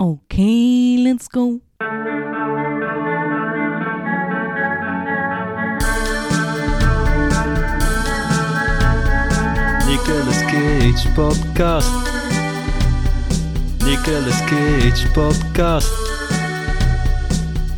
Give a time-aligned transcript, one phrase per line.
[0.00, 1.60] Okay, let's go.
[9.84, 11.92] Nicolas Cage podcast.
[13.84, 15.92] Nicolas Cage podcast.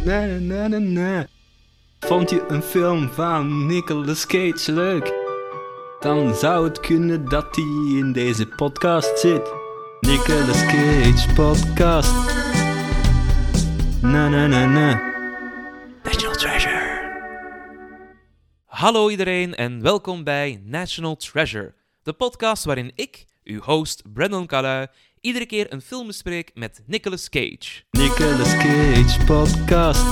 [0.05, 1.27] Na na na na.
[2.01, 5.13] Vond je een film van Nicolas Cage leuk?
[6.01, 9.62] Dan zou het kunnen dat hij in deze podcast zit.
[10.07, 12.13] Nicolas Cage podcast.
[14.03, 15.01] Na na na na.
[16.05, 16.81] National Treasure.
[18.67, 24.87] Hallo iedereen en welkom bij National Treasure, de podcast waarin ik, uw host Brandon Calui,
[25.21, 27.83] iedere keer een film bespreek met Nicolas Cage.
[27.91, 30.05] Nicolas Cage podcast.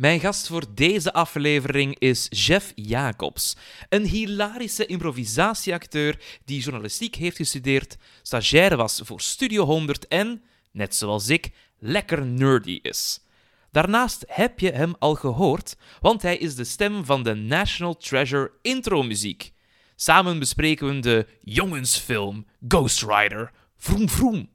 [0.00, 3.56] Mijn gast voor deze aflevering is Jeff Jacobs,
[3.88, 11.28] een hilarische improvisatieacteur die journalistiek heeft gestudeerd, stagiaire was voor Studio 100 en, net zoals
[11.28, 13.24] ik, lekker nerdy is.
[13.70, 18.50] Daarnaast heb je hem al gehoord, want hij is de stem van de National Treasure
[18.62, 19.52] intro-muziek.
[19.96, 23.50] Samen bespreken we de jongensfilm Ghost Rider.
[23.76, 24.48] Vroom vroom.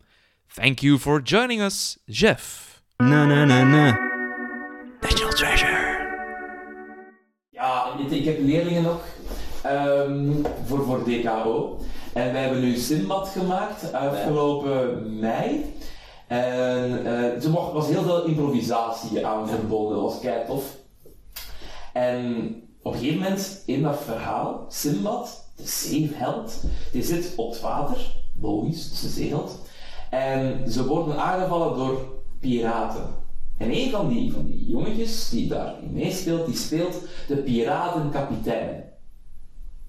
[0.53, 2.73] Thank you for joining us, Jeff.
[2.97, 4.14] Na na na na.
[5.05, 5.77] National Treasure.
[7.49, 9.01] Ja, ik heb leerlingen nog
[9.63, 10.31] ehm,
[10.65, 11.79] voor, voor DKO.
[12.13, 15.75] En wij hebben nu Sinbad gemaakt afgelopen mei.
[16.27, 20.63] En eh, er was heel veel improvisatie aan verbonden, dat was kei tof.
[21.93, 22.45] En
[22.81, 27.97] op een gegeven moment in dat verhaal, Sinbad, de zeeheld, die zit op het water,
[28.41, 29.59] logisch, zeeheld.
[30.09, 31.99] En ze worden aangevallen door
[32.39, 33.24] piraten.
[33.57, 38.83] En een van die, van die jongetjes die daarin meespeelt, die speelt de piratenkapitein.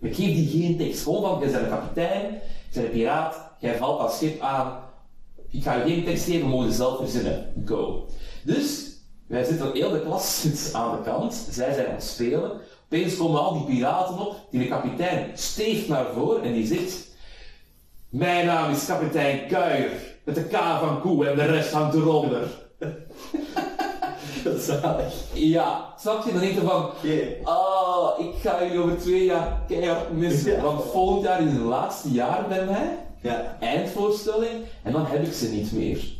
[0.00, 2.40] Ik geef die geen tekst, gewoon van, jij bent kapitein, jij
[2.72, 4.78] bent een piraat, jij valt dat schip aan,
[5.50, 7.52] ik ga je geen tekst geven, mogen zelf verzinnen.
[7.64, 8.06] Go.
[8.44, 8.94] Dus,
[9.26, 12.60] wij zitten, heel de klas aan de kant, zij zijn aan het spelen.
[12.84, 17.14] Opeens komen al die piraten op, die de kapitein steeft naar voren en die zegt...
[18.08, 19.90] Mijn naam is kapitein Kuijer,
[20.24, 22.65] met de K van koe en de rest hangt eronder.
[24.58, 25.14] Zalig.
[25.34, 26.32] Ja, snap je?
[26.32, 26.90] Dan denk je van...
[27.44, 30.52] Ah, ik ga jullie over twee jaar keihard missen.
[30.52, 30.62] Ja.
[30.62, 32.98] Want volgend jaar is het laatste jaar bij mij.
[33.22, 33.56] Ja.
[33.60, 36.14] eindvoorstelling en dan heb ik ze niet meer.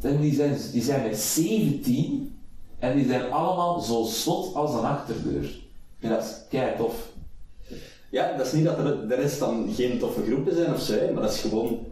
[0.00, 2.38] En die zijn, die zijn met 17
[2.78, 5.60] en die zijn allemaal zo zot als een achterdeur.
[6.00, 6.94] En dat is kei tof.
[8.10, 10.94] ja, dat is niet dat er de rest dan geen toffe groepen zijn of zo,
[11.12, 11.86] maar dat is gewoon,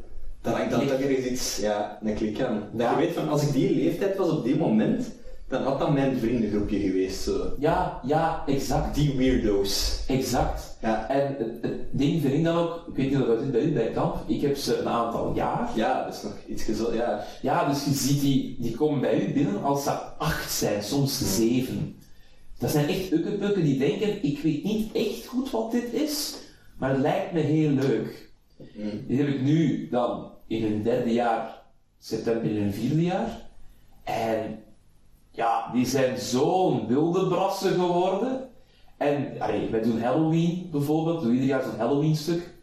[0.49, 2.63] daar hangt dan toch ergens iets, ja, een klik aan.
[2.73, 2.91] Dat Ja.
[2.91, 5.11] je weet van, als ik die leeftijd was op die moment,
[5.49, 7.53] dan had dat mijn vriendengroepje geweest, zo.
[7.59, 8.95] Ja, ja, exact.
[8.95, 10.03] Die weirdo's.
[10.07, 10.77] Exact.
[10.81, 11.09] Ja.
[11.09, 13.63] En het, het ding vind ik dan ook, ik weet niet of dat is bij
[13.63, 15.71] u bij kamp, ik heb ze een aantal jaar.
[15.75, 17.25] Ja, dat is nog iets gezond, ja.
[17.43, 21.37] Ja, dus je ziet die, die komen bij u binnen als ze acht zijn, soms
[21.37, 21.97] zeven.
[22.59, 26.35] Dat zijn echt ukkepukken die denken, ik weet niet echt goed wat dit is,
[26.79, 28.31] maar het lijkt me heel leuk.
[28.75, 28.91] Mm.
[29.07, 31.63] Die heb ik nu dan in hun derde jaar,
[31.99, 33.47] september in hun vierde jaar.
[34.05, 34.63] En
[35.31, 38.49] ja, die zijn zo'n wilde brassen geworden.
[38.97, 42.57] En allee, wij doen Halloween bijvoorbeeld, doen ieder jaar zo'n Halloween stuk.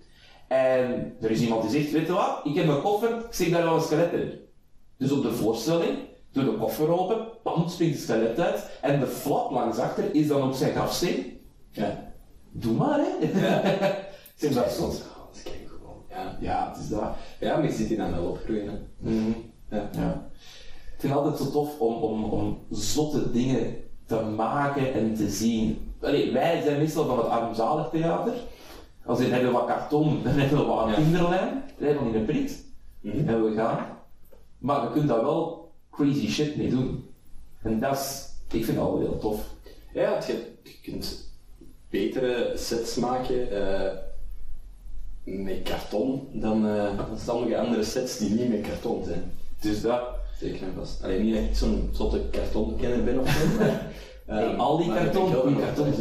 [0.47, 3.49] En er is iemand die zegt, weet je wat, ik heb een koffer, ik zeg
[3.49, 4.31] daar wel een skelet in.
[4.97, 5.97] Dus op de voorstelling,
[6.31, 8.69] doe de koffer open, pam, springt het skelet uit.
[8.81, 11.39] En de flap langs achter is dan op zijn grafsteen.
[11.71, 12.13] Ja.
[12.51, 13.29] Doe maar, hè.
[14.49, 14.79] Dat
[16.39, 16.69] Ja.
[16.73, 17.03] Het is dat.
[17.39, 18.77] ja, maar je ziet die dan wel opgroeien, hè.
[19.09, 19.31] Mhm.
[19.69, 19.89] Ja.
[19.91, 20.29] Ja.
[20.95, 23.75] Ik vind het altijd zo tof om, om, om zotte dingen
[24.05, 25.91] te maken en te zien.
[26.01, 28.33] Allee, wij zijn meestal van het armzalig theater.
[29.05, 32.19] Als in hebben we wat karton, dan hebben we wat kinderlijn, dan hebben we in
[32.19, 32.63] een prit
[33.01, 33.27] Mhm.
[33.27, 33.85] en we gaan.
[34.57, 37.09] Maar je kunt daar wel crazy shit mee doen.
[37.61, 39.41] En dat is, ik vind dat wel heel tof.
[39.93, 41.29] Ja, het- je, je kunt
[41.89, 43.91] betere sets maken eh,
[45.25, 49.31] met karton dan, eh, dan sommige andere sets die niet met karton zijn.
[49.59, 50.01] Dus dat,
[50.39, 51.03] Zeker en vast.
[51.03, 53.87] Alleen niet dat ik zo'n zotte kartonkenner ben of zo, maar...
[54.27, 55.59] nee, al die karton, goede nog.
[55.59, 55.97] kartons.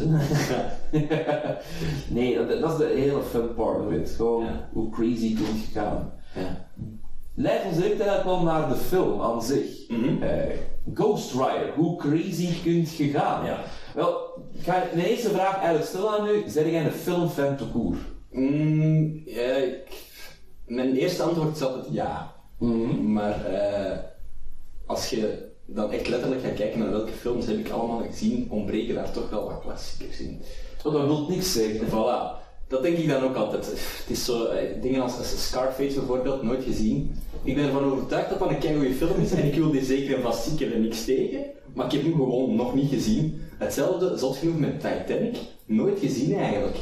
[2.09, 4.11] nee, dat, dat is de hele fun part of it.
[4.11, 4.69] Gewoon Ja.
[4.73, 6.13] hoe crazy kun je gaan.
[6.35, 6.67] Ja.
[7.35, 9.89] Leidt ons direct eigenlijk wel naar de film aan zich.
[10.21, 10.29] Eh,
[10.95, 13.45] Ghost Rider, hoe crazy kunt je gaan?
[13.47, 13.59] Ja.
[13.95, 14.17] Wel,
[14.59, 16.43] ik ga mijn eerste vraag eigenlijk stellen aan u.
[16.49, 17.97] Zeg jij een filmfan te koer?
[18.35, 20.03] Mm, ja, ik-
[20.67, 22.33] mijn eerste antwoord is altijd ja.
[23.03, 23.99] Maar eh,
[24.87, 28.95] als je dan echt letterlijk gaat kijken naar welke films heb ik allemaal gezien, ontbreken
[28.95, 30.41] daar toch wel wat klassiekers in.
[30.85, 31.87] Oh, dat wil niks zeggen.
[31.89, 32.43] Voilà.
[32.69, 33.67] dat denk ik dan ook altijd.
[33.67, 37.17] Het is zo, eh, dingen als, als Scarface bijvoorbeeld, nooit gezien.
[37.45, 40.17] Ik ben ervan overtuigd dat dat een keigoede film is en ik wil die zeker
[40.17, 41.45] en vast zien, ik heb er niks tegen.
[41.75, 43.41] Maar ik heb hem gewoon nog niet gezien.
[43.59, 46.77] Hetzelfde, zot genoeg met Titanic, nooit gezien eigenlijk.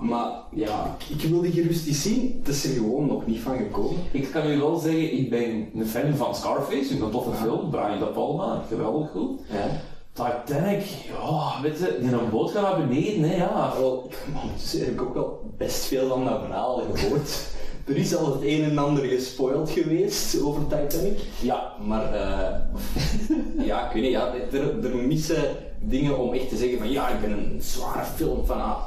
[0.00, 3.56] Maar ja, ik wil die gerust eens zien, het is er gewoon nog niet van
[3.56, 4.00] gekomen.
[4.10, 7.70] Ik kan u wel zeggen, ik ben een fan van Scarface, ik een toffe film,
[7.70, 9.40] Brian De Palma, geweldig goed.
[9.50, 9.80] Ja.
[10.12, 10.84] Titanic,
[11.20, 13.72] ja, weet je, in een boot gaan naar beneden, hè, ja.
[13.78, 17.40] Wel, ik, ondertussen heb ik ook wel best veel van dat verhaal gehoord.
[17.86, 21.18] Er is al het een en ander gespoild geweest over Titanic.
[21.40, 22.58] Ja, Maar eh,
[23.66, 27.08] ja, ik weet niet, ja, er, er missen dingen om echt te zeggen van ja,
[27.08, 28.78] ik ben een zware film van ah,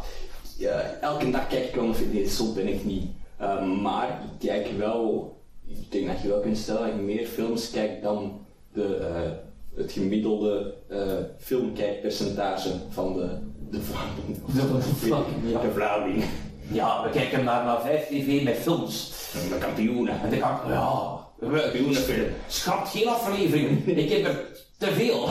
[0.57, 3.06] ja, elke dag kijk ik wel een film, nee, zo ben ik niet.
[3.38, 5.34] Eh, maar ik kijk wel,
[5.68, 9.31] ik denk dat je wel kunt stellen dat je meer films kijkt dan de, eh,
[9.75, 11.00] het gemiddelde eh,
[11.38, 13.28] filmkijkpercentage van de,
[13.69, 14.44] de Vlaming.
[14.46, 14.96] Of De zo.
[15.07, 15.60] Vlaming, ja.
[15.62, 16.24] De Vlaming.
[16.72, 19.13] ja, we kijken naar, naar 5 tv met films.
[19.50, 20.22] De kampioenen.
[20.22, 22.28] En dan kan ik, ja, Kampioenenfilm.
[22.48, 24.46] schat geen afleveringen, ik heb er
[24.78, 25.28] te veel.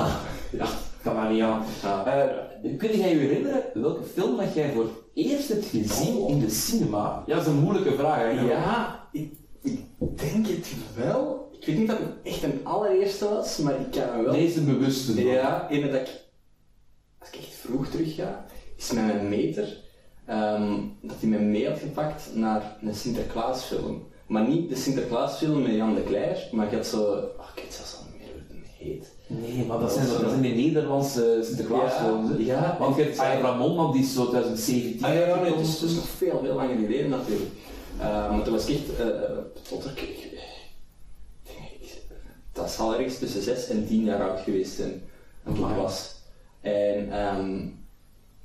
[0.50, 0.66] Ja,
[1.02, 1.64] kan maar niet aan.
[1.82, 2.04] Ja.
[2.62, 6.50] Eh, kun jij je herinneren welke film dat jij voor eerst hebt gezien in de
[6.50, 7.22] cinema?
[7.26, 8.46] Ja, dat is een moeilijke vraag.
[8.46, 9.32] Ja, ik,
[9.62, 11.48] ik denk het wel.
[11.60, 14.32] Ik weet niet dat het echt een allereerste was, maar ik kan me wel...
[14.32, 15.24] Deze bewuste.
[15.24, 16.20] Ja, ene dat ik,
[17.18, 18.46] als ik echt vroeg terug ga,
[18.76, 19.76] is met mijn meter,
[20.26, 24.06] ehm, dat hij me mee had gepakt naar een Sinterklaasfilm.
[24.26, 27.02] Maar niet de Sinterklaasfilm met Jan de Cler, maar ik had zo,
[27.38, 29.13] oh, ik weet zelfs al niet meer hoe het heet.
[29.26, 32.30] Nee, maar dat zijn, dat zijn de Nederlandse Sinterklaasfilms.
[32.38, 32.76] Ja, ja.
[32.78, 35.04] Want je hebt Ramon, want die is zo 2017.
[35.04, 35.80] Ah ja, ja, nee, het is, uitgekomen.
[35.80, 37.50] het is nog veel, veel langer geleden natuurlijk.
[37.98, 40.32] Uh, maar toen was ik echt, uh, tot ik,
[42.52, 45.02] dat zal ergens tussen 6 en 10 jaar oud geweest zijn,
[45.44, 46.14] toen ik was.
[46.60, 47.66] En ehm,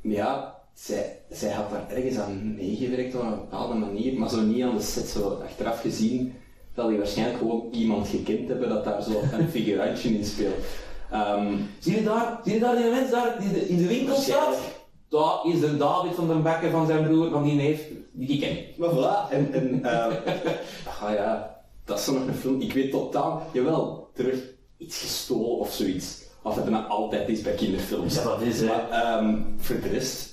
[0.01, 4.63] ja, zij, zij had daar ergens aan meegewerkt op een bepaalde manier, maar zo niet
[4.63, 6.33] aan de set, zo achteraf gezien,
[6.79, 10.55] dat die waarschijnlijk gewoon iemand gekend hebben dat daar zo een figurantje in speelt.
[11.11, 14.15] Ehm, Zie je daar, zie je daar die mens daar die de- in de winkel
[14.15, 14.57] staat?
[15.09, 17.81] Dat is de David van den Bekker van zijn broer, van die neef,
[18.11, 18.77] die ken ik.
[18.77, 20.05] Maar voilà, en, en uh,
[21.01, 21.55] ah ja,
[21.85, 22.61] dat is zo nog een film.
[22.61, 24.39] Ik weet totaal, jawel, terug
[24.77, 26.17] iets gestolen of zoiets.
[26.43, 28.15] Of dat er nou altijd is bij kinderfilms.
[28.15, 28.65] Ja, dat is, hè.
[28.65, 30.29] Maar ehm, voor de rest,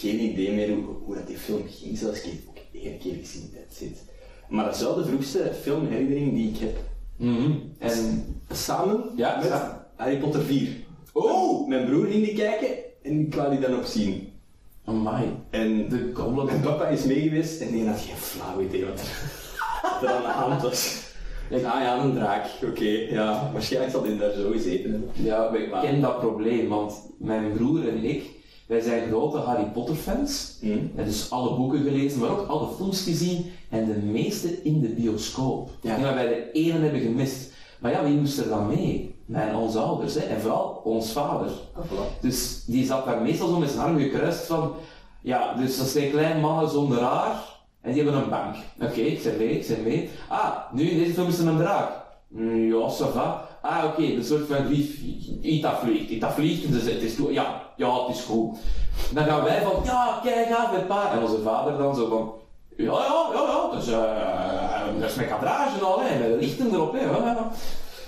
[0.00, 1.98] geen idee meer hoe, hoe dat die film ging.
[1.98, 3.98] Zelfs ik heb het ook één keer gezien, that's it.
[4.48, 6.76] Maar dat is wel de vroegste filmherinnering die ik heb.
[7.78, 9.52] En, Samen Ja, met.
[9.96, 10.68] Harry Potter 4.
[11.12, 12.68] oh, Mijn broer ging die kijken
[13.02, 14.32] en ik wou die dan ook zien.
[14.84, 16.44] amai, En de goblet.
[16.46, 19.00] Mijn papa is mee geweest en die had geen flauw idee wat
[20.02, 21.02] er, aan de hand was.
[21.50, 25.10] Ik ah ja, een draak, oké, ja, waarschijnlijk zal hij daar zo gezeten hebben.
[25.12, 28.24] Ja, ik ken dat probleem, want mijn broer en ik,
[28.66, 30.56] wij zijn grote Harry Potter fans.
[30.60, 34.80] We hebben dus alle boeken gelezen, maar ook alle films gezien en de meeste in
[34.80, 35.70] de bioscoop.
[35.80, 35.90] Ja.
[35.90, 37.52] Ik denk dat wij de ene hebben gemist.
[37.78, 39.14] Maar ja, wie moest er dan mee?
[39.26, 40.20] Mijn, onze ouders, hè?
[40.20, 41.48] en vooral ons vader.
[41.50, 42.20] Voilà.
[42.20, 44.72] Dus die zat daar meestal zo met zijn arm gekruist van,
[45.20, 48.54] ja, dus dat zijn kleine mannen zonder haar en die hebben een bank.
[48.80, 50.10] Oké, ik zeg mee, ik zeg mee.
[50.28, 51.90] Ah, nu in deze film is er een draak.
[52.28, 53.48] Mm, Ja, ça va.
[53.64, 55.00] Ah, oké, een soort van brief.
[55.40, 57.32] Iets dat vliegt, dat vliegt, dus het is goed.
[57.32, 58.58] Ja, ja, het is goed.
[59.12, 61.12] Dan gaan wij van, ja, kijk aan met pa.
[61.12, 62.32] En onze vader dan zo van,
[62.76, 66.72] ja, ja, ja, ja, dus, eh, dat is met kadrage en al, hè, met lichten
[66.72, 67.00] erop, hè.
[67.00, 67.50] Ja.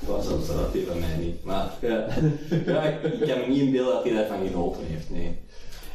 [0.06, 1.44] Dat was hij van mij niet.
[1.44, 2.06] Maar ja,
[2.72, 5.38] ja, ik, ik kan me niet inbeelden dat hij daarvan genoten heeft, nee.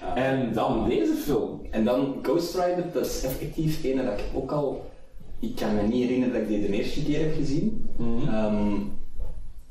[0.01, 0.15] Ja.
[0.15, 1.61] En dan deze film.
[1.71, 4.89] En dan Ghost Rider, dat is effectief een dat ik ook al...
[5.39, 7.89] Ik kan me niet herinneren dat ik die de eerste keer heb gezien.
[8.27, 8.73] Ehm,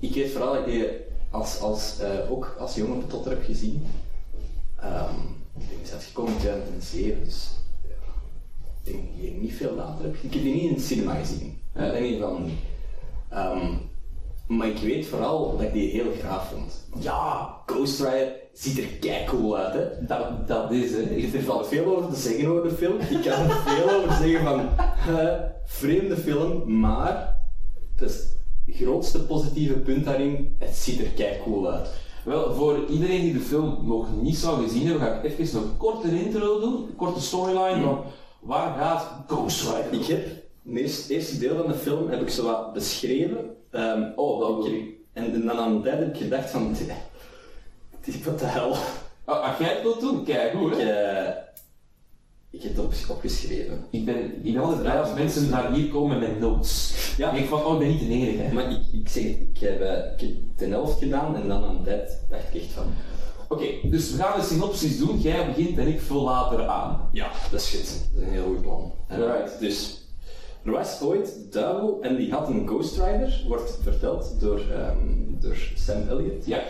[0.01, 0.87] ik weet vooral dat ik die
[1.31, 3.87] als, als, eh, ook als jonge Totter heb gezien.
[4.81, 7.51] Ehm ik denk dat is uitgekomen in 2007, dus
[7.83, 7.95] ja,
[8.85, 10.15] ik denk dat ik niet veel later heb.
[10.15, 11.59] Ik heb die niet in het cinema gezien.
[11.73, 12.59] Eh, in ieder geval niet.
[13.29, 13.75] Ehm,
[14.47, 16.87] maar ik weet vooral dat ik die heel graag vond.
[16.99, 20.07] Ja, Ghost Rider ziet er kei cool uit, hè.
[20.07, 21.03] Dat, dat is, hè.
[21.39, 23.01] Er valt veel over te zeggen over de film.
[23.01, 24.69] Ik kan er veel over zeggen van
[25.17, 27.37] eh, vreemde film, maar
[27.95, 28.40] het is het
[28.75, 31.89] grootste positieve punt daarin, het ziet er kei cool uit.
[32.25, 35.77] Wel, voor iedereen die de film nog niet zou gezien hebben, ga ik even een
[35.77, 38.03] korte intro doen, een korte storyline van
[38.41, 40.01] waar gaat Ghost Rider?
[40.01, 43.57] Ik heb het eerste, eerste deel van de film heb ik zo wat beschreven.
[43.71, 46.77] Ehm, Oh, dat ik heb- En dan aan het einde heb ik gedacht van,
[48.25, 48.77] wat de hel.
[49.25, 51.25] Ah, Als jij het wilt doen, kijk hoe Ik, hè.
[52.51, 53.85] Eh, ik heb het op, opgeschreven.
[53.91, 56.95] Ik ben, ik ben altijd blij als mensen naar hier komen met notes.
[57.17, 57.33] Ja.
[57.33, 58.43] Ik van, oh, ik ben niet de enige.
[58.43, 58.53] hè.
[58.53, 61.65] Maar ik, ik zeg het, ik heb, eh, ik heb de helft gedaan en dan
[61.65, 62.85] aan het eind dacht ik echt van,
[63.49, 65.21] Oké, dus we gaan de synopsis doen.
[65.21, 67.09] Jij begint en ik vul later aan.
[67.13, 68.11] Ja, dat is goed.
[68.15, 68.93] Dat is een heel goed plan.
[69.09, 69.61] Alright.
[69.61, 70.01] Dus,
[70.65, 75.57] er was ooit duivel en die had een Ghost Rider, wordt verteld door, ehm, door
[75.75, 76.47] Sam Elliott.
[76.47, 76.63] Ja.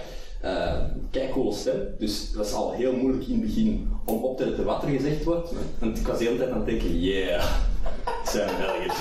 [0.45, 0.75] Uh,
[1.11, 4.47] kijk coole stem, dus het was al heel moeilijk in het begin om op te
[4.47, 5.53] letten wat er gezegd wordt.
[5.79, 7.45] Want ik was de hele tijd aan het denken, yeah,
[8.25, 8.97] Sam Elliott.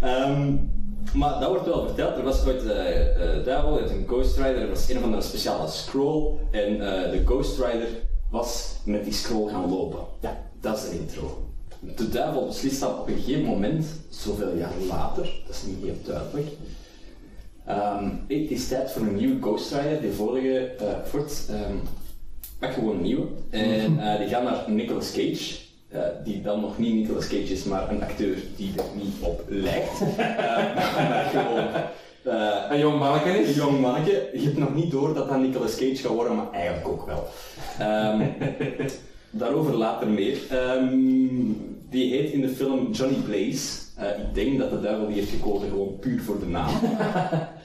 [0.00, 0.54] Ehm,
[1.12, 2.16] maar dat wordt wel verteld.
[2.16, 5.68] Er was ooit eh eh, duivel, een Ghost Rider, er was een of andere speciale
[5.68, 7.88] scroll en eh, de Ghost Rider
[8.30, 10.00] was met die scroll gaan lopen.
[10.20, 11.44] Ja, dat is de intro.
[11.96, 16.14] De duivel beslist dan op een gegeven moment, zoveel jaar later, dat is niet heel
[16.14, 16.48] duidelijk,
[17.70, 20.00] Ehm, het is tijd voor een nieuwe Ghost Rider.
[20.00, 21.76] De vorige eh Ford ehm,
[22.58, 23.26] pak gewoon een nieuwe.
[23.50, 25.58] En eh, die gaan naar Nicolas Cage.
[25.88, 29.44] eh, die dan nog niet Nicolas Cage is, maar een acteur die er niet op
[29.48, 30.00] lijkt.
[30.16, 31.64] Maar gewoon
[32.70, 33.54] Een jong manneke een is.
[33.56, 34.30] jong manneke.
[34.32, 37.26] Je hebt nog niet door dat dat Nicolas Cage gaat worden, maar eigenlijk ook wel.
[37.78, 38.20] Ehm,
[39.30, 40.38] daarover later meer.
[41.90, 43.78] Die heet in de film Johnny Blaze.
[44.00, 46.70] Ik denk dat de duivel die heeft gekozen gewoon puur voor de naam.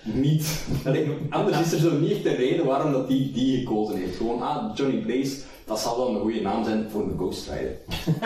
[0.06, 0.66] Niet.
[0.86, 4.16] Allee, anders is er zo niet echt een reden waarom dat die die gekozen heeft.
[4.16, 7.78] Gewoon, ah, Johnny Blaze, dat zal wel een goede naam zijn voor een Ghost Rider.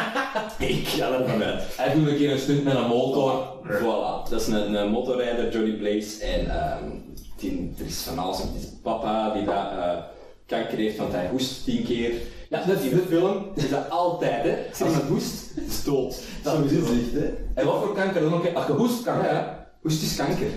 [0.77, 1.63] ik ga ervan uit.
[1.77, 3.57] Hij doet een keer een stunt met een motor.
[3.63, 6.23] Voilà, dat is een, een motorrijder, Johnny Blaze.
[6.23, 6.89] En ehm,
[7.35, 8.37] die, er is van alles.
[8.37, 9.97] Het is papa die dat eh,
[10.45, 12.11] kanker heeft, want hij hoest tien keer.
[12.49, 14.55] Ja, dat in de film is dat altijd, hè.
[14.85, 16.19] Als hij hoest, is dood.
[16.43, 17.33] Dat is het hè.
[17.53, 18.53] En wat voor kanker dan ook?
[18.53, 19.33] Ach, gehoest kanker.
[19.33, 20.47] Ja, hoest is kanker.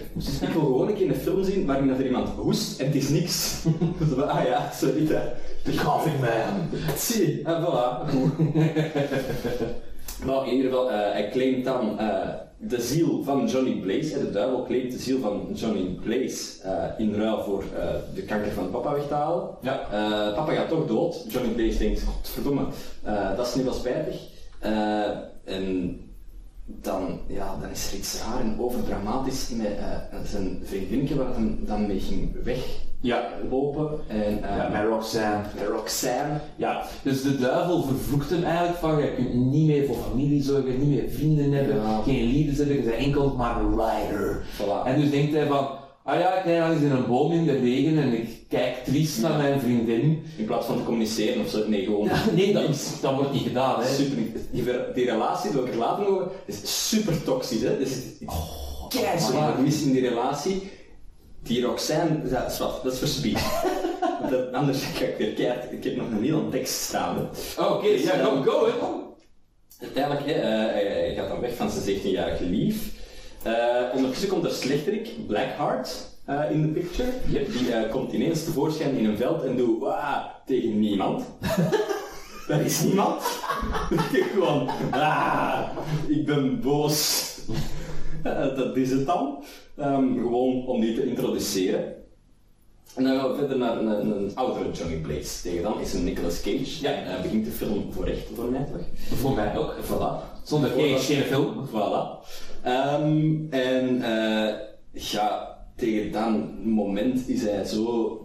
[0.41, 2.95] Ik wil gewoon een keer een film zien waarin dat er iemand hoest en het
[2.95, 3.63] is niks.
[3.63, 3.71] Zo
[4.17, 5.23] van, ah ja, sorry hè.
[5.65, 6.81] De gaving man.
[6.97, 8.31] Zie, en voilà, goed.
[10.25, 14.15] Nou, in ieder geval, eh, hij claimt dan eh, de ziel van Johnny Blaze.
[14.15, 17.65] hè, De duivel claimt de ziel van Johnny Blaze eh, in ruil voor
[18.15, 19.49] de kanker van papa weg te halen.
[19.63, 19.75] Ja.
[20.35, 21.25] Papa gaat toch dood.
[21.29, 22.63] Johnny Blaze denkt, godverdomme,
[23.37, 24.21] dat is nu wel spijtig.
[25.45, 25.99] En
[26.81, 31.55] dan, ja, dan is er iets raar en overdramatisch met eh, zijn vriendinnetje waar hij
[31.61, 33.99] dan mee ging weglopen.
[34.09, 35.37] En, eh, Ja, met Roxanne.
[35.59, 36.41] met Roxanne.
[36.57, 40.79] Ja, dus de duivel vervloekt hem eigenlijk van je kunt niet meer voor familie zorgen,
[40.79, 42.03] niet meer vrienden hebben, Ja.
[42.03, 44.43] geen liefdes hebben, je bent enkel maar een rider.
[44.61, 44.87] Voilà.
[44.87, 45.67] En dus denkt hij van,
[46.05, 49.21] ah ja, ik lig eens in een boom in de regen en ik kijk triest
[49.21, 50.23] naar mijn vriendin.
[50.37, 52.09] In plaats van te communiceren of zo, nee, gewoon.
[52.35, 53.87] Nee, dat, is, dat wordt niet gedaan, hè.
[53.95, 54.17] Super,
[54.51, 57.61] die, die relatie, daar wil ik het later over, is super toxisch.
[57.61, 57.79] Hè?
[57.79, 57.91] Dus,
[58.27, 60.71] Oh, maar- mis in die relatie.
[61.43, 63.39] Die Roxanne, dat is wat, dat is verspied.
[64.53, 67.29] anders ga ik weer keihard, ik heb nog een hele tekst staan.
[67.59, 68.73] Oh, Oké, ja, go, go, hè.
[69.79, 72.91] Uiteindelijk, hè, eh, hij, hij gaat dan weg van zijn 17-jarige lief.
[73.43, 77.09] Eh, ondertussen komt er slechterik, Blackheart, eh, in de picture.
[77.27, 81.25] Die eh, komt ineens tevoorschijn in een veld en doet "Waa" tegen niemand.
[82.49, 83.23] Er is niemand.
[84.33, 85.63] Gewoon, ah,
[86.09, 87.39] ik ben boos.
[88.57, 89.45] Dat is het dan.
[89.77, 91.95] Ehm, gewoon om die te introduceren.
[92.95, 95.43] En dan gaan we verder naar een, een, een oudere Johnny Blaze.
[95.43, 96.83] Tegen dan is een Nicolas Cage.
[96.83, 99.19] Ja, hij begint de film voor recht voor mij toch?
[99.19, 99.75] Voor mij ook.
[99.75, 100.32] Voilà.
[100.43, 101.67] Zonder geen geen film.
[101.69, 102.25] Voilà.
[102.63, 104.55] Ehm, en eh,
[104.93, 108.19] ja, tegen dat moment is hij zo,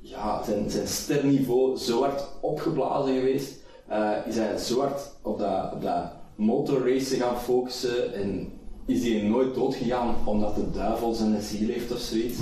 [0.00, 3.56] ja, zijn, zijn sterniveau zo hard opgeblazen geweest.
[3.86, 8.52] Eh, is hij zo hard op dat, op dat motorracen gaan focussen en
[8.86, 12.38] is hij nooit doodgegaan omdat de duivel zijn ziel heeft of zoiets.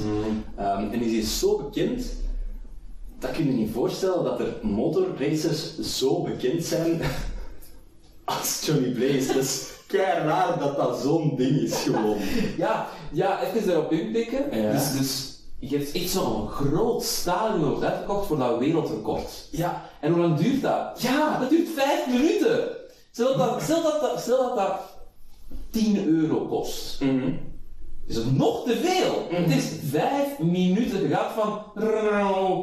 [0.57, 2.05] Ehm, en is hij zo bekend
[3.19, 7.01] dat kun je niet voorstellen dat er motorracers zo bekend zijn
[8.27, 9.27] als Johnny Blaze.
[9.27, 12.17] Dat is kei raar dat dat zo'n ding is gewoon.
[12.57, 14.63] Ja, ja, even erop inpikken.
[14.63, 14.73] Ja.
[14.73, 19.49] Dus, dus je hebt echt zo'n groot stadion wordt uitgekocht voor dat wereldrecord.
[19.51, 21.03] Ja, En hoe lang duurt dat?
[21.03, 22.69] Ja, dat duurt vijf minuten.
[23.11, 24.81] Stel dat stel dat, dat, stel dat, dat
[25.71, 27.01] 10 euro kost.
[28.07, 29.39] Is het nog te veel?
[29.41, 31.09] Het is vijf minuten.
[31.09, 31.59] Gaat van.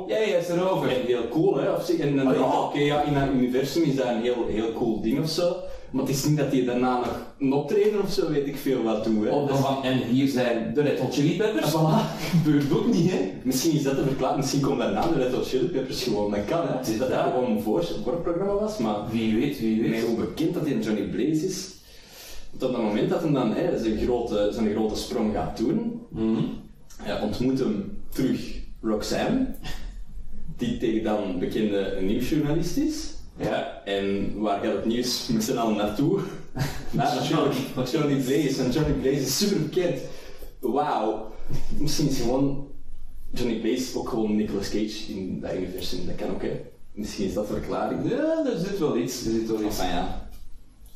[0.08, 0.90] Jij is erover.
[0.90, 1.72] en heel cool hè.
[1.72, 2.62] Of, en dan Oh, denk je, ja.
[2.62, 5.56] oké, ja, in dat universum is dat een heel, heel cool ding of zo.
[5.92, 8.84] Maar het is niet dat hij daarna nog een optreden of zo, weet ik veel
[8.84, 9.24] wat doet.
[9.26, 9.30] Hè.
[9.30, 11.72] Of dan van, en hier zijn de Red Hot Chili Peppers.
[11.72, 12.18] Voilà.
[12.32, 13.32] Gebeurt ook niet, hè?
[13.44, 16.32] Misschien is dat te verklaren, misschien komt daarna de Red Hot Chili Peppers gewoon.
[16.32, 16.80] Dat kan hè.
[16.92, 17.34] is dat dat dat.
[17.34, 20.04] gewoon een voor, voorprogramma was, maar Wie weet, wie weet.
[20.06, 21.70] hoe bekend dat die Johnny Blaze is.
[22.58, 26.44] Tot het moment dat hij dan hè, zijn, grote, zijn grote sprong gaat doen, Mhm.
[26.98, 29.46] Hij ontmoet hem terug Roxanne,
[30.58, 33.14] die tegen dan bekende nieuwsjournalist is.
[33.38, 33.82] Ja.
[33.86, 36.20] En waar gaat het nieuws met z'n allen naartoe?
[36.92, 37.56] Naar Johnny,
[37.92, 38.64] Johnny Blaze.
[38.64, 40.00] En Johnny Blaze is super bekend.
[40.60, 41.32] Wauw.
[41.78, 42.68] Misschien is gewoon
[43.32, 46.06] Johnny Blaze ook gewoon Nicolas Cage in dat universum.
[46.06, 46.62] Dat kan ook, hè.
[46.92, 48.10] Misschien is dat verklaring.
[48.10, 49.26] Ja, er zit wel iets.
[49.26, 49.80] Er zit wel iets.
[49.80, 50.23] Enfin, ja.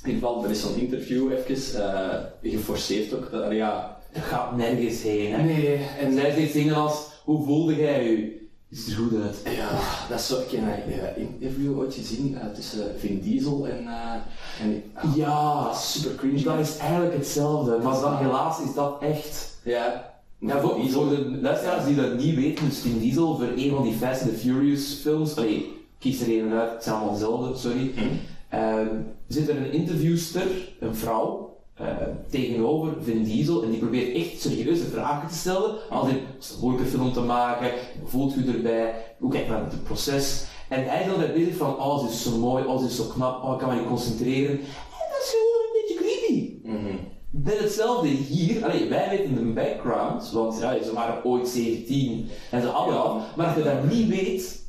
[0.04, 3.32] In ieder geval, er is zo'n interview even, eh, geforceerd ook.
[3.32, 5.44] Dat, ja, Dat gaat nergens heen, hè.
[5.44, 8.36] nee, En zij zegt dingen als, hoe voelde jij je?
[8.70, 9.56] Is er goed uit?
[9.56, 9.70] Ja,
[10.10, 10.39] dat is zo.
[10.39, 13.88] Ik heb een uh, interview ooit gezien eh, tussen Vin Diesel en.
[13.88, 14.13] eh
[14.62, 14.84] en
[15.16, 16.42] Ja, dat is super cringe.
[16.44, 19.58] dat is eigenlijk hetzelfde, maar dan helaas is dat echt.
[19.63, 20.16] Ja.
[20.39, 23.84] Ja, voor, voor de luisteraars die dat niet weten, dus Vin Diesel voor een van
[23.84, 27.58] die Fast and the Furious films, allee, kies er een uit, het zijn allemaal dezelfde,
[27.58, 28.06] sorry, Ehm,
[29.27, 31.88] zit er een interviewster, een vrouw, eh,
[32.30, 36.56] tegenover Vin Diesel en die probeert echt serieuze vragen te stellen, als in, is het
[36.56, 37.72] een moeilijke film te maken,
[38.06, 42.08] voelt u erbij, hoe kijkt naar het proces, en hij is altijd bezig van, ze
[42.08, 45.22] is zo mooi, ze is zo knap, oh ik kan me niet concentreren, en dat
[45.22, 46.60] is gewoon een beetje creepy.
[46.63, 46.96] Mhm.
[47.30, 52.62] Net hetzelfde hier, allee, wij weten de background, want ja, ze waren ooit 17 en
[52.62, 54.66] ze hadden al, maar als je dat niet weet,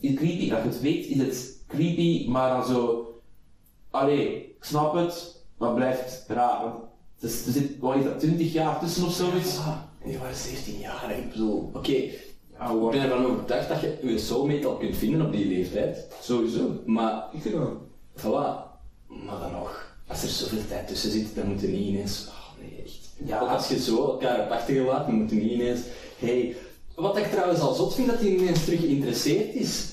[0.00, 0.52] is creepy.
[0.52, 3.08] Als je het weet, is het creepy, maar dan zo,
[3.90, 6.62] allee, ik snap het, maar het blijft raar.
[6.62, 6.74] Want
[7.20, 9.56] het is, er zit, wat is dat, 20 jaar tussen of zoiets?
[9.56, 11.18] Ja, en die waren 17 jaar.
[11.18, 11.96] Ik bedoel, oké.
[12.58, 16.06] Ja, ik ben ervan overtuigd dat je je soulmate al kunt vinden op die leeftijd.
[16.20, 16.70] Sowieso.
[16.86, 17.68] Maar, Ik dat.
[18.16, 18.72] voilà.
[19.06, 22.26] Maar dan nog, als er zoveel tijd tussen zit, dan moet je niet ineens.
[22.28, 23.28] Oh nee, echt.
[23.28, 23.40] Ja.
[23.40, 25.80] Ook als je zo elkaar hebt achtergelaten, dan moet je niet ineens.
[26.18, 26.56] Hey.
[26.94, 29.92] Wat ik trouwens al zot vind dat hij ineens terug geïnteresseerd is.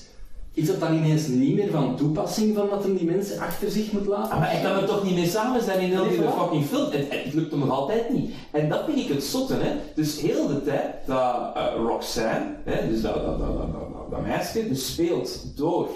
[0.54, 3.92] Is dat dan ineens niet meer van toepassing van dat hem die mensen achter zich
[3.92, 4.32] moet laten?
[4.32, 6.64] Ah, maar hij kan er toch niet mee samen zijn in heel Nee, die fucking
[6.64, 6.90] film.
[6.90, 8.34] Het, het lukt hem nog altijd niet.
[8.50, 9.76] En dat vind ik het zotte, hè.
[9.94, 14.62] Dus heel de tijd dat eh, Roxanne, hè, dus dat, dat, dat, dat, dat, meisje,
[14.62, 15.88] gespeeld door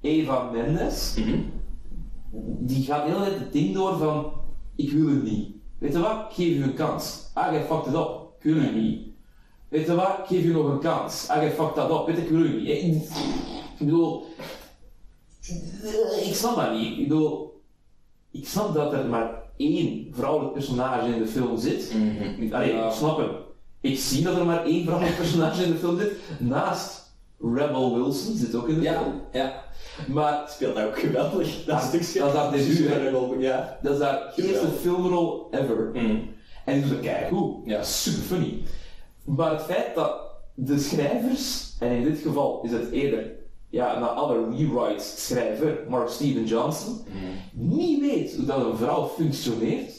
[0.00, 1.38] Eva Mendes, Mhm.
[2.58, 4.32] die gaat heel de tijd het ding door van,
[4.76, 5.48] ik wil het niet.
[5.78, 7.30] Weet je wat, ik geef je een kans.
[7.34, 8.32] Ah, jij fucked het op.
[8.40, 9.00] Ik wil het niet.
[9.68, 11.28] Weet je wat, ik geef je nog een kans.
[11.28, 12.06] Ah, jij fucked dat op.
[12.06, 13.10] Weet je, ik wil het niet.
[13.80, 14.26] Ik, bedoel,
[16.26, 16.98] ik snap dat niet.
[16.98, 17.62] Ik bedoel,
[18.30, 21.92] ik snap dat er maar één vrouwelijk personage in de film zit.
[22.50, 22.86] Allee, Ja.
[22.86, 23.30] ik snap hem.
[23.80, 26.12] Ik zie dat er maar één vrouwelijk personage in de film zit.
[26.38, 29.20] Naast Rebel Wilson zit ook in de Ja, film.
[29.32, 29.62] ja.
[30.08, 31.64] Maar Speelt dat ook geweldig.
[31.64, 32.18] Dat stukje.
[32.18, 33.78] dat is haar debuut, Ja.
[33.82, 35.90] dat is haar eerste filmrol ever.
[35.92, 36.16] Mhm.
[36.64, 37.56] En het keigoed.
[37.64, 37.82] Ja.
[37.82, 38.62] Super funny.
[39.24, 40.20] Maar het feit dat
[40.54, 43.32] de schrijvers, en in dit geval is het eerder
[43.70, 47.00] ja, na alle rewrites schrijver Mark Steven Johnson,
[47.52, 49.92] niet weet hoe dat een vrouw functioneert.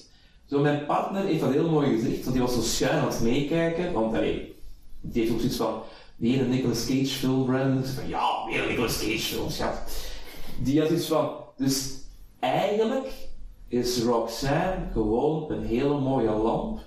[0.46, 3.22] Zo, mijn partner heeft dat heel mooi gezegd, want die was zo schuin aan het
[3.22, 4.56] meekijken, want allee,
[5.02, 5.82] die heeft ook zoiets van,
[6.16, 7.84] weer een Nicolas Cage film, Brandon.
[7.84, 9.82] Van, ja, weer een Nicolas Cage film, schat.
[10.60, 11.94] Die had iets van, dus
[12.40, 13.14] eigenlijk
[13.68, 16.80] is Roxanne gewoon een hele mooie lamp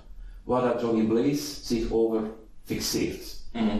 [0.43, 2.31] waar dat Johnny Blaze zich over
[2.63, 3.35] fixeert.
[3.53, 3.77] Mhm.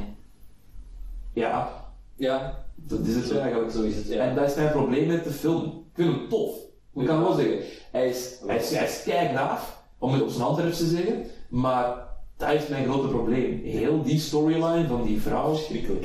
[1.33, 1.83] Ja,
[2.15, 3.71] Ja, dat is het zo eigenlijk.
[3.71, 4.07] zo is het.
[4.07, 4.23] Ja.
[4.23, 5.63] En dat is mijn probleem met de film.
[5.63, 6.55] Ik vind hem tof.
[6.95, 7.59] Ik kan wel zeggen,
[7.91, 12.07] hij is, hij is, hij is keigraaf, om het op zijn handwerp te zeggen, maar
[12.37, 13.61] dat is mijn grote probleem.
[13.63, 15.57] Heel die storyline van die vrouw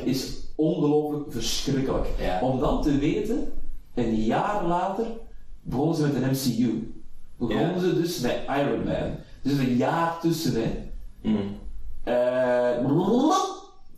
[0.04, 2.06] is ongelooflijk verschrikkelijk.
[2.18, 2.40] Ja.
[2.42, 3.52] Om dan te weten,
[3.94, 5.06] een jaar later
[5.60, 6.94] begonnen ze met een MCU.
[7.36, 7.78] Begonnen Ja.
[7.80, 9.16] ze dus met Iron Man.
[9.42, 10.88] Dus een jaar tussen, hè.
[11.22, 11.36] Mhm.
[12.04, 12.86] Eh,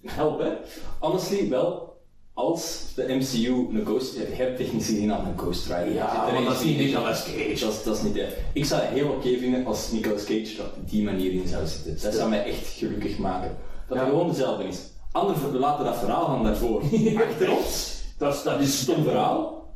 [0.16, 0.52] help, hè.
[1.00, 1.91] Honestly, wel,
[2.34, 4.14] als de MCU een Ghost...
[4.14, 5.92] Je hebt technisch gezien al een Ghost Rider.
[5.94, 6.78] Ja, maar dat is niet.
[6.78, 7.64] Nicolas Cage.
[7.64, 8.22] Dat is, dat is niet...
[8.52, 11.66] Ik zou het heel oké vinden als Nicolas Cage er op die manier in zou
[11.66, 11.98] zitten.
[12.02, 13.56] Dat zou mij echt gelukkig maken.
[13.88, 14.04] Dat Ja.
[14.04, 14.78] gewoon dezelfde is.
[15.12, 16.82] Anderen we laten dat verhaal van daarvoor
[17.28, 18.00] achter ons.
[18.18, 19.72] Dat is, dat is Stom verhaal.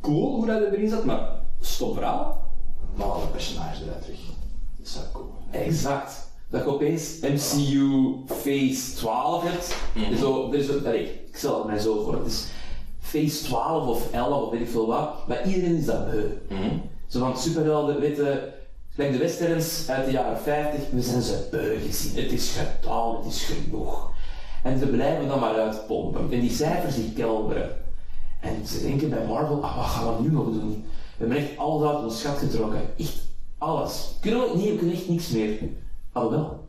[0.00, 1.28] Cool hoe dat erin zat, maar
[1.60, 2.50] stom verhaal.
[2.94, 4.18] Maar alle personages eruit terug.
[4.78, 5.30] Dat zou cool.
[5.50, 6.28] Exact.
[6.50, 9.76] Dat je opeens MCU Phase 12 hebt.
[9.94, 10.16] Mhm.
[10.18, 12.14] Zo, dus, allee, ik stel het mij zo voor.
[12.14, 12.46] Het is
[13.00, 15.28] Phase 12 of 11 of weet ik veel wat.
[15.28, 16.24] Maar iedereen is dat beu.
[17.06, 18.52] Zo van superhelden, weet je,
[18.90, 22.22] gelijk de westerns uit de jaren 50, we zijn ze beu gezien.
[22.22, 24.10] Het is gedaan, het is genoeg.
[24.62, 26.20] En ze blijven dan maar uitpompen.
[26.20, 27.76] En die cijfers die kelderen.
[28.40, 30.84] En ze denken bij Marvel, ah, wat gaan we nu nog doen?
[31.16, 32.80] We hebben echt alles uit ons schat getrokken.
[32.98, 33.18] Echt
[33.58, 34.14] alles.
[34.20, 35.58] Kunnen we, nee, we kunnen echt niks meer.
[36.12, 36.68] Alhoewel,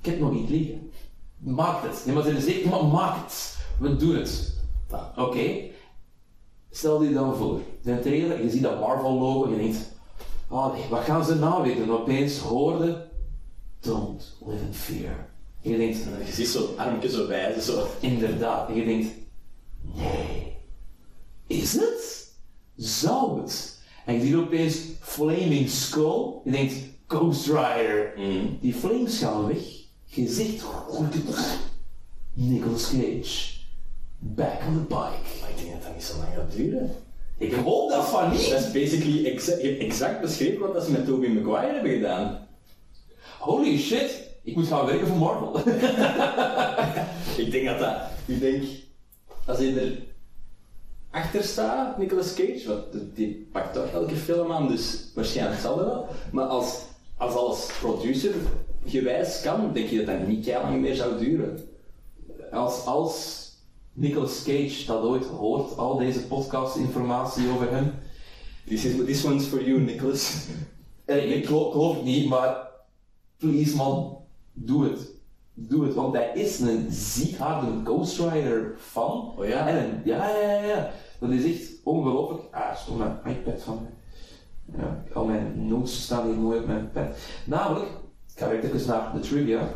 [0.00, 0.90] ik heb nog niet liggen.
[1.38, 2.02] Maak het.
[2.04, 3.55] Nee, maar ze zeggen, maar maak het.
[3.78, 4.54] We doen het.
[5.16, 5.64] Oké.
[6.70, 9.78] Stel je dan voor, de trailer, je ziet dat Marvel-logo, je denkt,
[10.48, 11.90] oh nee, wat gaan ze nou weer doen?
[11.90, 13.08] Opeens hoorde,
[13.80, 15.28] don't live in fear.
[15.62, 17.86] En je denkt, Je ziet zo'n armpje zo wijzen, zo.
[18.00, 18.68] inderdaad.
[18.68, 19.08] En je denkt,
[19.94, 20.56] nee,
[21.46, 22.32] is het?
[22.76, 23.80] Zou het?
[24.04, 26.74] En je ziet opeens Flaming Skull, je denkt,
[27.06, 28.12] Ghost Rider.
[28.60, 29.58] Die flames gaan weg.
[30.04, 30.64] Je zegt,
[32.34, 33.55] Nicolas Cage.
[34.34, 35.40] Back on the bike.
[35.40, 36.90] Maar ik denk dat dat niet zo lang gaat duren.
[37.38, 38.40] Ik hoop dat van Dat niet.
[38.50, 42.46] is basically exa- exact beschreven wat dat ze met Tobey Maguire hebben gedaan.
[43.38, 44.24] Holy shit.
[44.42, 45.58] Ik moet gaan werken voor Marvel.
[47.44, 47.96] Ik denk dat dat...
[48.26, 48.62] Ik denk...
[49.46, 49.92] Als je er
[51.10, 52.84] achter staat, Nicolas Cage, want
[53.14, 56.06] die- pakt toch elke film aan, dus waarschijnlijk zal dat wel.
[56.32, 56.78] Maar als,
[57.16, 58.32] als alles producer
[58.86, 61.68] gewijs kan, denk je dat dat niet heel lang meer zou duren.
[62.52, 63.44] Als, als
[63.98, 67.94] Nicolas Cage dat ooit hoort, al deze podcast-informatie over hem.
[68.66, 70.34] This, is, this one's for you, Nicolas.
[71.04, 72.68] Eh, ik geloof, het niet, maar
[73.36, 74.18] please man,
[74.52, 75.10] doe het.
[75.54, 79.32] Doe het, want hij is een ziek harde Ghost Rider fan.
[79.36, 79.68] Oh ja?
[79.68, 80.90] En een, ja, ja, ja, ja.
[81.20, 82.42] Dat is echt ongelooflijk.
[82.50, 84.78] Ah, stond mijn iPad van me.
[84.78, 87.16] Ja, al mijn notes staan hier mooi op mijn pad.
[87.44, 87.86] Namelijk,
[88.34, 89.68] ik ga weer even naar de trivia.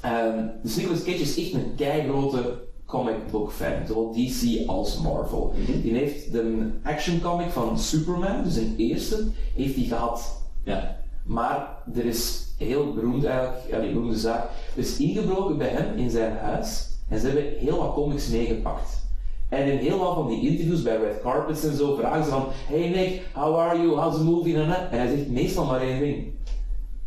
[0.00, 5.54] Ehm dus Nicolas Cage is echt een keigrote comic book fan, zowel DC als Marvel.
[5.82, 10.42] Die heeft de action comic van Superman, dus een eerste, heeft hij gehad.
[10.64, 10.96] Ja.
[11.24, 14.44] Maar er is heel beroemd eigenlijk, ja, die beroemde zaak,
[14.74, 19.04] er is ingebroken bij hem in zijn huis en ze hebben heel wat comics meegepakt.
[19.48, 22.46] En in heel wat van die interviews bij Red Carpets en zo vragen ze van
[22.50, 23.88] Hey Nick, how are you?
[24.00, 24.56] How's the movie?
[24.56, 26.32] En, hij zegt meestal maar één ding.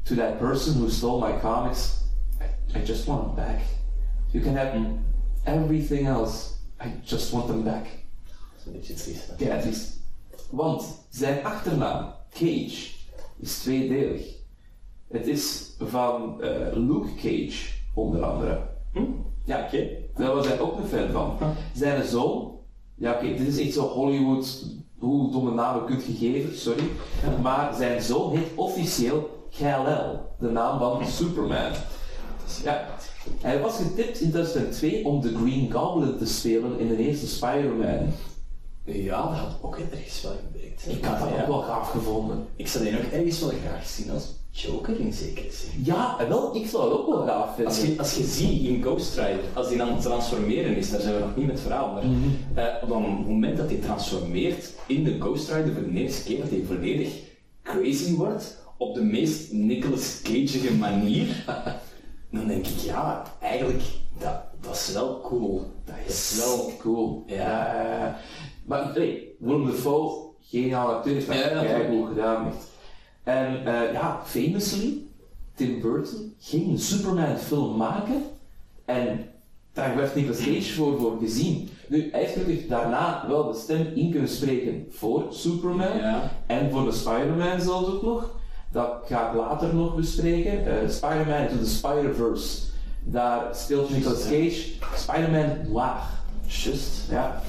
[0.03, 2.01] To that person who stole my comics,
[2.41, 3.59] I, I just want them back.
[4.31, 4.71] You can have
[5.53, 6.47] everything else.
[6.85, 7.83] I just want them back.
[7.83, 9.27] Dat is een beetje triest.
[9.27, 9.45] hè.
[9.45, 9.88] Ja, het is.
[10.49, 12.89] Want zijn achternaam, Cage,
[13.39, 14.21] is tweedelig.
[15.07, 18.62] Het is van eh, Luke Cage, onder andere.
[19.45, 19.88] Ja, oké.
[20.15, 21.38] Daar was hij ook een fan van.
[21.75, 22.51] Zijn zoon,
[22.95, 24.65] ja oké, dit is echt zo Hollywood,
[24.97, 26.83] hoe domme namen kunt je geven, sorry.
[27.41, 31.71] Maar zijn zoon heet officieel Kal-El, de naam van Superman.
[32.63, 32.88] Ja.
[33.41, 38.07] Hij was getipt in 2002 om de Green Goblin te spelen in de eerste Spider-Man.
[38.85, 40.85] Ja, dat had ook ergens wel gewerkt.
[40.87, 41.41] Ik had dat Ja.
[41.41, 42.45] ook wel gaaf gevonden.
[42.55, 45.83] Ik zou die ook ergens wel graag zien als Joker in zekere zin.
[45.83, 47.65] Ja, wel, ik zou het ook wel gaaf vinden.
[47.73, 51.01] Als je, als je ziet in Ghost Rider, als die aan het transformeren is, daar
[51.01, 54.71] zijn we nog niet met het verhaal, maar eh, op het moment dat hij transformeert
[54.87, 57.09] in de Ghost Rider voor de eerste keer, dat hij volledig
[57.63, 61.27] crazy wordt, op de meest Nicolas Cageige manier,
[62.29, 63.83] dan denk ik, ja, eigenlijk,
[64.17, 65.71] dat, dat is wel cool.
[65.85, 66.71] Dat is wel...
[66.79, 67.23] cool.
[67.27, 67.75] Ja.
[67.75, 68.13] Eh,
[68.65, 71.89] maar nee, Willem Dafoe, geniale acteur, heeft dat Ja, kei natuurlijk.
[71.89, 72.51] goed gedaan.
[73.23, 74.97] En eh, ja, famously,
[75.55, 78.23] Tim Burton ging een Superman film maken
[78.85, 79.25] en
[79.73, 81.69] daar werd Nicolas Cage voor, voor gezien.
[81.87, 86.31] Nu, hij heeft daarna wel de stem in kunnen spreken voor Superman Ja.
[86.47, 88.38] en voor de Spider-Man zelfs ook nog.
[88.71, 90.65] Dat ga ik later nog bespreken.
[90.65, 92.62] Eh, Spider-Man to the Spider-Verse.
[93.03, 96.01] Daar speelt Nicolas Cage Spider-Man Noir.
[96.47, 97.10] Just.
[97.10, 97.41] Ja.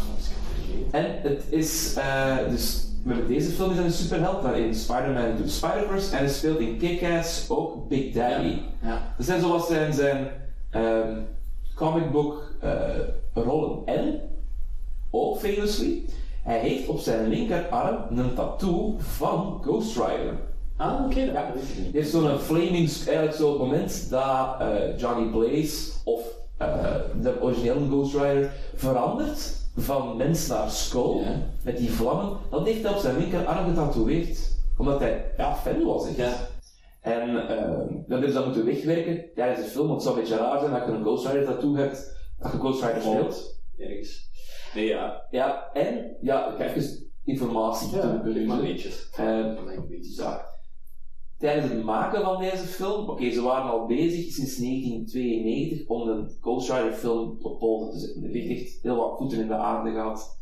[0.90, 5.50] En het is, eh, dus met deze film is een superheld, daarin Spider-Man to the
[5.50, 8.59] Spider-Verse, en hij speelt in Kick-Ass ook Big Daddy.
[8.83, 9.14] Ja.
[9.16, 10.28] Dat zijn zoals zijn, zijn
[10.70, 11.18] ehm,
[11.74, 12.70] comic book eh,
[13.35, 13.87] rollen.
[13.87, 14.20] En,
[15.11, 16.04] ook famously,
[16.42, 20.35] hij heeft op zijn linkerarm een tattoo van Ghost Rider.
[20.80, 21.92] Ah, oké, dat weet ik niet.
[21.92, 26.20] Dit is zo'n flaming, eigenlijk zo het moment dat eh, Johnny Blaze of
[26.58, 31.22] eh, de originele Ghost Rider verandert van mens naar skull,
[31.64, 34.58] met die vlammen, dat heeft hij op zijn linkerarm getatoeëerd.
[34.78, 36.06] Omdat hij ja, fan was.
[36.06, 36.16] echt.
[36.16, 36.32] Ja.
[37.00, 40.36] En uh, dat ze dan moeten wegwerken tijdens de film, want het zou een beetje
[40.36, 43.60] raar zijn dat je een Ghost Rider tattoo hebt, dat je Ghost Rider speelt.
[43.78, 44.30] Ergens.
[44.74, 45.22] Nee, ja.
[45.30, 48.46] Ja, en ja, ik ga even informatie Ja, toevoegen.
[48.46, 49.08] maar Maar weetjes.
[51.40, 56.37] Tijdens het maken van deze film, oké, ze waren al bezig sinds 1992 om een
[56.40, 58.24] Ghost Rider film op poten te zetten.
[58.24, 60.38] Er ligt echt heel wat voeten in de aarde gehad.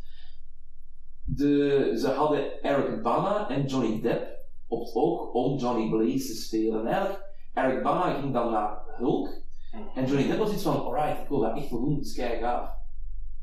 [1.25, 6.35] De, ze hadden Eric Bana en Johnny Depp op het oog om Johnny Blaze te
[6.35, 6.81] spelen.
[6.81, 9.29] En eigenlijk, Eric Bana ging dan naar Hulk.
[9.95, 12.39] En Johnny Depp was iets van, alright, ik wil dat echt wel doen, is kei
[12.39, 12.71] gaaf.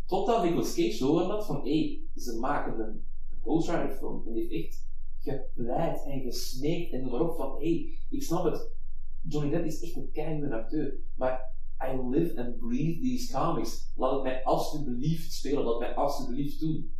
[0.05, 3.05] Totdat Nicolas Cage hoorde had van, hé, hey, ze maken een
[3.41, 4.23] Ghost Rider film.
[4.27, 4.84] En die heeft echt
[5.25, 8.73] gepleit en gesmeekt en noem maar op van, hé, hey, ik snap het.
[9.21, 13.91] Johnny Depp is echt een keigoede acteur, maar I live and breathe these comics.
[13.95, 16.93] Laat het mij alsjeblieft spelen, laat het mij alsjeblieft doen.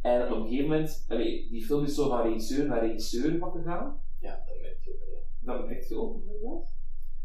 [0.00, 3.52] En op een gegeven moment, allee, die film is zo van regisseur naar regisseur wat
[3.52, 4.00] gegaan.
[4.20, 5.54] Ja, dat merk je ook, ja.
[5.54, 6.72] Dat merk je ook inderdaad.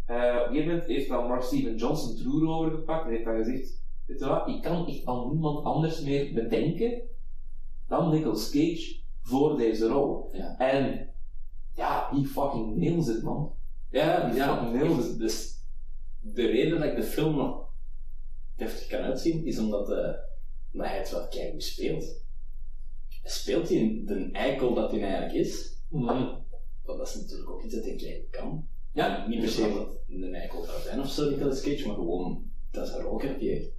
[0.06, 3.26] Eh, op een gegeven moment heeft dan Mark Steven Johnson het roer overgepakt en heeft
[3.26, 7.02] dan gezegd, weet je wat, ik kan echt al niemand anders meer bedenken
[7.88, 10.30] dan Nicolas Cage voor deze rol.
[10.32, 10.58] Ja.
[10.58, 11.10] En
[11.74, 13.54] ja, he fucking nails it man.
[13.90, 14.56] Ja, Die ja.
[14.56, 15.18] fucking nails it.
[15.18, 15.64] Dus
[16.20, 17.70] de reden dat ik de film nog
[18.56, 20.14] deftig kan uitzien, is omdat, eh,
[20.74, 22.24] omdat hij het wel keihard speelt.
[23.24, 26.44] Speelt hij de eikel dat hij eigenlijk is, want
[26.84, 28.68] dat is natuurlijk ook iets dat hij kan.
[28.94, 32.52] Ja, niet per se dat een eikel zou zijn of zo, Nicolas Cage, maar gewoon,
[32.72, 33.74] dat is een roker die.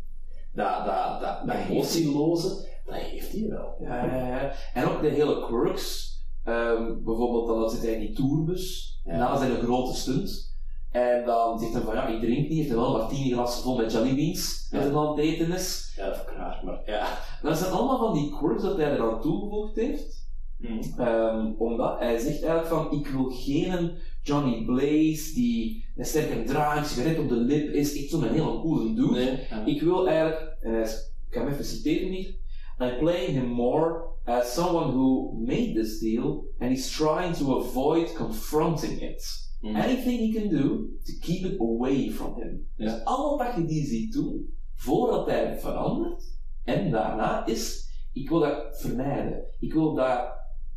[0.56, 2.48] Dat, dat, dat, dat emotieloze,
[2.84, 3.74] dat heeft hij wel.
[3.80, 4.52] Ja, ja, ja.
[4.74, 6.14] En ook de hele quirks.
[6.44, 9.16] Ehm, bijvoorbeeld, dan zit hij in die tourbus, Ja.
[9.16, 10.54] na zijn grote stunt.
[10.90, 13.76] En dan zegt hij van, ja, ik drink niet, heeft hij wel een glas vol
[13.76, 15.92] met jelly beans, een aan het eten is.
[15.96, 17.18] Ja, is raar, maar ja.
[17.42, 20.28] Dat zijn allemaal van die quirks dat hij er aan toegevoegd heeft.
[20.58, 21.00] Mhm.
[21.00, 26.78] Ehm, omdat hij zegt eigenlijk van, ik wil geen Johnny Blaze die een sterke draai,
[26.78, 29.10] een sigaret op de lip is, echt zo'n hele coole dude.
[29.10, 29.64] Nee, ja.
[29.64, 32.34] Ik wil eigenlijk, en hij is, ik ga hem even citeren hier,
[32.78, 38.14] I'm playing him more as someone who made this deal and he's trying to avoid
[38.14, 39.24] confronting it.
[39.60, 39.76] Mhm.
[39.76, 42.66] Anything he can do to keep it away from him.
[42.76, 42.84] Ja.
[42.84, 48.40] Dus alle wat je die ziet doen, voordat hij verandert, en daarna is, ik wil
[48.40, 49.44] dat vermijden.
[49.58, 50.34] Ik wil daar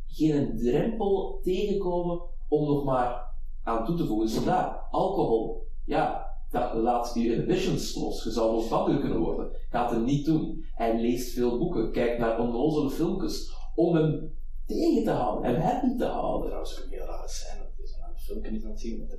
[0.07, 3.28] geen drempel tegenkomen om nog maar
[3.69, 4.29] aan toe te voegen.
[4.29, 8.23] Vandaar, alcohol, ja, dat laat je inhibitions los.
[8.23, 9.51] Je zou losbandiger kunnen worden.
[9.69, 10.65] Gaat hem niet doen.
[10.73, 15.97] Hij leest veel boeken, kijkt naar onnozele filmpjes om hem tegen te houden, hem happy
[15.97, 16.45] te houden.
[16.45, 19.09] trouwens ook een heel rare scène, dat je naar het filmpje niet aan het zien.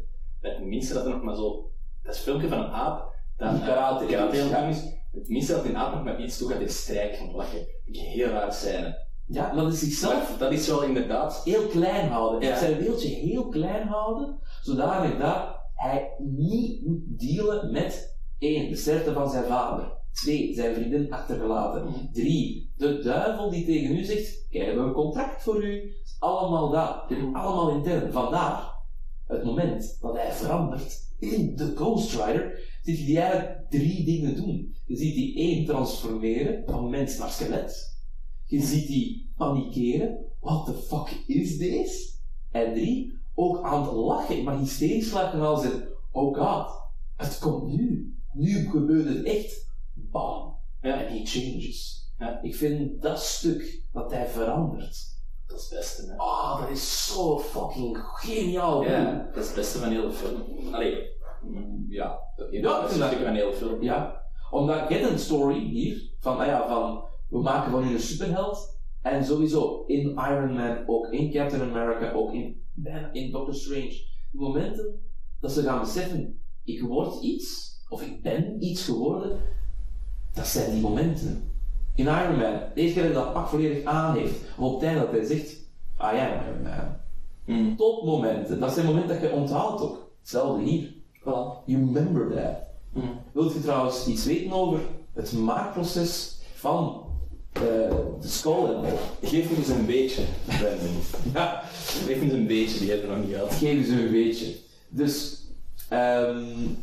[0.40, 1.70] Bij het minste dat er nog maar zo,
[2.02, 4.64] dat is een filmpje van een aap, dat Die karate karate is, ja.
[4.64, 4.98] het is.
[5.12, 7.58] Het minste dat die aap nog maar iets toe gaat, is strijken van het lachen.
[7.58, 9.08] Een heel rare scène.
[9.32, 12.48] Ja, maar dat is zichzelf dat is wel inderdaad, heel klein houden.
[12.48, 12.58] Ja.
[12.58, 19.12] Zijn wereldje heel klein houden, zodanig dat hij niet moet dealen met één, de sterfte
[19.12, 19.98] van zijn vader.
[20.12, 21.84] Twee, zijn vriendin achtergelaten.
[21.84, 22.12] Mhm.
[22.12, 25.74] Drie, de duivel die tegen u zegt, kijk, we hebben een contract voor u.
[25.74, 27.08] Het is allemaal dat.
[27.08, 28.12] Dit is allemaal intern.
[28.12, 28.74] Vandaar,
[29.26, 34.74] het moment dat hij verandert in de Ghost Rider, ziet hij eigenlijk drie dingen doen.
[34.86, 37.89] Je ziet die één transformeren van mens naar skelet.
[38.50, 40.18] Je ziet die panikeren.
[40.40, 42.20] What the fuck is this?
[42.50, 46.70] En drie, ook aan het lachen, maar hysterisch lachen als in, oh god,
[47.16, 48.14] het komt nu.
[48.32, 49.68] Nu gebeurt het echt.
[49.94, 50.56] Bam.
[50.82, 51.04] Ja.
[51.04, 52.10] En he changes.
[52.18, 52.42] Ja.
[52.42, 55.18] Ik vind dat stuk, dat hij verandert.
[55.46, 56.10] dat is het beste.
[56.10, 56.16] Hè.
[56.16, 58.82] Ah, dat is zo fucking geniaal.
[58.82, 60.74] Ja, dat is het beste van heel de film.
[60.74, 60.96] Allee,
[61.42, 63.82] mm, ja, dat is het beste van heel de film.
[63.82, 68.00] Ja, omdat get een story hier, van, nou ja, van, we maken van u een
[68.00, 72.62] superheld, en sowieso in Iron Man, ook in Captain America, ook in,
[73.12, 75.00] in Doctor Strange, die momenten
[75.40, 79.38] dat ze gaan beseffen, ik word iets, of ik ben iets geworden,
[80.34, 81.52] dat zijn die momenten.
[81.94, 84.74] In Iron Man, de eerste keer dat hij dat pak volledig aan heeft, of op
[84.74, 86.98] het einde dat hij zegt, ah ja, Iron Man.
[87.44, 87.76] Mm.
[87.76, 90.12] Topmomenten, dat zijn momenten dat je onthoudt ook.
[90.20, 90.94] Hetzelfde hier.
[91.20, 91.64] Voilà.
[91.66, 92.56] You remember that.
[92.92, 93.18] Mm.
[93.32, 94.80] Wilt je trouwens iets weten over
[95.12, 97.09] het maakproces van
[97.52, 97.62] eh,
[98.20, 98.84] de Skull All?
[99.22, 100.22] Geef me eens een beetje.
[101.34, 101.62] Ja,
[102.06, 103.54] Geef me eens een beetje, die hebben we nog niet gehad.
[103.54, 104.54] geef ze een beetje.
[104.88, 105.44] Dus,
[105.88, 106.82] ehm, een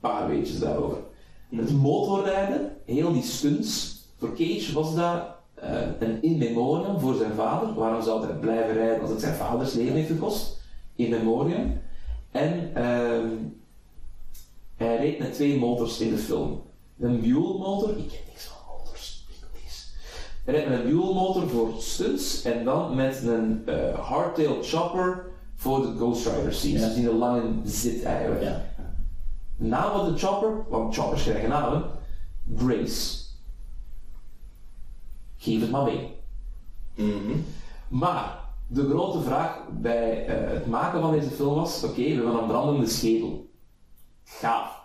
[0.00, 0.98] paar weetjes daarover.
[1.56, 5.22] Het motorrijden, heel die stunts, voor Cage was dat
[5.54, 7.74] eh, een in memoriam voor zijn vader.
[7.74, 10.60] Waarom zou hij blijven rijden als het zijn vaders leven heeft gekost?
[10.96, 11.80] In memoriam.
[12.30, 13.28] En ehm,
[14.76, 16.62] hij reed met twee motors in de film.
[17.00, 18.22] Een Buell motor, ik
[20.44, 25.82] rijdt met een Buell motor voor stunts en dan met een eh, hardtail chopper voor
[25.82, 26.80] de Ghost Rider scenes.
[26.80, 26.86] Ja.
[26.86, 28.42] Dus die er lang in zit eigenlijk.
[28.42, 28.64] Ja.
[29.56, 31.90] De naam van de chopper, want choppers krijgen namen,
[32.56, 33.20] Grace.
[35.36, 36.20] Geef het maar mee.
[36.94, 37.38] Mhm.
[37.88, 42.38] Maar de grote vraag bij eh, het maken van deze film was: oké, we hebben
[42.38, 43.50] een brandende schedel.
[44.24, 44.80] Gaaf.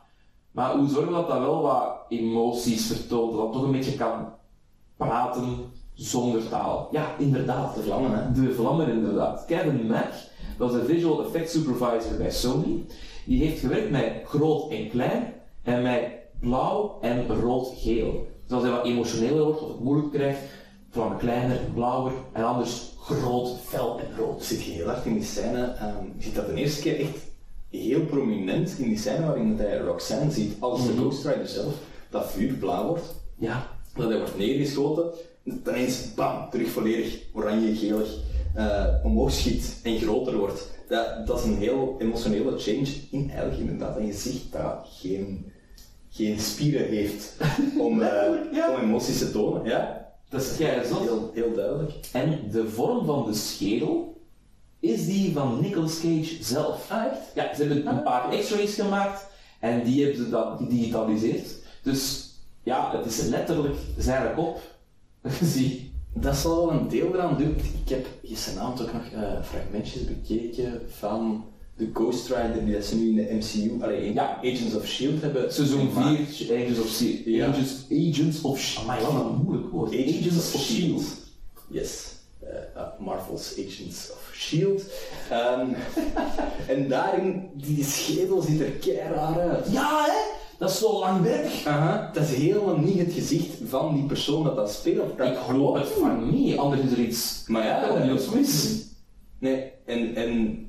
[0.51, 3.95] Maar hoe zorgen we dat dat wel wat emoties vertoont, dat het toch een beetje
[3.95, 4.36] kan
[4.97, 5.57] praten
[5.93, 6.87] zonder taal?
[6.91, 7.75] Ja, inderdaad.
[7.75, 8.31] De vlammen, hè.
[8.41, 9.45] De vlammen, inderdaad.
[9.45, 10.11] Kevin Mack,
[10.57, 12.85] dat is een visual effects supervisor bij Sony.
[13.25, 15.33] Die heeft gewerkt met groot en klein
[15.63, 16.01] en met
[16.39, 18.27] blauw en rood-geel.
[18.43, 20.39] Dus als hij wat emotioneler wordt of het moeilijk krijgt,
[20.89, 24.43] vlammen kleiner, blauwer en anders groot, fel en rood.
[24.43, 25.63] zit je heel hard in die scène.
[25.63, 27.17] ehm, je ziet dat de eerste keer echt
[27.69, 31.01] heel prominent in die scène waarin hij Roxanne ziet als de Mhm.
[31.01, 31.73] Ghost Rider zelf,
[32.09, 35.03] dat vuur blauw wordt, Ja, dat hij wordt neergeschoten,
[35.43, 38.17] en dat ineens bam, terug volledig oranje-gelig
[38.55, 40.69] eh, omhoog schiet en groter wordt.
[40.87, 45.51] Dat, dat is een heel emotionele change in eigenlijk inderdaad een gezicht dat geen,
[46.09, 47.35] geen spieren heeft
[47.79, 48.73] om, eh, ja.
[48.73, 49.65] om emoties te tonen.
[49.65, 51.93] Ja, dat is heel, heel duidelijk.
[52.11, 54.21] En de vorm van de schedel
[54.79, 56.91] is die van Nicolas Cage zelf.
[56.91, 57.19] Ah, echt?
[57.35, 59.27] Ja, ze hebben een paar x-rays gemaakt
[59.59, 61.55] en die hebben ze dan gedigitaliseerd.
[61.83, 62.26] Dus
[62.67, 64.61] ja, het is letterlijk zijn kop.
[65.53, 65.91] Zie.
[66.13, 67.55] Dat zal wel een deel eraan doen.
[67.83, 72.95] Ik heb gisteravond ook nog eh, fragmentjes bekeken van de Ghost Rider die dat ze
[72.95, 74.37] nu in de MCU, allee, in Ja.
[74.37, 75.21] Agents of S.H.I.E.L.D.
[75.21, 76.35] hebben Seizoen gemaakt.
[76.35, 77.25] 4, Agents of Shield.
[77.25, 77.47] Ja.
[77.47, 78.83] Agents, Agents of Shield.
[78.89, 79.93] Amai, wat een moeilijk woord.
[79.93, 81.03] Agents, of S.H.I.E.L.D.
[81.67, 82.15] Yes.
[82.39, 84.81] Eh, ah, Marvel's Agents of S.H.I.E.L.D.
[85.29, 85.73] Ehm,
[86.73, 89.71] en daarin, die schedel ziet er keiraar uit.
[89.71, 90.45] Ja, hè?
[90.57, 91.65] Dat is zo langwerpig.
[91.65, 95.17] Aha, dat is helemaal niet het gezicht van die persoon dat dat speelt.
[95.17, 97.43] Dat Ik hoop het van niet, anders is er iets.
[97.47, 98.85] Maar ja, dat mis.
[99.39, 100.59] Nee, en, en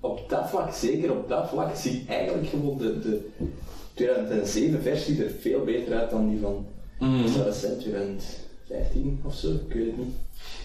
[0.00, 3.28] op dat vlak, zeker op dat vlak, zie ik eigenlijk gewoon de, de
[3.94, 6.66] 2007 versie er veel beter uit dan die van,
[6.98, 7.28] Mhm.
[7.28, 10.14] zou dat zijn, 2015 of zo, ik weet het niet.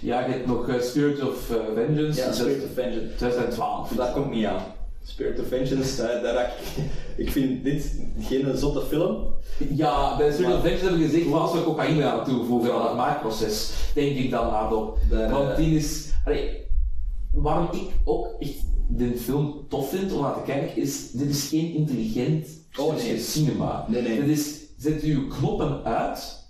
[0.02, 2.20] Ja, je hebt nog eh, Spirit of Vengeance.
[2.22, 3.15] Ja, is Spirit of Vengeance.
[3.15, 3.89] 2012.
[3.91, 4.63] Dat komt niet aan.
[5.04, 6.84] Spirit of Vengeance, daar, daar ik,
[7.26, 9.34] ik vind dit geen zotte film.
[9.76, 12.96] Ja, bij Spirit of Vengeance hebben we gezegd, als we cocaïne aan toevoegen aan het
[12.96, 14.98] maakproces, denk ik dan hardop.
[15.10, 16.10] Daar, Want die is...
[16.26, 16.50] Allee,
[17.34, 18.56] waarom ik ook echt
[18.90, 22.48] de film tof vind om naar te kijken, is, dit is geen intelligent
[22.80, 23.20] Oh, nee.
[23.20, 23.86] cinema.
[23.88, 24.20] Nee, nee.
[24.26, 26.48] Dit is, zet uw knoppen uit,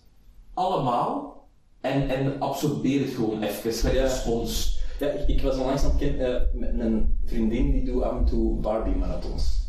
[0.54, 1.48] allemaal,
[1.82, 4.04] en, en absorbeer het gewoon even, Ja.
[4.04, 4.80] een spons.
[5.02, 8.18] Ja, ik, ik was onlangs aan het kennen eh, met een vriendin die doet af
[8.18, 9.60] en toe Barbie-marathons.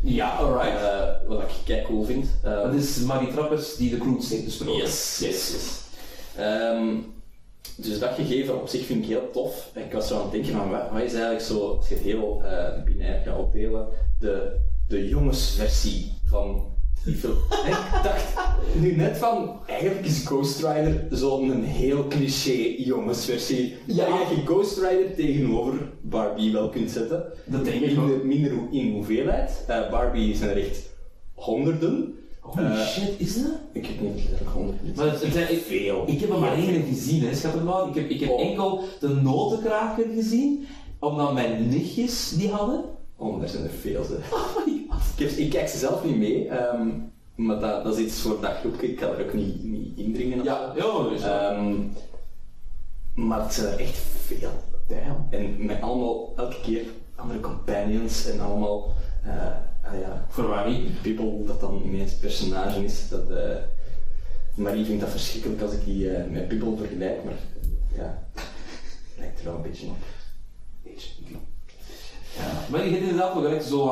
[0.00, 0.80] Ja, alright.
[0.80, 2.28] Eh, wat ik kijk cool vind.
[2.42, 4.76] Eh, Dat is Marie Trappers die de Cruise heeft besproken.
[4.76, 5.80] Yes, yes, yes.
[6.36, 6.96] Ehm,
[7.76, 9.70] dus dat gegeven op zich vind ik heel tof.
[9.74, 11.94] En ik was zo aan het denken van, wat, wat is eigenlijk zo, als je
[11.94, 12.42] het heel
[12.84, 13.86] binair gaat opdelen,
[14.18, 16.71] de, de jongensversie van
[17.04, 17.22] ik
[18.02, 18.32] dacht
[18.74, 23.74] nu net van, eigenlijk is Ghost Rider zo'n heel cliché jongensversie.
[23.86, 24.06] Ja.
[24.06, 24.18] Ja.
[24.30, 27.24] je Ghost Rider tegenover Barbie wel kunt zetten.
[27.44, 29.64] Dat denk ik minder, in hoeveelheid.
[29.66, 30.90] Eh, Barbie zijn er echt
[31.34, 32.14] honderden.
[32.40, 33.52] Holy Eh, shit, is dat?
[33.72, 34.92] ik heb niet letterlijk honderden.
[34.96, 36.04] Maar het, zijn ik, veel.
[36.06, 37.88] Ik heb er maar één gezien, hè, schattenbouw.
[37.88, 38.40] Ik heb, ik heb Oh.
[38.40, 40.66] enkel de notenkraker gezien,
[40.98, 42.84] omdat mijn nichtjes die hadden.
[43.16, 44.04] Oh, er zijn er veel.
[44.04, 44.18] Ze.
[44.32, 44.81] Oh my.
[45.16, 46.88] Ik, heb, ik kijk ze zelf niet mee, ehm,
[47.34, 48.88] maar dat, dat is iets voor dat groepje.
[48.88, 50.44] Ik kan er ook niet, niet indringen.
[50.44, 51.74] Ja, ja, dus, Ehm,
[53.14, 54.50] maar het zijn er echt veel.
[54.88, 55.26] damn.
[55.30, 56.82] En met allemaal, elke keer
[57.14, 58.92] andere companions en allemaal,
[59.24, 59.36] eh,
[59.92, 61.02] ah ja, Voor waar niet?
[61.02, 63.08] people dat dan ineens personage is.
[63.08, 63.56] Dat, eh
[64.54, 67.34] Marie vindt dat verschrikkelijk als ik die eh, met people vergelijk, maar
[67.96, 68.22] ja,
[69.18, 69.96] lijkt er wel een beetje op.
[70.82, 71.10] Beetje.
[72.36, 72.50] Ja.
[72.70, 73.84] Maar je hebt inderdaad wel gelijk zo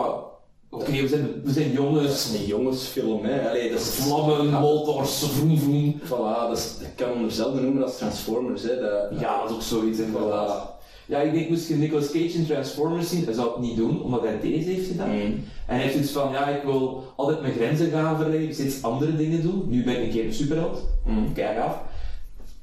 [0.73, 3.49] Oké, we, zijn, we zijn Dat jongens, is een jongensfilm, hè.
[3.49, 6.01] Allee, dat is vlammen, motors, vroom vroom.
[6.05, 8.63] Voilà, dat, is, dat kan men hetzelfde noemen als Transformers.
[8.63, 8.81] Hè.
[8.81, 10.69] Dat, Ja, dat is ook zoiets inderdaad.
[10.69, 10.79] Voilà.
[11.07, 14.03] Ja, ik denk, moest je Nicolas Cage in Transformers zien, hij zou het niet doen,
[14.03, 15.11] omdat hij deze heeft gedaan.
[15.11, 15.45] Mm.
[15.67, 19.17] En hij heeft iets van, ja, ik wil altijd mijn grenzen gaan verleggen, steeds andere
[19.17, 19.65] dingen doen.
[19.69, 20.83] Nu ben ik een keer een superheld.
[21.07, 21.33] Mm.
[21.33, 21.79] Kijk af.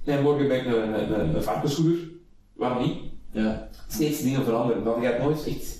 [0.06, 2.22] En morgen ben ik een, een, een, een.
[2.54, 2.98] Waarom niet?
[3.32, 3.70] Ja.
[3.88, 4.84] Steeds dingen veranderen.
[4.84, 5.77] Dan gaat nooit echt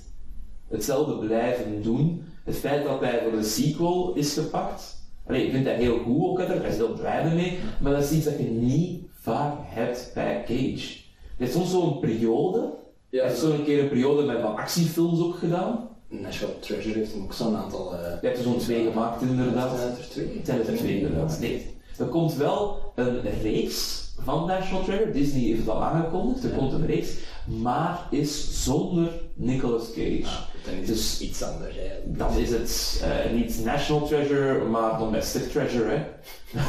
[0.68, 2.24] hetzelfde blijven doen.
[2.44, 4.96] Het feit dat hij voor de sequel is gepakt.
[5.28, 7.60] Allee, ik vind dat heel goed ook, daar is heel blij mee.
[7.82, 10.96] Maar dat is iets dat je niet vaak hebt bij Cage.
[11.38, 12.74] Hij heeft soms zo'n periode.
[13.10, 13.20] Ja.
[13.20, 15.90] Hij heeft zo'n keer een periode met van actiefilms ook gedaan.
[16.08, 17.94] National Treasure heeft hem ook zo'n aantal...
[17.94, 19.78] eh Je hebt er zo'n twee gemaakt inderdaad.
[19.78, 20.42] Zijn er twee?
[20.44, 21.40] Zijn er twee inderdaad.
[21.40, 21.76] Nee.
[21.98, 25.12] Er komt wel een reeks van National Treasure.
[25.12, 26.44] Disney heeft het al aangekondigd.
[26.44, 26.58] Er Ja.
[26.58, 27.10] komt een reeks.
[27.46, 30.22] Maar is zonder Nicolas Cage.
[30.26, 30.32] Ah,
[30.66, 31.76] dan is Dus- het iets anders.
[31.76, 32.12] Hè.
[32.18, 35.90] Dan is het eh, niet National Treasure, maar Domestic Treasure.
[35.90, 36.04] Hè?
[36.52, 36.62] Ja.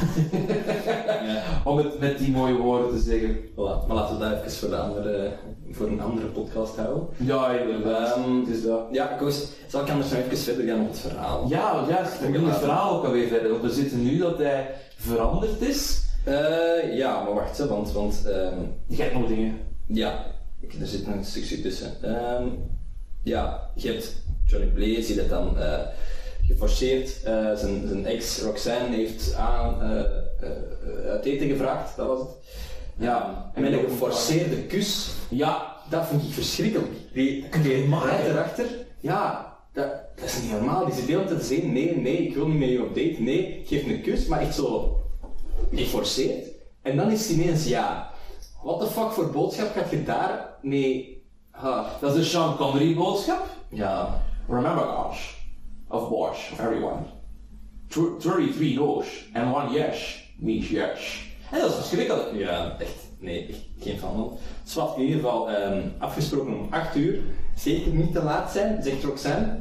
[1.70, 3.36] Om het met die mooie woorden te zeggen.
[3.50, 3.86] Voilà.
[3.86, 5.32] Maar laten we dat even voor, de andere,
[5.70, 7.06] voor een andere podcast houden.
[7.16, 8.14] Ja, inderdaad.
[8.46, 8.80] Het is dat.
[8.92, 11.46] Ja, Koos, zal ik anders nog even verder gaan op het verhaal?
[11.48, 13.50] Ja, ja, dan ging het verhaal ook alweer verder.
[13.50, 16.06] Want we zitten nu dat hij veranderd is.
[16.28, 17.92] Eh, ja, maar wacht, hè, want...
[17.92, 19.58] want ehm, Je hebt nog dingen.
[19.86, 20.24] Ja,
[20.60, 21.92] ik- er zit nog een stukje tussen.
[22.02, 22.46] Ehm,
[23.22, 25.80] ja, je hebt Johnny Blaze die dat dan eh,
[26.46, 29.80] geforceerd, eh, zijn, zijn ex Roxanne heeft aan
[31.08, 32.28] uit eten gevraagd, dat was het.
[32.96, 36.92] Ja, en met een geforceerde kus, Ja, dat vind ik verschrikkelijk.
[37.12, 37.72] Die, die
[38.04, 38.66] rijdt erachter,
[39.00, 40.84] ja, dat, dat is niet normaal.
[40.84, 42.94] Die zit de hele tijd te zeggen, nee, nee, ik wil niet met je op
[42.94, 44.96] date, nee, geef een kus, maar echt zo
[45.74, 46.46] geforceerd.
[46.82, 48.10] En dan is het ineens ja.
[48.62, 51.22] What the fuck voor boodschap gaat je daar mee...
[51.50, 53.46] Ah, dat is de Sean Connery boodschap.
[53.68, 54.22] ja.
[54.48, 55.32] Remember, gosh,
[55.88, 57.00] of Bosch, of everyone.
[57.88, 61.26] Tw- 33 no's and one yes means yes.
[61.50, 62.28] En dat is verschrikkelijk.
[62.34, 63.06] Ja, echt.
[63.18, 64.38] Nee, echt geen van man.
[64.64, 67.22] Zwat, in ieder geval ehm, afgesproken om 8 uur.
[67.56, 69.60] Zeker niet te laat zijn, zegt Roxanne.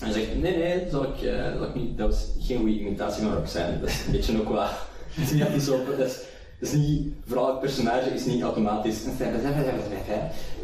[0.00, 2.58] En zegt, nee, nee, dat, zal ik, eh, dat, zal ik niet, dat was geen
[2.58, 3.80] goede imitatie van Roxanne.
[3.80, 4.70] Dat is een beetje ook wat...
[5.18, 5.84] Het is niet altijd zo...
[5.96, 6.14] Dat is,
[6.58, 7.12] dat is niet...
[7.26, 9.04] Vooral het personage is niet automatisch...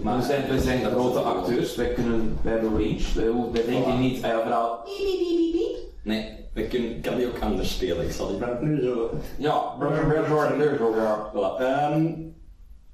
[0.02, 4.24] Maar we zijn, we zijn grote acteurs, wij, kunnen, wij hebben range, wij, denken niet,
[4.24, 4.78] ah ja, vooral,
[6.02, 8.04] Nee, ik kan, ik kan die ook anders spelen.
[8.04, 9.10] Ik zal die maar nu zo...
[9.36, 9.70] ja,
[11.34, 11.56] ja.
[11.58, 12.04] Ehm,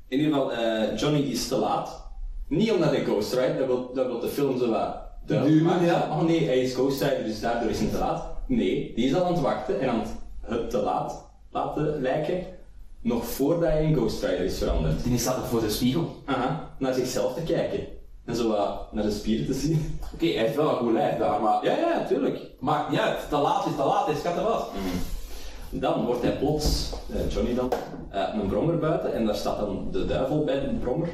[0.08, 2.08] in ieder geval, eh, Johnny is te laat.
[2.48, 4.96] Niet omdat hij Ghost Rider, dat wil, dat wil de film zo wat
[5.26, 5.86] duidelijk Duwen, maken.
[5.86, 6.08] ja.
[6.10, 8.24] Oh nee, hij is Ghost Rider, dus daardoor is hij te laat.
[8.46, 12.44] Nee, die is al aan het wachten en aan het, het te laat laten lijken,
[13.00, 15.04] nog voordat hij in Ghost Rider is veranderd.
[15.04, 16.16] Die staat nog voor de spiegel.
[16.24, 17.80] Aha, naar zichzelf te kijken.
[18.24, 19.98] En zo wat naar de spieren te zien.
[20.14, 22.38] Oké, hij heeft wel een goed lijf daar, maar Ja, ja, tuurlijk.
[22.58, 24.68] maakt niet uit, te laat is te laat, is schat er wat.
[25.70, 27.72] Dan wordt hij plots, eh, Johnny dan,
[28.10, 31.08] eh, een brommer buiten en daar staat dan de duivel bij de brommer.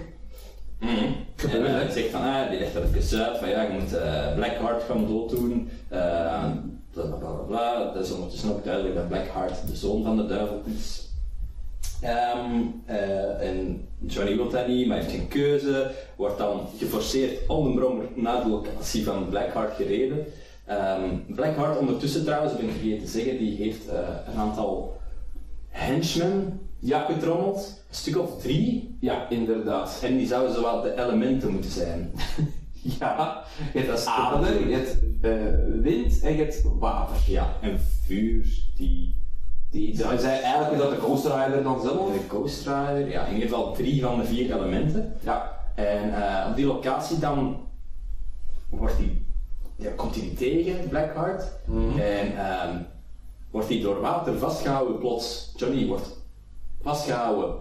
[1.51, 3.97] En eh, hij zegt van, ah, die legt er even uit van ja, je moet
[3.97, 5.71] eh, Blackheart gaan dooddoen.
[7.05, 7.93] Bla bla bla bla.
[7.93, 11.05] Het is ondertussen ook duidelijk dat Blackheart de zoon van de duivel is.
[12.01, 15.91] Ehm, eh, en Johnny wil dat niet, maar heeft geen keuze.
[16.17, 20.27] Wordt dan geforceerd om een brommer naar de locatie van Blackheart gereden.
[20.65, 23.99] Ehm, Blackheart ondertussen trouwens, ben ik vergeten te zeggen, die heeft eh,
[24.33, 24.97] een aantal
[25.69, 27.85] henchmen ja, getrommeld.
[27.89, 28.97] Een stuk of drie.
[29.01, 30.01] Ja, inderdaad.
[30.03, 32.13] En die zouden zowat de elementen moeten zijn.
[32.99, 37.17] Ja, je hebt aarde, je hebt eh, wind en je hebt water.
[37.27, 39.15] Ja, en vuur, die...
[39.71, 42.13] Die, hij zei eigenlijk is dat de Ghost Rider dan zelf.
[42.13, 45.15] De Ghost Rider, ja, in ieder geval drie van de vier elementen.
[45.23, 47.57] Ja, En eh, op die locatie dan
[48.69, 49.27] wordt die,
[49.77, 51.53] ja, komt hij die tegen, Blackheart.
[51.99, 52.77] En ehm,
[53.51, 55.53] wordt hij door water vastgehouden plots.
[55.57, 56.21] Johnny wordt
[56.83, 57.55] vastgehouden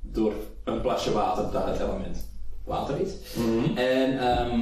[0.00, 0.32] door
[0.64, 2.31] een plasje water dat het element
[2.64, 3.10] water is.
[3.74, 4.60] En ehm,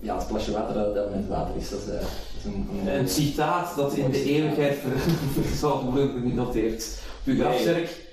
[0.00, 2.08] ja, het plasje water dat het element water is, dat is, eh, dat
[2.38, 4.76] is een, een, een citaat dat in de eeuwigheid
[5.60, 6.98] zal worden genoteerd.
[7.20, 8.06] Op uw grafzerk,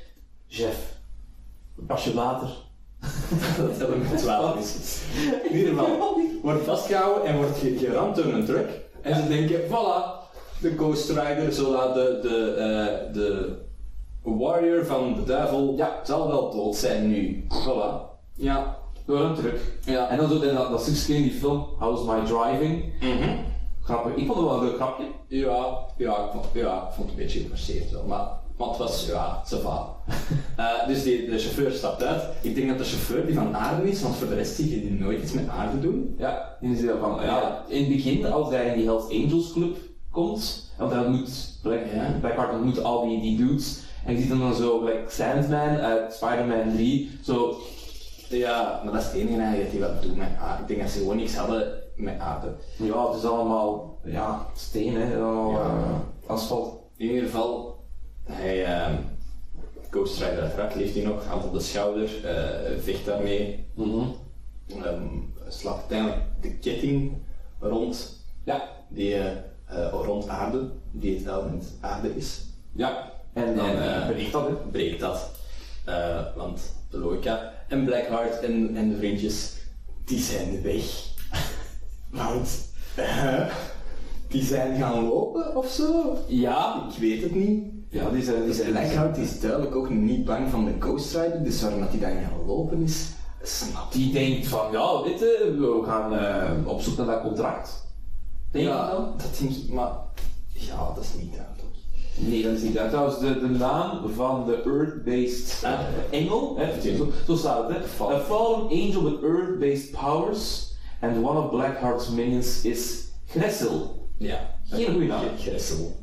[0.48, 0.78] Jeff,
[1.80, 2.50] een pasje water.
[3.58, 5.00] dat het element water is.
[5.50, 8.70] In ieder geval, wordt vastgehouden en wordt ge- geramd door een truck.
[9.02, 10.24] En ze denken, voilà,
[10.62, 13.58] de Ghost Rider, zodat de, de, eh, de
[14.24, 16.00] warrior van de duivel Ja.
[16.04, 17.44] zal wel dood zijn nu.
[17.48, 18.14] Voilà.
[18.34, 18.78] Ja.
[19.06, 19.60] Door een truck.
[19.86, 20.10] Ja.
[20.10, 22.94] En dan zo dat, dat stukje in die film, How's My Driving.
[23.00, 23.30] Mhm.
[23.84, 25.06] Grappig, ik vond het wel een leuk grapje.
[25.28, 28.28] Ja, ja, ik vond, ja, ik vond het een beetje geforceerd wel, maar,
[28.58, 29.94] maar het was, ja, ça va.
[30.56, 32.24] Eh, dus die, de chauffeur stapt uit.
[32.42, 34.82] Ik denk dat de chauffeur die van aarde is, want voor de rest zie je
[34.82, 36.16] die nooit iets met aarde doen.
[36.18, 39.52] Ja, in de zin van, ja, in het begin, als hij in die Hells Angels
[39.52, 39.78] club
[40.12, 42.18] komt, want hij ontmoet, Black, Ja.
[42.20, 46.14] Blackheart ontmoet al die, die dudes, en je ziet hem dan zo, like Sandman uit
[46.14, 47.58] Spider-Man 3, zo,
[48.30, 50.62] Ja, maar dat is het enige eigenlijk hij wat doet met aarde.
[50.62, 52.48] Ik denk dat ze gewoon niks hadden met aarde.
[52.78, 55.60] ja, het is allemaal, ja, steen, hè, allemaal Ja.
[55.60, 56.80] eh, asfalt.
[56.98, 57.84] In ieder geval,
[58.24, 58.94] hij, ehm
[59.90, 63.68] Ghost Rider uiteraard leeft hij nog, hand op de schouder, eh, vecht daarmee.
[64.68, 65.04] Ehm,
[65.48, 67.18] slaat uiteindelijk de ketting
[67.60, 72.44] rond, Ja, die, eh, rond aarde, die het element aarde is.
[72.72, 75.30] ja, en dan En, breekt dat, breekt dat.
[76.36, 77.54] Want de logica.
[77.68, 79.54] En Blackheart en, en de vriendjes,
[80.06, 80.84] die zijn weg.
[82.10, 82.50] want
[84.28, 86.18] die zijn gaan lopen of zo.
[86.28, 87.64] Ja, Ik weet het niet.
[87.90, 91.44] ja, die zijn, die zijn Blackheart is duidelijk ook niet bang van de Ghost Rider,
[91.44, 93.08] dus waarom dat hij dan gaan lopen is,
[93.42, 97.84] snap Die denkt van, ja, weet je, we gaan eh, op zoek naar dat contract.
[98.52, 99.92] Denk je Ja, dat denk ik, maar
[100.52, 101.55] ja, dat is niet duidelijk.
[102.18, 102.90] Nee, dat is niet uit.
[102.90, 105.80] Trouwens, de, de naam van de Earth-based eh,
[106.12, 107.84] engel, hè, zo, zo staat het, hè.
[107.84, 108.16] Fallen.
[108.16, 114.08] A fallen angel with Earth-based powers, and one of Blackheart's minions is Gressel.
[114.18, 114.58] Ja.
[114.70, 115.24] Geen goede naam.
[115.38, 115.96] Gressel.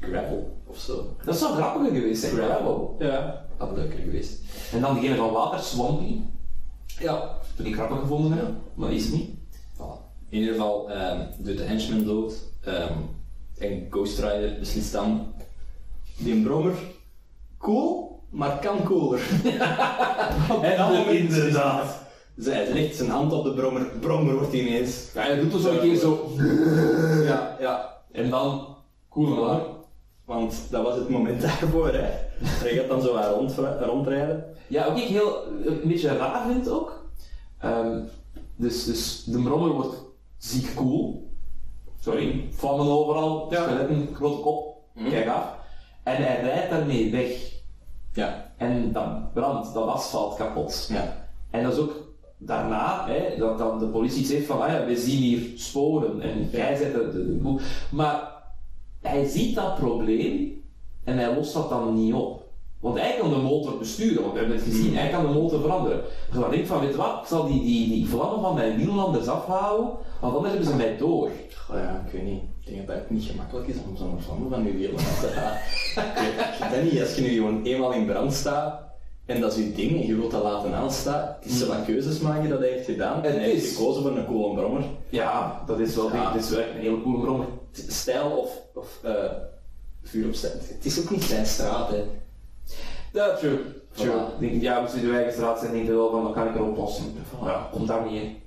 [0.00, 1.16] Gravel of zo.
[1.24, 2.96] Dat zou grappiger geweest zijn, Gravel.
[2.98, 4.40] Ja, had leuker geweest.
[4.72, 6.20] En dan diegene van water, Swampy.
[6.98, 7.36] Ja.
[7.56, 9.30] Dat ik grappig gevonden heb, maar is het niet.
[9.76, 10.02] Voilà.
[10.28, 12.34] In ieder geval ehm doet de henchman dood.
[12.60, 12.92] ehm,
[13.58, 15.32] en Ghost Rider beslist dan.
[16.16, 16.74] Die brommer,
[17.58, 19.20] cool, maar kan cooler.
[20.62, 22.02] en dan inderdaad.
[22.36, 25.10] Zij legt zijn hand op de brommer, brommer wordt ineens.
[25.14, 26.30] Ja, hij doet er zo een keer zo,
[27.24, 28.02] Ja, ja.
[28.12, 28.76] en dan,
[29.08, 29.62] cool man.
[30.24, 32.08] Want dat was het moment daarvoor, hè.
[32.44, 34.44] Hij gaat dan zo wat rond, rondrijden.
[34.66, 37.04] Ja, wat ik heel, een beetje raar vind ook.
[37.60, 38.00] ehm,
[38.56, 39.96] dus, dus de brommer wordt
[40.38, 41.23] ziek cool.
[42.04, 43.62] Sorry, vlammen overal, Ja.
[43.62, 45.10] skeletten, grote kop, Mhm.
[45.10, 45.44] kijk af.
[46.02, 47.52] En hij rijdt daarmee weg.
[48.12, 48.52] Ja.
[48.56, 50.88] En dan brandt dat asfalt kapot.
[50.92, 51.26] Ja.
[51.50, 51.92] En dat is ook
[52.38, 56.48] daarna, hè, dat dan de politie zegt van, ah ja, we zien hier sporen en
[56.52, 57.60] jij zet de, de, de boel.
[57.90, 58.32] Maar
[59.00, 60.62] hij ziet dat probleem
[61.04, 62.42] en hij lost dat dan niet op.
[62.80, 65.60] Want hij kan de motor besturen, want we hebben het gezien, hij kan de motor
[65.60, 66.00] veranderen.
[66.30, 68.76] Dus dan denkt van, weet je wat, ik zal die, die, die vlammen van mijn
[68.76, 69.90] wiellanders afhouden,
[70.24, 71.30] want anders hebben ze mij door.
[71.72, 72.42] Ja, ik weet niet.
[72.64, 75.26] Ik denk dat het niet gemakkelijk is om zo'n vlammen van je wielen af te
[75.26, 75.58] halen.
[76.68, 78.80] Ik dat niet, als je nu gewoon eenmaal in brand staat
[79.26, 82.18] en dat is je ding en je wilt dat laten aanstaan, is zo wat keuzes
[82.18, 83.24] maken dat hij heeft gedaan.
[83.24, 84.84] En hij heeft gekozen voor een coole brommer.
[85.08, 86.32] Ja, dat is wel, Ja.
[86.32, 87.46] dat is wel echt een hele coole brommer.
[87.72, 89.30] Stijl of, of eh,
[90.02, 90.34] vuur op.
[90.42, 92.04] Het is ook niet zijn straat, hè.
[93.12, 93.58] Ja, true.
[93.92, 94.12] True.
[94.12, 94.40] Voilà.
[94.40, 97.04] Ik ja, de wijkenstraat zijn, denk je wel van, dat kan ik erop lossen.
[97.44, 98.22] Ja, komt daar niet.
[98.22, 98.43] Voilà.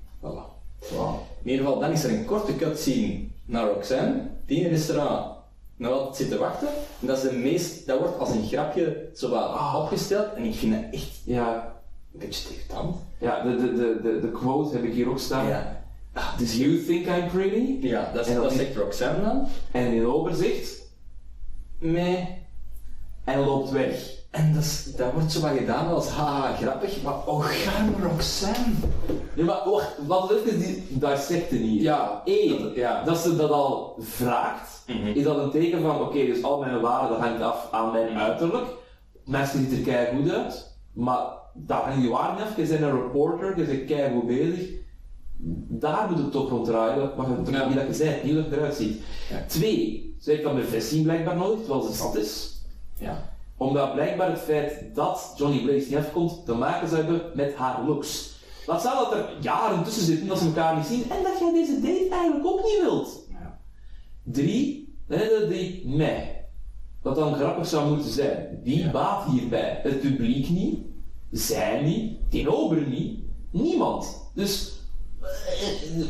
[1.47, 5.35] In ieder geval, dan is er een korte cutscene naar Roxanne, die in een restaurant
[5.75, 6.67] nog altijd zit te wachten.
[7.01, 10.53] En dat is de meest, dat wordt als een grapje zo wat opgesteld en ik
[10.55, 11.75] vind dat echt Ja,
[12.13, 12.95] een beetje degoutant.
[13.17, 15.47] ja de, de, de, de, de quote heb ik hier ook staan.
[15.47, 15.83] Ja.
[16.13, 17.77] Ah, Dus you think I'm pretty?
[17.87, 19.47] Ja, dat, is, dat zegt Roxanne dan.
[19.71, 20.81] En in overzicht,
[21.79, 22.27] Nee.
[23.23, 24.15] en loopt weg.
[24.31, 28.73] En dat, is, dat wordt zo wat gedaan als haha grappig, maar oh gaan Roxanne.
[29.35, 31.81] Nee, maar wacht, wat even die dissecten hier.
[31.81, 33.03] Ja, Eén, dat- ja.
[33.03, 35.07] dat ze dat al vraagt, Mhm.
[35.07, 38.65] is dat een teken van, oké, dus al mijn waarde hangt af aan mijn uiterlijk.
[39.25, 42.55] Mensen ziet er kei goed uit, maar daar hangt je waarde niet af.
[42.57, 44.69] Je bent een reporter, je bent kei goed bezig.
[45.69, 47.67] Daar moet het toch rond draaien, wat je, Ja.
[47.67, 49.01] wie dat je bent, niet je eruit ziet.
[49.29, 49.43] Ja.
[49.47, 52.61] Twee, ze heeft dat bevestiging blijkbaar nodig, terwijl ze zat is.
[52.99, 53.35] Ja.
[53.57, 57.85] Omdat blijkbaar het feit dat Johnny Blaze niet afkomt te maken zou hebben met haar
[57.85, 58.35] looks.
[58.65, 61.51] Laat staan dat er jaren tussen zitten dat ze elkaar niet zien en dat jij
[61.53, 63.25] deze date eigenlijk ook niet wilt.
[63.29, 63.59] Ja.
[64.23, 66.45] Drie, dan hebben we die mij.
[67.01, 68.59] Wat dan grappig zou moeten zijn.
[68.63, 68.91] Wie Ja.
[68.91, 69.79] baat hierbij?
[69.83, 70.79] Het publiek niet,
[71.31, 73.19] zij niet, die ober niet,
[73.51, 74.31] niemand.
[74.33, 74.79] Dus
[75.21, 76.01] eh,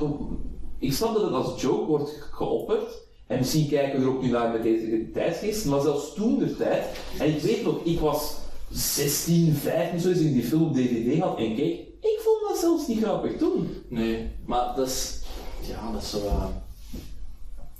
[0.79, 3.06] ik snap dat het als joke wordt geopperd.
[3.27, 6.55] En misschien kijken we er ook nu naar met deze tijdsgeest, maar zelfs toen de
[6.57, 6.83] tijd.
[7.19, 8.33] En ik weet nog, ik was
[8.71, 11.79] 16, 15, zo ik die film op DVD had en keek.
[12.01, 13.83] Ik vond dat zelfs niet grappig toen.
[13.87, 15.19] Nee, maar dat is,
[15.61, 16.51] ja, dat is zo wat,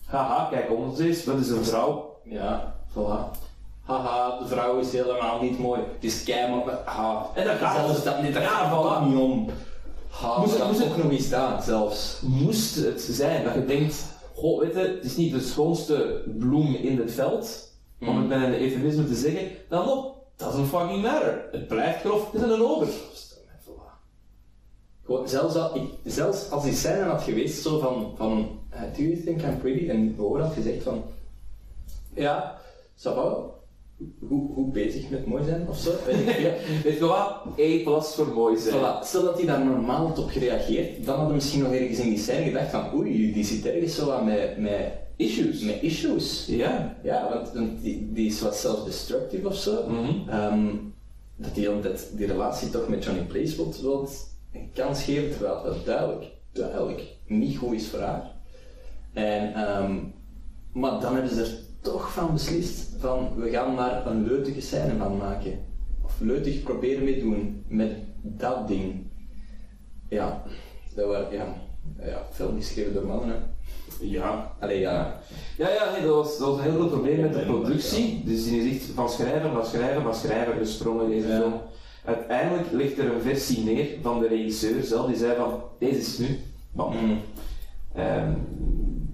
[0.06, 2.16] Haha, kijk om ons eens, dat is een vrouw.
[2.24, 3.38] ja, voilà.
[3.84, 5.80] Haha, de vrouw is helemaal niet mooi.
[5.94, 7.28] Het is keihard, maar ha.
[7.36, 8.74] En dat gaat- zelfs dat niet, Ja, voilà.
[9.02, 9.50] ook niet om.
[10.10, 12.20] Ha, Moest het- dat ook nog eens staan, zelfs.
[12.22, 13.96] moest het zijn dat je denkt,
[14.38, 18.44] goh, weet je, het is niet de schoonste bloem in het veld, om het met
[18.44, 21.48] een eufemisme te zeggen, dan nog, doesn't fucking matter.
[21.52, 22.88] Het blijft grof, het is een ober.
[22.88, 23.92] Voilà.
[25.06, 29.02] Gewoon, zelfs, al, ik, zelfs als die scène had geweest, zo van, van eh, do
[29.02, 29.90] you think I'm pretty?
[29.90, 31.04] En Oor had gezegd van,
[32.14, 32.62] ja,
[32.96, 33.57] ça va,
[34.54, 35.92] goed bezig met mooi zijn of zo.
[36.84, 37.42] weet je wat?
[37.56, 38.76] E plus voor mooi zijn.
[38.76, 39.06] Voilà.
[39.06, 42.18] Stel dat hij daar normaal op gereageerd, dan hadden we misschien nog ergens in die
[42.18, 45.62] scène gedacht van oei, die zit ergens zo aan met, met Issues.
[45.62, 46.46] met issues.
[46.48, 46.98] Ja.
[47.04, 49.90] Ja, want, want die, die is wat self-destructive of zo.
[49.90, 50.30] Mhm.
[50.30, 50.68] Ehm,
[51.36, 55.86] dat die, dat die relatie toch met Johnny wilt, wilt een kans geven, terwijl dat
[55.86, 58.32] duidelijk, duidelijk niet goed is voor haar.
[59.14, 59.96] En, ehm,
[60.74, 61.58] maar dan hebben ze er
[61.92, 65.60] toch van beslist van we gaan daar een leutige scène van maken.
[66.04, 69.06] Of leutig proberen mee doen met dat ding.
[70.10, 70.44] Ja,
[70.96, 71.46] dat waren ja,
[72.06, 73.30] ja, film geschreven door mannen.
[73.30, 73.36] Hè.
[74.02, 74.56] Ja.
[74.60, 75.20] Allee, ja.
[75.58, 78.22] Ja, ja, nee, dat was, dat was een heel groot probleem met de productie.
[78.26, 81.40] Dus die is echt van schrijver, van schrijver, van schrijver gesprongen in deze Ja.
[81.40, 81.54] film.
[82.06, 86.18] Uiteindelijk ligt er een versie neer van de regisseur zelf, die zei van, deze is
[86.18, 86.40] nu.
[86.72, 86.96] Bam.
[87.06, 87.20] Mm,
[87.96, 88.34] Ehm,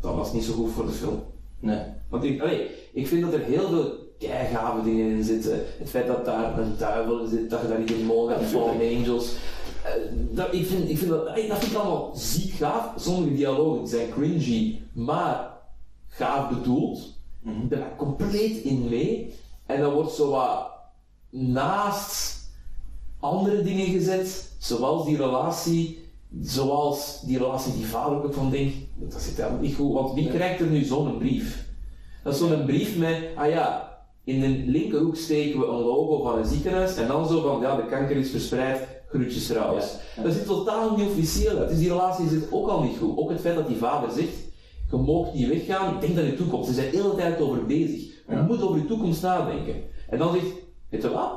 [0.02, 1.24] dat was niet zo goed voor de film.
[1.60, 1.80] nee.
[2.14, 5.64] Want ik, allee, ik vind dat er heel veel keigave dingen in zitten.
[5.78, 8.50] Het feit dat daar een duivel in zit, dat je daar niet in mogen hebt,
[8.50, 9.36] Fallen Angels.
[9.84, 12.94] Eh, dat, ik, vind, ik vind dat, allee, dat vind ik allemaal ziek gaaf.
[12.96, 15.52] Sommige dialogen zijn cringy, maar
[16.08, 17.00] gaaf bedoeld.
[17.46, 19.34] Ik ben daar compleet in mee.
[19.66, 20.72] En dan wordt zo wat
[21.30, 22.40] naast
[23.20, 26.00] andere dingen gezet, zoals die relatie,
[26.42, 30.30] zoals die relatie die vader ook van denkt, dat zit helemaal niet goed, want wie
[30.30, 31.63] krijgt er nu zo'n brief?
[32.24, 36.38] Dat is zo'n brief met, ah ja, in de linkerhoek steken we een logo van
[36.38, 39.96] een ziekenhuis en dan zo van, ja, de kanker is verspreid, groetjes trouwens.
[40.16, 40.24] Ja.
[40.24, 41.70] Dat ziet totaal niet officieel uit.
[41.70, 43.18] Dus die relatie zit ook al niet goed.
[43.18, 44.38] Ook het feit dat die vader zegt,
[44.92, 46.68] je mag niet weggaan, denk aan je toekomst.
[46.68, 48.02] Ze zijn de hele tijd over bezig.
[48.30, 49.76] Je moet over je toekomst nadenken.
[50.10, 50.46] En dan zegt,
[50.90, 51.32] weet je wat?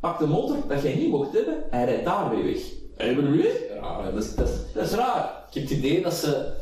[0.00, 2.62] Pak de motor dat jij niet mocht hebben en rijd daar weer weg.
[2.96, 3.76] En je?
[3.80, 5.44] Ja, dat is, dat is, Dat is raar.
[5.48, 6.52] Ik heb het idee dat ze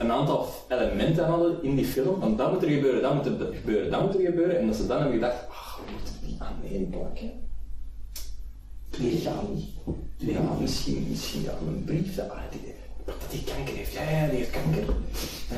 [0.00, 3.54] een aantal elementen hadden in die film, van dat moet er gebeuren, dat moet er
[3.54, 6.36] gebeuren, dat moet er gebeuren, en dat ze dan hebben gedacht, ach, we moeten die
[6.38, 7.30] aan één plakken.
[8.90, 9.64] Weet ik niet.
[10.16, 10.60] Ja, niet.
[10.60, 12.74] misschien, misschien ja, een brief dat, ah, die,
[13.28, 13.92] hij kanker heeft.
[13.92, 14.84] Ja, ja, die heeft kanker.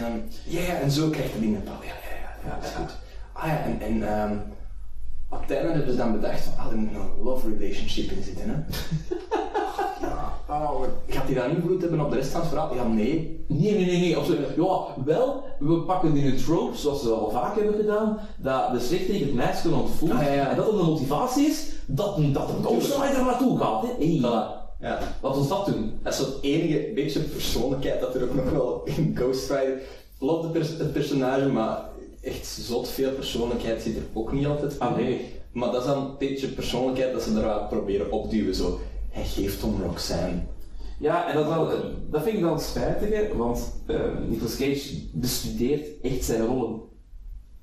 [0.01, 1.83] Dan, ja, ja, en zo krijgt hij die Nepal.
[1.83, 2.97] Ja, ja, ja, ja, dat is goed.
[3.33, 4.37] Ah ja, en, ehm,
[5.29, 8.23] op het einde hebben ze dan bedacht ah, er moet nog een love relationship in
[8.23, 8.57] zitten, hè.
[10.53, 12.75] ja, oh, gaat hij dat invloed hebben op de rest van het verhaal?
[12.75, 13.45] Ja, nee.
[13.49, 14.17] Nee, nee, nee, nee.
[14.17, 14.47] Absoluut.
[14.57, 18.81] Ja, wel, we pakken in een trope, zoals we al vaak hebben gedaan, dat de
[18.81, 20.13] slechterik het meisje ontvoert.
[20.13, 20.49] Ah, ja, ja.
[20.51, 23.83] En dat het de motivatie is dat, dat de Ghost Rider naartoe gaat.
[23.83, 23.89] Hè.
[24.07, 24.61] Hey, Voilà.
[24.81, 24.99] Ja.
[25.23, 25.99] Laat ons dat doen.
[26.03, 29.81] Dat is het enige beetje persoonlijkheid dat er ook nog wel in Ghost Rider.
[30.19, 31.81] Love de pers- het personage, maar
[32.23, 34.79] echt zot veel persoonlijkheid zit er ook niet altijd in.
[34.79, 35.35] Ah, nee.
[35.53, 38.55] Maar dat is dan een beetje persoonlijkheid dat ze er wat proberen opduwen.
[38.55, 38.79] Zo.
[39.13, 40.41] Hij geeft om Roxanne.
[40.99, 41.71] Ja, en dat, wel,
[42.11, 46.81] dat vind ik dan spijtig, want uh, Nicolas Cage bestudeert echt zijn rollen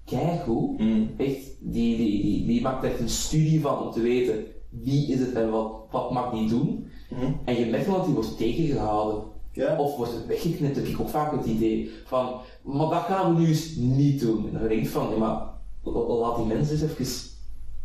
[0.06, 0.80] keigoed.
[0.80, 1.10] Mm.
[1.18, 5.20] Echt, die, die, die, die maakt echt een studie van om te weten wie is
[5.20, 6.88] het en wat, wat mag die doen.
[7.10, 7.32] Mhm.
[7.46, 9.24] En je merkt wel dat die wordt tegengehouden.
[9.52, 9.78] Ja.
[9.78, 12.34] Of wordt het weggeknipt, heb ik ook vaak het idee van,
[12.64, 14.46] maar dat gaan we nu eens niet doen.
[14.48, 15.48] En dan denk ik van, ja, maar
[15.84, 17.30] la- la- laat die mensen eens even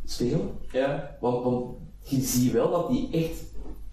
[0.05, 0.51] spelen.
[0.73, 1.17] Ja.
[1.21, 1.65] Want, want
[2.03, 3.44] je ziet wel dat die echt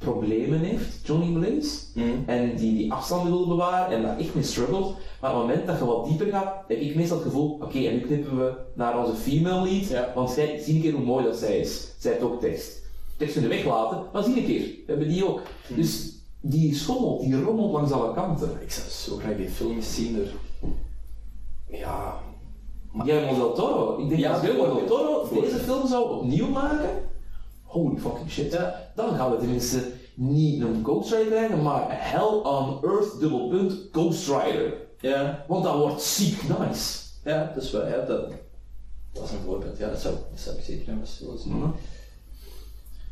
[0.02, 1.80] problemen heeft, Johnny Blaze.
[1.93, 2.24] Mm.
[2.26, 4.95] En die die afstanden wil bewaren en daar echt mee struggelt.
[5.22, 7.78] Maar op het moment dat je wat dieper gaat, heb ik meestal het gevoel, oké,
[7.80, 9.88] en nu knippen we naar onze female lead.
[9.88, 10.12] Ja.
[10.16, 11.88] Want zij, zie een keer hoe mooi dat zij is.
[11.99, 12.82] Zij heeft ook tekst.
[13.18, 15.41] Tekst kunnen weglaten, maar zie een keer, we hebben die ook.
[15.76, 16.10] Dus
[16.41, 18.49] die schommelt, die rommelt langs alle kanten.
[18.62, 20.16] Ik zou zo graag die film eens zien.
[20.20, 20.32] Er...
[21.78, 22.20] Ja.
[22.91, 24.86] Maar- Guillermo del Toro, ik denk Ja, dat Guillermo del.
[24.86, 26.89] Toro deze film zou opnieuw maken,
[27.72, 28.52] holy fucking shit.
[28.52, 28.92] Ja.
[28.96, 34.28] Dan gaan we tenminste niet een Ghost Rider krijgen, maar Hell on Earth dubbelpunt Ghost
[34.28, 34.74] Rider.
[35.00, 35.46] Ja.
[35.48, 37.00] Want dat wordt ziek nice.
[37.24, 38.32] Ja, dat is wel, ja, dat,
[39.14, 39.78] dat is een voorbeeld.
[39.78, 40.86] Ja, dat zou, dat zou ik zeker
[41.20, 41.58] willen zien.
[41.58, 41.70] Mhm.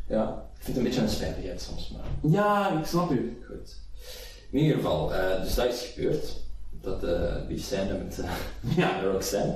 [0.08, 3.44] Ja, ik vind het een beetje een spijtigheid soms, maar Ja, ik snap u.
[3.48, 3.78] goed.
[4.52, 6.36] In ieder geval, eh, dus dat is gebeurd.
[6.82, 8.32] Dat, eh die scène met eh
[8.78, 9.02] Ja.
[9.02, 9.56] Roxanne.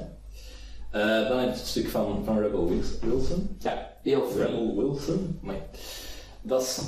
[0.91, 3.55] Dan heb je het stuk van, van Rebel Wils- Wilson.
[3.59, 4.45] Ja, heel veel.
[4.45, 5.39] Rebel Wilson.
[5.41, 5.55] Maar
[6.41, 6.79] dat is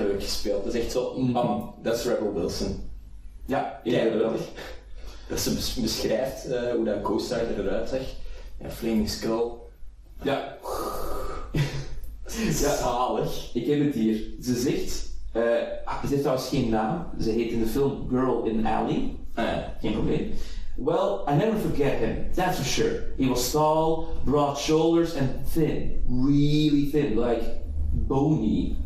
[0.00, 0.64] leuk gespeeld.
[0.64, 1.32] Dat is echt zo, Mhm.
[1.32, 2.90] bam, dat is Rebel Wilson.
[3.46, 4.40] Ja, Keihard.
[5.28, 8.00] Dat ze bes- beschrijft eh, hoe dat Rider eruit zag.
[8.60, 9.50] Ja, Flaming Skull.
[10.22, 10.56] Ja,
[12.60, 12.76] Ja.
[12.76, 13.50] Zalig.
[13.54, 14.20] ik heb het hier.
[14.42, 15.06] Ze zegt,
[15.84, 17.06] ah, ze heeft trouwens geen naam.
[17.20, 19.16] Ze heet in de film Girl in Alley.
[19.34, 19.76] Ah, ja.
[19.80, 20.32] Geen probleem.
[20.76, 23.02] Well, I never forget him, that's for sure.
[23.16, 26.02] He was tall, broad shoulders, and thin.
[26.08, 27.62] Really thin, like
[27.92, 28.76] bony.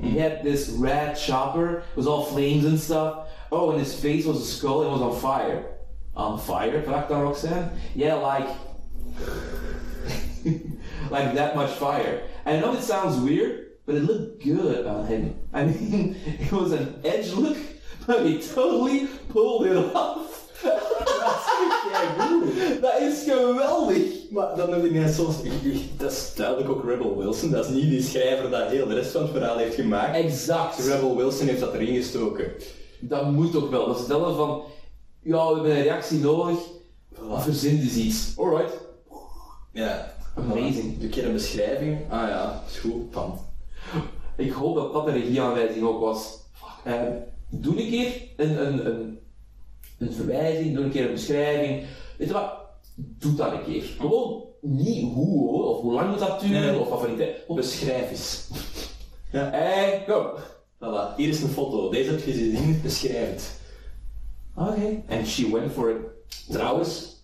[0.00, 0.18] He hmm.
[0.18, 3.28] had this red chopper, it was all flames and stuff.
[3.52, 5.66] Oh, and his face was a skull, it was on fire.
[6.16, 6.80] On fire?
[6.80, 7.70] dan Roxanne.
[7.94, 8.48] Yeah, like...
[11.10, 12.22] like that much fire.
[12.46, 15.36] I know it sounds weird, but it looked good on him.
[15.52, 17.56] I mean, it was an edge look,
[18.06, 20.33] but he totally pulled it off.
[22.80, 24.30] Dat is geweldig.
[24.30, 25.36] Maar dan heb ik net soms...
[25.96, 27.50] Dat is duidelijk ook Rebel Wilson.
[27.50, 30.16] Dat is niet die schrijver dat heel de rest van het verhaal heeft gemaakt.
[30.16, 30.78] Exact.
[30.78, 32.52] Rebel Wilson heeft dat erin gestoken.
[33.00, 33.86] Dat moet ook wel.
[33.86, 34.62] Dat is stellen van,
[35.22, 36.58] ja, we hebben een reactie nodig.
[37.14, 37.42] Voilà.
[37.42, 38.32] Verzin dus iets.
[38.36, 38.72] Alright.
[39.72, 40.14] Ja.
[40.36, 40.94] Amazing.
[40.94, 41.98] Doe een keer een beschrijving.
[42.10, 43.02] Ah ja, is goed.
[43.10, 43.38] Van.
[44.36, 46.38] Ik hoop dat dat de regieaanwijzing ook was.
[46.52, 47.02] Fuck, eh,
[47.48, 49.18] doe een keer een, een, een,
[49.98, 51.86] een verwijzing, doe een keer een beschrijving.
[52.18, 52.52] Weet je wat?
[52.94, 53.82] Doe dat een keer.
[53.82, 56.78] Gewoon niet hoe hoor, of hoe lang moet dat duren, Nee.
[56.80, 57.00] of wat
[57.46, 58.48] voor Beschrijf eens.
[59.30, 60.26] Hey, kom.
[60.76, 61.16] Voilà.
[61.16, 61.90] Hier is een foto.
[61.90, 62.80] Deze heb je gezien.
[62.82, 63.60] Beschrijf het.
[64.56, 65.02] Oké.
[65.08, 65.96] And she went for it.
[66.50, 67.16] Trouwens,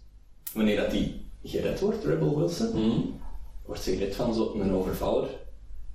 [0.52, 3.00] wanneer dat die gered wordt, Rebel Wilson, Mhm.
[3.66, 5.28] wordt ze gered van zo'n overvaller.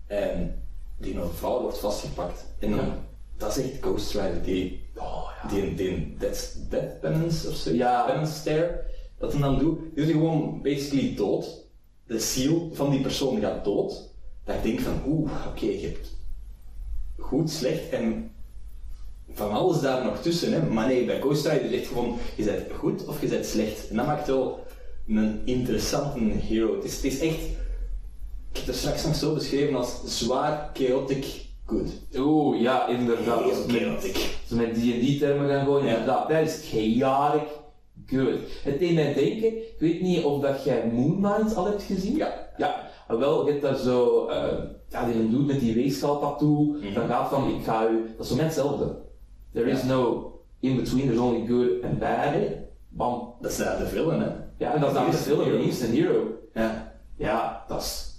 [0.08, 0.64] En
[0.98, 2.46] die overvaller wordt vastgepakt.
[2.60, 2.94] En dan,
[3.38, 5.50] dat is echt Ghost Rider, die, Oh ja.
[5.50, 8.04] die, die death, death penance of zo, Ja.
[8.06, 8.84] penance stare,
[9.18, 11.64] dat hij dan doet, die doet hij gewoon basically dood.
[12.08, 14.14] De ziel van die persoon gaat dood.
[14.44, 16.14] Dat ik denk van, oeh, oké, je hebt
[17.18, 18.32] goed, slecht en
[19.32, 20.54] van alles daar nog tussen.
[20.54, 20.62] Hè.
[20.62, 23.90] Maar nee, bij Ghost Rider is echt gewoon, je bent goed of je bent slecht.
[23.90, 24.66] En dat maakt wel
[25.08, 26.76] een interessante hero.
[26.76, 30.70] Het is, het is echt, ik heb het er straks nog zo beschreven als zwaar
[30.74, 32.02] chaotic good.
[32.18, 33.40] Oeh, ja, inderdaad.
[33.44, 34.38] Heel Als we met- chaotic.
[34.48, 35.92] We met D&D termen gaan gooien, Ja.
[35.92, 37.48] inderdaad, dat is chaotic
[38.06, 38.40] good.
[38.64, 42.16] Het deed mij denken, ik weet niet of dat jij Moon Knight al hebt gezien?
[42.16, 42.34] Ja.
[42.58, 44.58] Ja, Ah, wel, je hebt daar zo, eh,
[44.90, 48.26] ja, die een doet met die weegschaal tattoo, dan gaat van, ik ga u, dat
[48.26, 48.96] is zo met hetzelfde.
[49.54, 52.34] There is no in between, there's only good and bad.
[52.90, 53.34] Bam.
[53.42, 54.28] Dat is daar de villain, hè.
[54.58, 55.58] Ja, en dat is dan de film, hero.
[55.58, 56.24] Instant Hero.
[56.54, 56.94] Ja.
[57.18, 58.15] Ja, dat is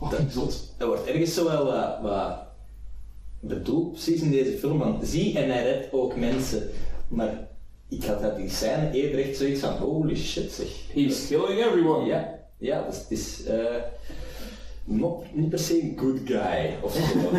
[0.00, 0.74] fucking zot.
[0.78, 2.38] Er wordt ergens zo wel wat, wat
[3.40, 6.68] bedoeld, precies in deze film, van zie en hij redt ook mensen.
[7.08, 7.48] Maar
[7.88, 10.66] ik had dat die scène eerder echt zoiets van, holy shit zeg.
[10.92, 12.06] He's killing everyone.
[12.06, 13.76] Ja, ja dus het is eh,
[14.84, 17.28] not, niet per se een good guy of zo.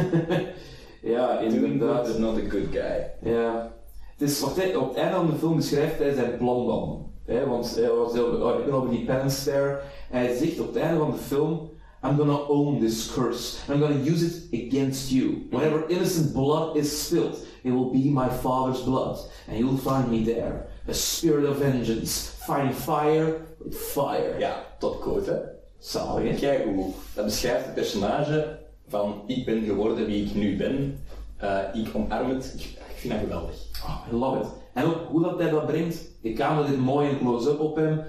[1.03, 2.05] Ja, Doing inderdaad.
[2.05, 3.11] but not a good guy.
[3.31, 3.73] Ja.
[4.17, 7.11] Het is wat hij op het einde van de film beschrijft hij zijn plan dan.
[7.25, 9.79] Hè, want hij was heel, oh, ik ben over die penance there.
[10.09, 11.69] Hij zegt op het einde van de film:
[12.03, 13.61] I'm gonna own this curse.
[13.69, 15.45] I'm gonna use it against you.
[15.51, 19.19] Whenever innocent blood is spilled, it will be my father's blood.
[19.47, 20.67] And you'll find me there.
[20.87, 24.39] A spirit of vengeance, fighting fire with fire.
[24.39, 25.39] Ja, top quote hè.
[25.79, 26.35] Zalig, hè?
[26.35, 30.99] Kijk hoe dat beschrijft het personage van ik ben geworden wie ik nu ben.
[31.37, 32.53] Eh, ik omarm het.
[32.57, 33.55] Ik, ik vind dat geweldig.
[33.83, 34.47] Oh, I love it.
[34.73, 36.09] En ook hoe dat hij dat brengt.
[36.21, 38.01] De camera dit mooi in close-up op hem.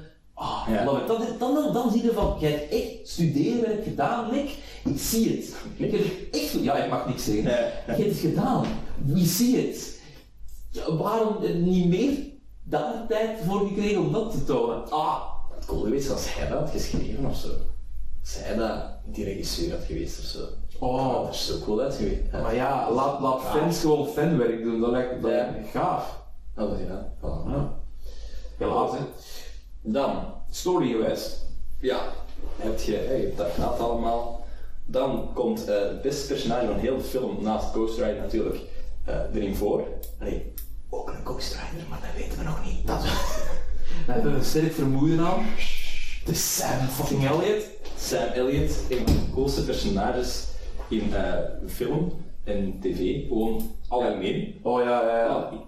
[0.42, 0.84] Oh, I Ja.
[0.84, 1.38] love it.
[1.38, 4.56] Dan, dan, dan, zie je van, jij hebt echt studeerwerk gedaan, Nick.
[4.84, 5.54] Ik zie het.
[5.76, 6.00] Ik heb
[6.34, 7.44] echt, ja, ik mag niks zeggen.
[7.44, 7.54] Nee.
[7.96, 8.64] Je hebt het gedaan.
[9.04, 10.00] We see it.
[10.70, 12.18] Ja, waarom niet meer
[12.62, 14.90] daar tijd voor gekregen om dat te tonen?
[14.90, 15.22] Ah,
[15.54, 17.48] Het cool geweest als hij dat had geschreven of zo.
[18.20, 20.38] Als hij dat die regisseur had geweest of zo.
[20.78, 21.22] Oh.
[21.24, 22.20] dat is zo cool uit geweest.
[22.32, 24.80] maar ja, laat, laat fans gewoon fanwerk doen.
[24.80, 25.50] Dat lijkt, Ja.
[25.50, 26.20] me gaaf.
[26.54, 26.70] Dat.
[27.20, 27.50] Voilà.
[27.50, 27.78] Ja.
[28.58, 28.98] Helaas, hè.
[29.82, 31.46] Dan, Story geweest.
[31.80, 32.00] ja,
[32.56, 34.46] heb je, hebt dat gehad allemaal.
[34.84, 38.60] Dan komt eh, het beste personage van heel de film, naast Ghost Rider natuurlijk,
[39.04, 39.86] eh, erin voor.
[40.20, 40.52] Allee,
[40.90, 42.86] ook een Ghost Rider, maar dat weten we nog niet.
[42.86, 43.10] Dat is
[44.06, 45.46] We hebben een sterk vermoeden aan.
[46.24, 47.64] De Sam fucking Elliot.
[47.98, 50.46] Sam Elliott, een van de coolste personages
[50.88, 52.12] in eh, film
[52.44, 54.60] en tv, gewoon algemeen.
[54.62, 55.58] Oh ja, ja, ik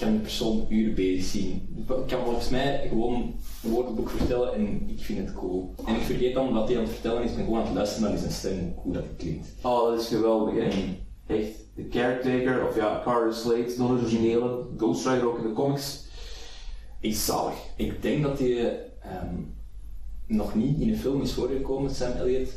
[0.00, 1.84] kan die persoon uren bezig zien.
[1.88, 5.74] Ik kan volgens mij gewoon een woordenboek vertellen en ik vind het cool.
[5.86, 7.74] En ik vergeet dan wat hij aan het vertellen is, ik ben gewoon aan het
[7.74, 9.48] luisteren naar zijn stem, hoe dat klinkt.
[9.62, 10.68] Oh, dat is geweldig, hè.
[11.34, 11.58] Echt.
[11.74, 16.04] De caretaker, of ja, Carter Slade, de originele, Ghost Rider ook in de comics.
[17.00, 17.54] Ik, zalig.
[17.76, 19.34] Ik denk dat hij ehm,
[20.26, 22.50] nog niet in een film is voorgekomen, Sam Elliott,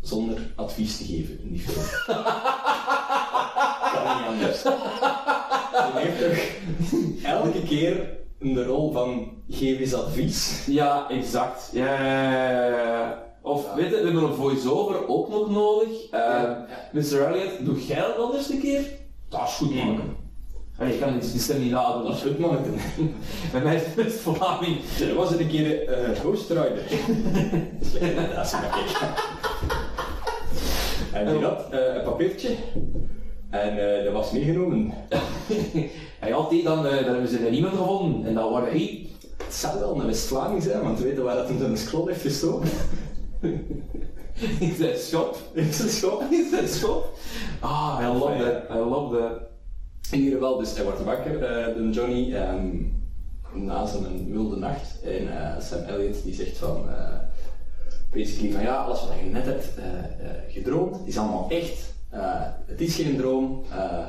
[0.00, 1.86] zonder advies te geven in die film.
[3.92, 4.62] kan niet anders.
[5.92, 6.20] Hij heeft
[7.22, 10.64] toch elke keer een rol van geef eens advies.
[10.66, 11.70] Ja, exact.
[11.72, 13.28] Ja, ja, ja.
[13.42, 15.88] Of, weet je, we hebben een voice-over ook nog nodig.
[16.10, 16.66] Eh, Ja.
[16.92, 17.22] Mr.
[17.22, 18.82] Elliot, doe jij dat anders een keer?
[19.28, 20.00] Dat is goed, man.
[20.78, 22.04] Allee, ik kan die stem niet nadoen.
[22.04, 22.58] Dat is goed, man.
[23.52, 24.78] Bij mij is het best Vlaming.
[25.00, 26.82] Er was een keer een uh, Ghost Rider.
[28.34, 29.28] dat is maar.
[31.12, 32.48] En die had eh, een papiertje.
[33.50, 34.92] En eh, dat was meegenomen.
[36.20, 38.26] Hij had die dan, daar hebben ze er iemand gevonden.
[38.26, 39.06] En dat waren hij.
[39.44, 42.20] Het zou wel een West-Vlaming zijn, want we weten waar dat hem zijn scroll heeft
[42.20, 42.68] gestoken.
[44.60, 45.36] In zijn schop.
[45.52, 46.22] In zijn schop.
[46.30, 47.18] In zijn schop.
[47.60, 48.76] Ah, I love that.
[48.76, 49.32] I love that.
[50.10, 52.66] In ieder geval, dus hij wordt wakker, eh, de Johnny, ehm,
[53.52, 55.02] na zijn wilde nacht.
[55.02, 55.28] En
[55.62, 56.86] Sam Elliott die zegt van,
[58.12, 59.68] basically van ja, alles wat je net hebt
[60.48, 61.89] gedroomd, is allemaal echt.
[62.10, 63.64] Eh, het is geen droom.
[63.70, 64.06] eh,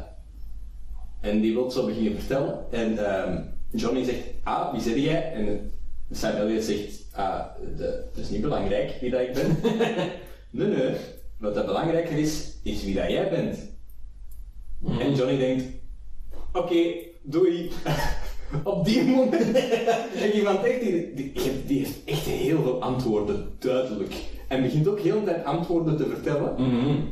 [1.21, 2.65] en die wil zo beginnen vertellen.
[2.71, 3.37] En ehm,
[3.71, 5.33] Johnny zegt, ah, wie zeg jij?
[5.33, 5.71] En
[6.11, 7.45] Sam Elliott zegt, ah,
[7.77, 9.57] de, dat is niet belangrijk wie dat ik ben.
[10.49, 10.95] nee, nee.
[11.37, 13.57] Wat dat belangrijker is, is wie dat jij bent.
[14.99, 15.63] En Johnny denkt,
[16.53, 17.71] oké, doei.
[18.63, 19.51] Op die moment.
[20.23, 21.31] en iemand echt, die, die,
[21.65, 24.13] die heeft echt heel veel antwoorden, duidelijk.
[24.51, 26.55] En begint ook heel tijd antwoorden te vertellen.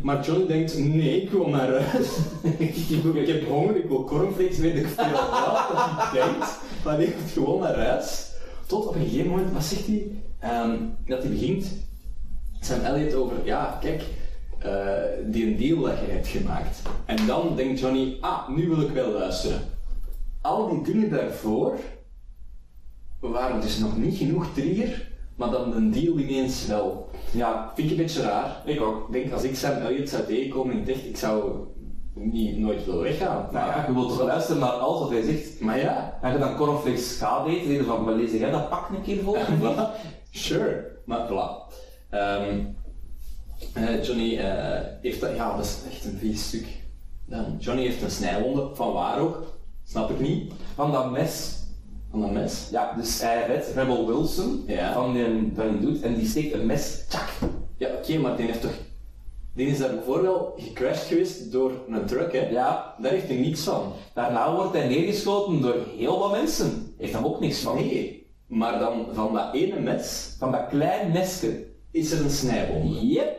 [0.01, 2.07] Maar Johnny denkt, nee, ik wil naar huis.
[2.57, 5.31] ik, wil- ik heb honger, ik wil cornflakes, weet ik veel wat
[5.71, 6.59] hij denkt.
[6.85, 8.31] Maar hij gaat gewoon naar huis.
[8.65, 10.11] Tot op een gegeven moment, wat zegt hij?
[10.39, 10.75] Ehm,
[11.05, 11.65] dat hij begint,
[12.59, 14.03] Sam Elliott over, ja, kijk,
[14.59, 14.71] eh,
[15.25, 16.81] die een deal dat je hebt gemaakt.
[17.05, 19.59] En dan denkt Johnny, ah, nu wil ik wel luisteren.
[20.41, 21.73] Al die dingen daarvoor
[23.19, 27.08] waren dus nog niet genoeg trigger, maar dan een deal ineens wel.
[27.31, 28.61] Ja, Vind ik een beetje raar.
[28.65, 29.07] ik ook.
[29.07, 31.53] Ik denk, als ik Sam Elliott zou tegenkomen in echt, ik zou
[32.13, 33.47] niet, nooit willen weggaan.
[33.51, 35.59] Nou ja, je wilt toch luisteren naar alles wat hij zegt.
[35.59, 38.89] Maar ja, En je dan cornflakes gaat eten, dan van, maar lees jij dat pak
[38.89, 39.37] een keer voor?
[39.61, 39.81] Voilà.
[40.31, 41.73] Sure, maar voilà.
[42.09, 42.65] Ehm,
[43.73, 46.67] eh, Johnny eh, heeft dat, ja, dat is echt een vies stuk.
[47.25, 49.43] Dan, Johnny heeft een snijwonde, van waar ook?
[49.83, 50.53] Snap ik niet.
[50.75, 51.58] Van dat mes.
[52.11, 52.67] Van een mes.
[52.71, 54.93] Ja, dus hij redt Rebel Wilson Ja.
[54.93, 57.29] van die, dat hij doet en die steekt een mes, tjak.
[57.77, 58.73] Ja, oké, maar die heeft toch...
[59.53, 62.49] Die is daarvoor wel gecrashed geweest door een truck, hè?
[62.49, 63.93] Ja, Daar heeft hij niets van.
[64.13, 66.93] daarna wordt hij neergeschoten door heel wat mensen.
[66.97, 67.75] Heeft hem ook niks van.
[67.75, 68.27] Nee.
[68.47, 71.65] Maar dan, van dat ene mes, Van dat klein mesje.
[71.91, 73.07] is er een snijwonde.
[73.07, 73.37] Yep.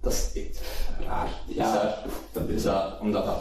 [0.00, 0.60] Dat is echt
[1.06, 1.28] raar.
[1.46, 1.82] Ja.
[2.04, 3.38] Is, dat, is dat omdat dat,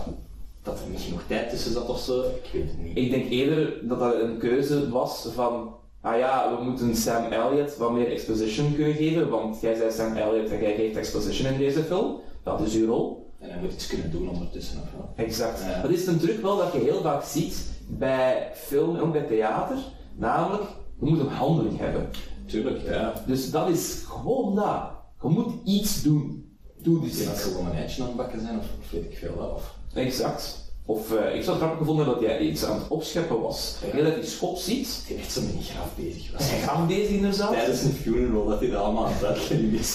[0.68, 2.22] dat er niet genoeg tijd tussen zat of zo?
[2.22, 2.98] Ik weet het niet.
[2.98, 7.78] Ik denk eerder dat dat een keuze was van, ah ja, we moeten Sam Elliott
[7.78, 11.58] wat meer exposition kunnen geven, want jij zei Sam Elliott en jij geeft exposition in
[11.60, 12.20] deze film.
[12.44, 13.26] Dat is uw rol.
[13.40, 15.06] En hij moet iets kunnen doen ondertussen of.
[15.16, 15.62] Exact.
[15.62, 15.82] Ja.
[15.82, 19.78] Dat is een truc wel dat je heel vaak ziet bij film en bij theater,
[20.16, 20.64] namelijk,
[21.00, 22.10] je moet een handeling hebben.
[22.46, 23.14] Tuurlijk, ja.
[23.26, 24.96] Dus dat is gewoon dat.
[25.22, 26.46] Je moet iets doen.
[26.82, 27.44] Doe dus Misschien dat iets.
[27.44, 29.52] ze gewoon een eitje aan het bakken zijn of, of weet ik veel.
[29.56, 29.77] Of...
[29.98, 30.56] Exact.
[30.86, 33.76] Of eh, ik zou het grappig gevonden dat jij iets aan het opscheppen was.
[33.86, 35.04] Heel dat die schop ziet.
[35.08, 36.50] Die echt zo met graaf bezig was.
[36.50, 37.52] Hij gaat bezig inderdaad.
[37.52, 39.94] Tijdens een funeral dat hij dat allemaal aan het uitleggen is.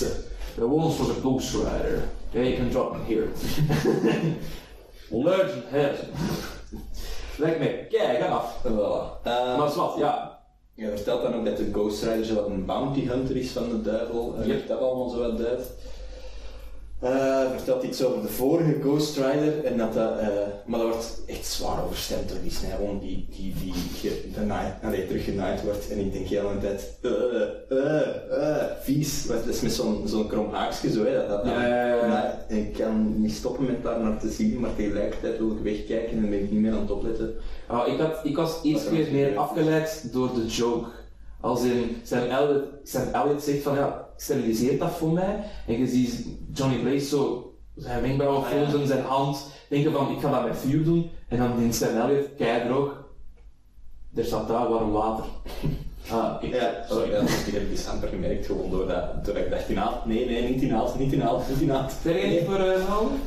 [0.55, 2.03] The ones for the Ghost Rider.
[2.31, 3.27] Yeah, you can drop it here.
[5.11, 5.95] Legend head.
[7.37, 8.65] Lijkt me kijk af.
[8.65, 9.23] En voilà.
[9.25, 10.41] Maar wat, ja.
[10.75, 13.69] Je vertelt dan ook dat de Ghost Rider zo wat een bounty hunter is van
[13.69, 14.35] de duivel.
[14.41, 14.57] Je Yep.
[14.57, 15.71] hebt dat allemaal zo wat uit.
[17.03, 20.27] Eh, vertelt iets over de vorige Ghost Rider en dat dat, eh,
[20.67, 23.73] maar dat wordt echt zwaar overstemd door die snijwon die, die, die
[24.35, 25.91] genaaid- allee, teruggenaaid wordt.
[25.91, 27.11] En ik denk heel hele tijd, eh,
[27.79, 29.27] eh, eh, vies.
[29.27, 32.07] Want dat is met zo'n zo'n krom haakje zo, hè, dat, dat, Ja, ja, ja.
[32.07, 36.17] Maar ik kan niet stoppen met daar naar te zien, maar tegelijkertijd wil ik wegkijken
[36.17, 37.35] en ben ik niet meer aan het opletten.
[37.67, 40.87] Ah, ik, had, ik was iets meer afgeleid door de joke.
[41.43, 45.45] Als in Sam Elliott, Sam Elliott zegt van ja, steriliseer dat voor mij.
[45.67, 48.87] En je ziet Johnny Blaze zo zijn wenkbrauwen Ah, ja.
[48.87, 51.11] zijn hand, denken van ik ga dat met vuur doen.
[51.29, 53.05] En dan in Sam Elliott, keidroog,
[54.15, 55.25] er staat daar warm water.
[56.11, 59.69] Ah, ik, Ja, sorry, dat heb ik dus amper gemerkt, gewoon doordat, doordat ik dacht
[59.69, 60.03] inhaal.
[60.07, 61.91] Nee, nee, niet inhaal, niet inhaal, niet inhaal.
[62.03, 63.19] Ben jij niet voor uh, houden?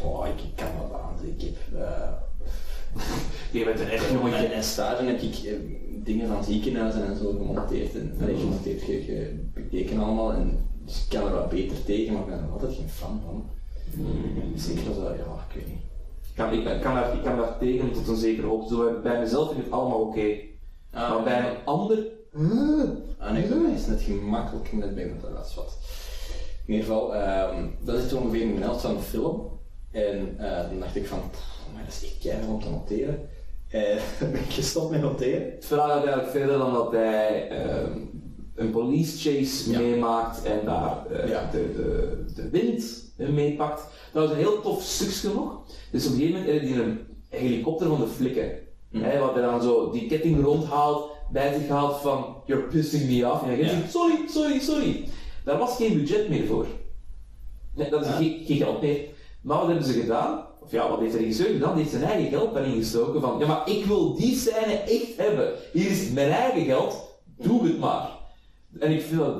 [0.00, 1.16] Goh, ik, ik kan wel aan.
[1.36, 1.80] Ik heb...
[1.82, 2.08] eh
[3.58, 4.62] Je bent een echt in jongetje.
[4.62, 5.52] stage heb ik eh,
[6.04, 7.94] dingen van ziekenhuizen en zo gemonteerd.
[7.94, 10.32] En, allee, gemonteerd, ge, ge- bekeken allemaal.
[10.32, 13.20] En, dus ik kan er wat beter tegen, maar ik ben er altijd geen fan
[13.24, 13.44] van.
[14.56, 15.82] Zeker als dat, ja, ik weet niet.
[16.28, 18.74] Ik kan, ik, ben- kan daar, ik kan daar tegen tot een zekere hoogte.
[18.74, 20.34] Zo, bij mezelf vind ik het allemaal oké.
[20.92, 21.98] maar bij een ander...
[23.18, 25.78] Ah nee, bij mij is het net gemakkelijk, net bij dat was wat.
[26.66, 29.48] In ieder geval, ehm, dat is ongeveer een helft van de film.
[29.90, 33.28] En eh, dan dacht ik van, pff, maar dat is echt keihard om te noteren.
[33.72, 35.50] En ben ik gestopt met noteren.
[35.54, 37.98] Het verhaal gaat eigenlijk verder dan dat hij ehm,
[38.54, 39.78] een police chase Ja.
[39.78, 41.48] meemaakt en daar eh, Ja.
[41.52, 43.82] de, de, de wind eh, meepakt.
[44.12, 45.60] Dat was een heel tof stukje nog.
[45.90, 46.98] Dus op een gegeven moment je een
[47.28, 48.52] helikopter van de flikken.
[48.92, 53.30] Hè, wat hij dan zo die ketting rondhaalt, bij zich haalt van you're pissing me
[53.32, 53.42] off.
[53.42, 53.68] En hij Ja.
[53.68, 55.04] zegt sorry, sorry, sorry.
[55.44, 56.66] Daar was geen budget meer voor.
[57.74, 58.12] Nee, dat is Ja.
[58.14, 58.98] geen, geen geld meer.
[59.42, 60.44] Maar wat hebben ze gedaan?
[60.64, 61.74] Of ja, wat heeft de regisseur gedaan?
[61.74, 65.16] Die heeft zijn eigen geld daarin gestoken van, ja maar ik wil die scène echt
[65.16, 65.52] hebben.
[65.72, 68.08] Hier is mijn eigen geld, doe het maar.
[68.78, 69.36] En ik vind dat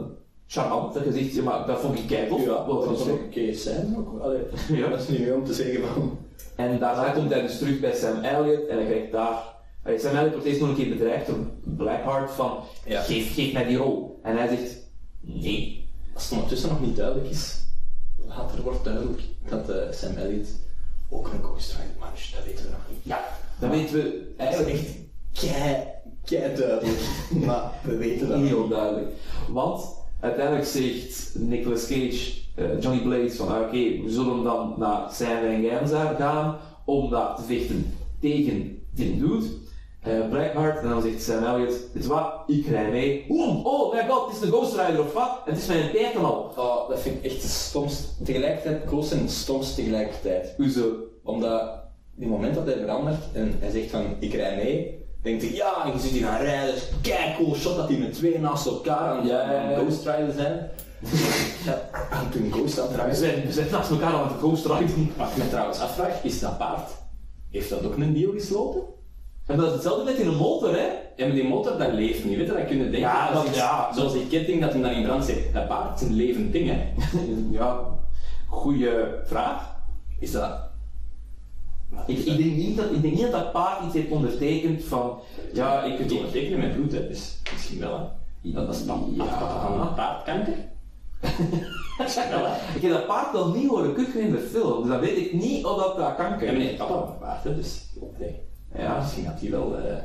[0.47, 2.41] charmant, dat je zegt, ja maar dat vond ik kei tof.
[2.45, 3.09] Ja, dat is.
[3.09, 3.97] ook een keer zijn.
[3.99, 4.41] Ook, allee,
[4.81, 4.89] Ja.
[4.89, 6.19] Dat is niet meer om te zeggen van...
[6.57, 9.55] En daarna komt hij dus terug bij Sam Elliott en hij krijgt daar...
[9.85, 13.01] Allee, Sam Elliott wordt eerst nog een keer bedreigd door Blackheart van, Ja.
[13.03, 14.19] geef, geef mij die rol.
[14.23, 14.77] En hij zegt,
[15.21, 15.89] nee.
[16.15, 17.61] Als het ondertussen nog niet duidelijk is,
[18.29, 20.49] later wordt duidelijk dat eh, Sam Elliott
[21.13, 22.35] ook een Rider man is.
[22.37, 22.99] Dat weten we nog niet.
[23.03, 23.21] Ja,
[23.59, 24.97] dan weten we Dat is eigenlijk echt
[25.33, 25.85] kei,
[26.25, 27.01] kei duidelijk.
[27.47, 28.71] maar we weten dat heel niet.
[28.71, 29.11] duidelijk.
[29.49, 29.85] Want
[30.21, 36.15] uiteindelijk zegt Nicolas Cage, eh, Johnny Blaze van oké, we zullen dan naar San Venganza
[36.15, 39.47] gaan om daar te vechten tegen die dude.
[40.03, 43.25] Eh Blackheart, en dan zegt Sam Elliott, dit is wat, ik rij mee.
[43.29, 45.41] Oh, oh mijn god, het is de Ghost Rider of wat?
[45.45, 46.53] Het is mijn tijd al.
[46.57, 48.25] Oh, dat vind ik echt de stomste.
[48.25, 50.55] Tegelijkertijd, close en het stomste tegelijkertijd.
[50.57, 50.93] Hoezo?
[51.25, 51.71] Omdat,
[52.15, 55.85] die moment dat hij verandert en hij zegt van, ik rij mee, denkt hij, ja,
[55.85, 58.67] en je ziet die gaan rijden, dus kijk cool shot dat die met twee naast
[58.67, 60.71] elkaar aan, Ja, ja, Ghost Rider zijn.
[61.67, 64.67] ja, en toen Ghost aan het We zijn, we zijn naast elkaar aan het Ghost
[64.67, 65.17] Riding.
[65.17, 66.91] Wat ik me trouwens afvraag, is dat paard,
[67.51, 68.83] heeft dat ook een deal gesloten?
[69.53, 70.87] En dat is hetzelfde met in een motor, hè?
[71.17, 72.99] Ja, maar die motor, dat leeft niet, weet je, dat kun je denken.
[73.01, 73.93] Ja, dat dat- ja.
[73.95, 75.53] Zoals die ketting dat hem dan in brand zet.
[75.53, 76.93] Dat paard is een levend ding, hè.
[77.59, 77.81] ja,
[78.49, 78.89] goeie
[79.25, 79.77] vraag.
[80.19, 80.59] Is dat...
[82.07, 82.37] Ik, ik, dat?
[82.37, 85.19] denk niet dat, ik denk niet dat dat paard iets heeft ondertekend van,
[85.53, 87.99] ja, ik kunt ondertekenen met bloed, hè, dus misschien wel,
[88.43, 88.51] hè.
[88.53, 89.25] Dat is dan Ja.
[89.25, 89.93] ja.
[89.97, 90.55] paardkanker.
[92.75, 95.33] Ik heb dat paard wel niet horen kuchen in de film, dus dan weet ik
[95.33, 97.83] niet of dat dat kanker Ja, papa was een paard, hè, dus...
[98.19, 98.51] Nee.
[98.79, 98.99] Ja.
[99.01, 99.79] Misschien had hij wel...
[99.79, 99.97] eh,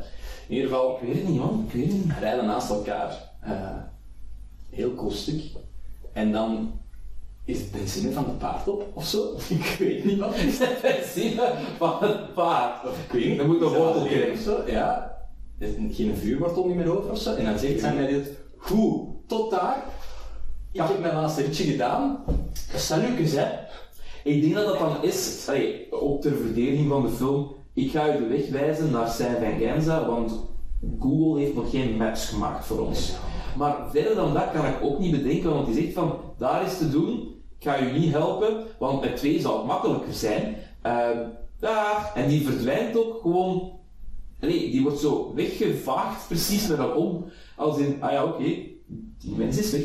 [0.48, 1.64] in ieder geval, Ik weet het niet, man.
[1.68, 2.14] Ik weet het niet.
[2.20, 3.32] rijden naast elkaar.
[3.42, 3.76] Eh,
[4.70, 5.42] heel cool stuk.
[6.14, 6.72] En dan
[7.46, 9.36] is het benzine van het paard op, of zo.
[9.50, 10.36] Ik weet niet wat.
[10.36, 12.86] Is het benzine van het paard?
[12.88, 13.38] Of ik weet niet.
[13.38, 14.32] Dan moet een wortel krijgen.
[14.32, 14.64] of zo.
[14.72, 15.18] Ja.
[15.60, 17.36] Er is geen vuurwortel niet meer over of zo.
[17.36, 18.30] En dan zegt hij mij dit.
[18.58, 19.84] Goed, tot daar.
[20.72, 22.24] Ik heb mijn laatste ritje gedaan.
[22.90, 23.48] Lucas, hè?
[24.24, 28.16] Ik denk dat dat dan is, allee, ook ter verdediging van de film, ik ga
[28.16, 30.32] u de weg wijzen naar San Venganza, want
[31.00, 33.12] Google heeft nog geen maps gemaakt voor ons.
[33.58, 36.78] Maar verder dan dat kan ik ook niet bedenken, want die zegt van, daar is
[36.78, 40.56] te doen, ik ga u niet helpen, want met twee zou het makkelijker zijn.
[40.82, 41.20] Ehm
[41.60, 43.72] daar, en die verdwijnt ook gewoon,
[44.40, 47.26] nee, die wordt zo weggevaagd, precies met een om,
[47.56, 48.44] als in, ah ja, oké,
[49.18, 49.82] die mens is weg.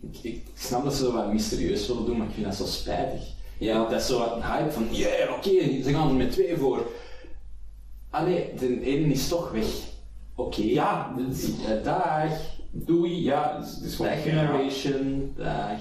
[0.00, 3.22] Ik, ik snap dat ze wat mysterieus willen doen, maar ik vind dat zo spijtig.
[3.58, 6.56] Ja, dat is zo wat een hype van, yeah, oké, ze gaan er met twee
[6.56, 6.86] voor.
[8.12, 9.66] Ah nee, de ene is toch weg.
[10.34, 12.30] Oké, Ja, is- Eh, dag.
[12.70, 15.78] doei, ja, is gewoon Dag generation, dag.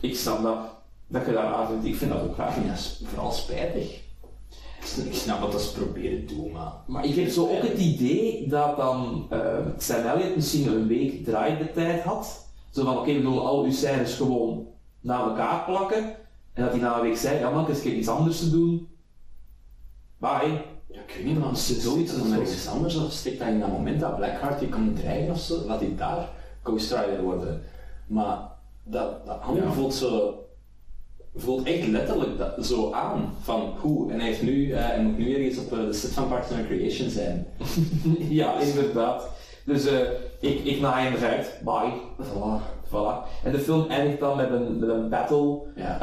[0.00, 0.58] Ik snap dat,
[1.06, 2.52] dat je daar aan ik vind dat ook Ik graag.
[2.54, 4.00] vind dat s- vooral spijtig.
[5.06, 6.72] Ik snap dat ze proberen te doen, maar...
[6.86, 11.24] Maar ik heb zo ook het idee dat dan eh, Sam Elliott misschien een week
[11.24, 12.46] draaide had.
[12.70, 14.66] Zo van, oké, we doen al uw scènes gewoon
[15.00, 16.04] na elkaar plakken.
[16.52, 18.88] En dat hij na een week zei, ja man, ik heb iets anders te doen.
[20.18, 20.62] Bye.
[20.90, 24.00] Ja, ik weet niet, maar zoiets dan ergens anders of steekt dat in dat moment
[24.00, 26.28] dat Blackheart die komt dreigen of zo, laat hij daar
[26.62, 27.62] Ghost Rider worden.
[28.06, 28.38] Maar
[28.84, 29.72] dat, dat andere Ja.
[29.72, 30.34] voelt zo,
[31.36, 35.18] voelt echt letterlijk dat, zo aan van hoe, en hij, heeft nu, eh, hij moet
[35.18, 37.46] nu ergens op eh, de set van Parks and Recreation zijn.
[38.40, 39.28] ja, inderdaad.
[39.64, 39.98] Dus eh,
[40.40, 41.60] ik, ik naai hem eruit.
[41.64, 41.92] Bye.
[42.26, 42.76] Voilà.
[42.88, 43.44] Voilà.
[43.44, 45.58] En de film eindigt dan met een, met een battle.
[45.76, 45.98] Ja.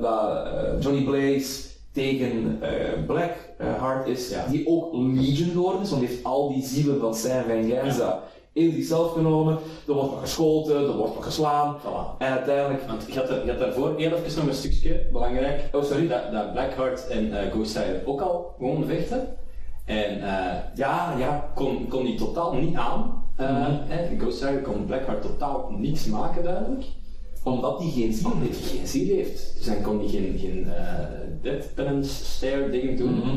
[0.00, 0.48] Dat
[0.84, 1.62] Johnny Blaze
[1.92, 2.60] tegen
[3.06, 3.32] Black
[3.66, 4.46] eh, Heart is, Ja.
[4.50, 8.72] die ook Legion geworden is, want die heeft al die zielen van San Venganza in
[8.72, 9.58] zichzelf genomen.
[9.86, 11.76] Er wordt nog geschoten, er wordt nog geslaan.
[11.80, 12.18] Voilà.
[12.18, 15.82] En uiteindelijk, Want je had, je had daarvoor heel even nog een stukje, belangrijk, oh
[15.82, 19.28] sorry, dat, dat Blackheart en Ghost Rider ook al gewoon vechten.
[19.84, 23.22] En eh, ja, ja, kon, kon die totaal niet aan.
[23.36, 26.84] Hè, Ghost Rider kon Blackheart totaal niks maken duidelijk.
[27.42, 28.60] omdat die geen ziel Omdat heeft.
[28.70, 29.54] hij geen ziel heeft.
[29.56, 30.66] Dus dan kon hij geen, geen
[31.42, 33.14] death penance stare ding doen.
[33.14, 33.36] Mhm.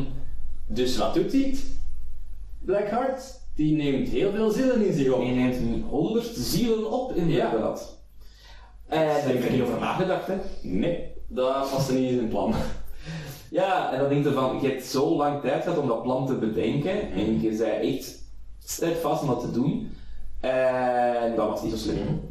[0.67, 1.55] Dus wat doet hij?
[2.59, 5.19] Blackheart, die neemt heel veel zielen in zich op.
[5.19, 7.97] Die neemt 100 zielen op, inderdaad.
[8.87, 10.35] En daar heb ik niet over nagedacht, hè.
[10.61, 12.53] Nee, dat was er niet in zijn plan.
[13.49, 16.27] Ja, en dan denk je van, je hebt zo lang tijd gehad om dat plan
[16.27, 18.19] te bedenken en je zei echt
[18.63, 19.91] steadfast om dat te doen.
[20.39, 22.21] En dat was niet zo slim.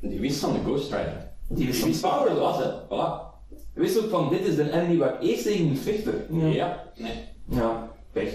[0.00, 1.32] Die wist van de Ghost Rider.
[1.48, 2.70] Die wist wist power was, hè.
[2.84, 3.32] Voilà.
[3.74, 6.26] Je wist ook van, dit is de enemy waar ik eerst tegen moet vechten.
[6.52, 6.84] Ja.
[6.96, 7.32] Nee.
[7.48, 8.34] Ja, pech.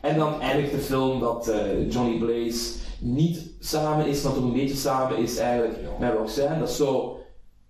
[0.00, 4.52] En dan eindigt de film dat eh, Johnny Blaze niet samen is, maar toch een
[4.52, 6.58] beetje samen is eigenlijk met Roxanne.
[6.58, 7.20] Dat is zo,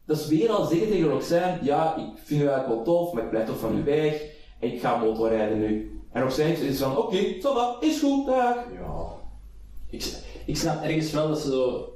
[0.07, 3.23] dat is weer al zeggen tegen Roxanne, ja, ik vind u eigenlijk wel tof, maar
[3.23, 4.23] ik blijf toch van u weg
[4.61, 6.01] en ik ga motorrijden nu.
[6.13, 8.55] En Roxanne is van, oké, okay, dat is goed, dag.
[8.55, 9.15] Ja.
[9.91, 10.05] Ik,
[10.47, 11.91] ik snap ergens wel dat ze zo...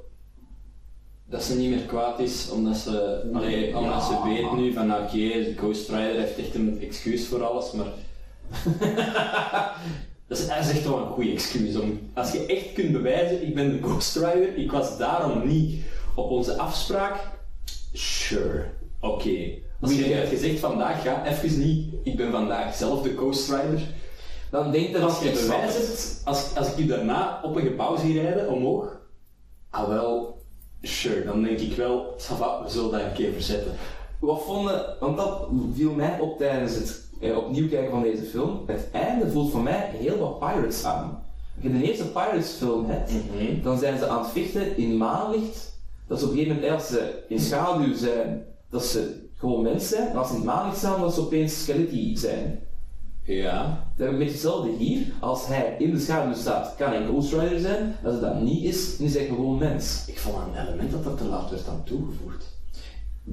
[1.25, 4.01] Dat ze niet meer kwaad is, omdat ze, allee, omdat ja.
[4.01, 7.87] ze weet nu van oké, de Ghost Rider heeft echt een excuus voor alles, maar...
[10.27, 11.75] dat, is, dat is echt wel een goede excuus.
[11.75, 15.83] Om, als je echt kunt bewijzen, ik ben de Ghost Rider, ik was daarom niet
[16.15, 17.15] op onze afspraak,
[17.93, 18.65] sure,
[18.99, 19.59] oké.
[19.81, 23.81] Als je hebt gezegd vandaag, ga even niet, ik ben vandaag zelf de Ghost Rider,
[24.49, 27.97] Dan denkt hij als je bewijs hebt, als, als ik je daarna op een gebouw
[27.97, 28.99] zie rijden, omhoog,
[29.69, 30.41] ah wel,
[30.81, 33.71] sure, dan denk ik wel, ça va, we zullen dat een keer verzetten.
[34.19, 38.63] Wat vonden, want dat viel mij op tijdens het eh, opnieuw kijken van deze film.
[38.65, 41.23] Het einde voelt voor mij heel wat Pirates aan.
[41.55, 43.11] Als je de eerste Pirates film hebt,
[43.63, 45.79] dan zijn ze aan het vechten in maanlicht.
[46.07, 49.87] Dat ze op een gegeven moment, als ze in schaduw zijn, dat ze gewoon mens
[49.87, 50.07] zijn.
[50.09, 52.59] En als ze in maanlicht staan, dat ze opeens skeletie zijn.
[53.23, 53.87] Ja.
[53.97, 55.13] Dat ik een beetje hetzelfde hier.
[55.19, 57.95] Als hij in de schaduw staat, kan hij een Ghost Rider zijn.
[58.03, 60.03] Als het dat niet is, dan is hij gewoon mens.
[60.07, 62.59] Ik vond een element dat dat te laat werd aan toegevoegd.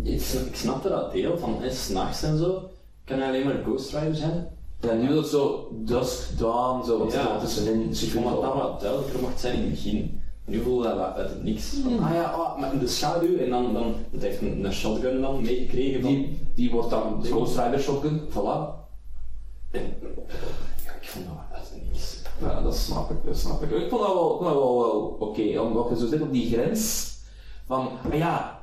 [0.03, 2.71] Ik, ik snapte dat deel van s'nachts en zo,
[3.09, 4.49] kan hij alleen maar Ghost Rider zijn.
[4.81, 7.21] En nu dat zo dusk, dawn, zo wat Ja.
[7.21, 7.39] ja.
[7.39, 7.89] tussenin.
[7.89, 10.21] Dus ik vond dat dat wat duidelijker mocht zijn in het begin.
[10.45, 11.75] Nu voelde dat uit het niks.
[11.83, 14.73] Van, ah ja, ah, maar in de schaduw en dan, dan dat heeft een, een
[14.73, 16.11] shotgun dan meegekregen van...
[16.11, 18.21] Die, die wordt dan de Ghost Rider shotgun.
[18.31, 18.77] Voilà.
[19.71, 19.83] En,
[20.85, 22.23] ja, ik vond dat wat uit het niks.
[22.41, 23.71] Ja, dat snap ik, dat snap ik.
[23.71, 26.33] Ik vond dat wel, ik vond dat wel, wel oké, omdat je zo zit op
[26.33, 27.13] die grens
[27.67, 28.58] van, ah ja,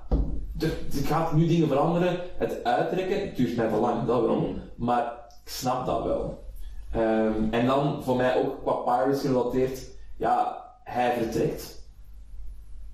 [0.59, 4.61] er gaat nu dingen veranderen, het uittrekken, het duurt mij te lang, dat wel, Mm.
[4.75, 5.03] maar
[5.43, 6.43] ik snap dat wel.
[6.91, 9.79] Ehm, en dan voor mij ook qua Pirates gerelateerd,
[10.17, 11.83] ja, hij vertrekt.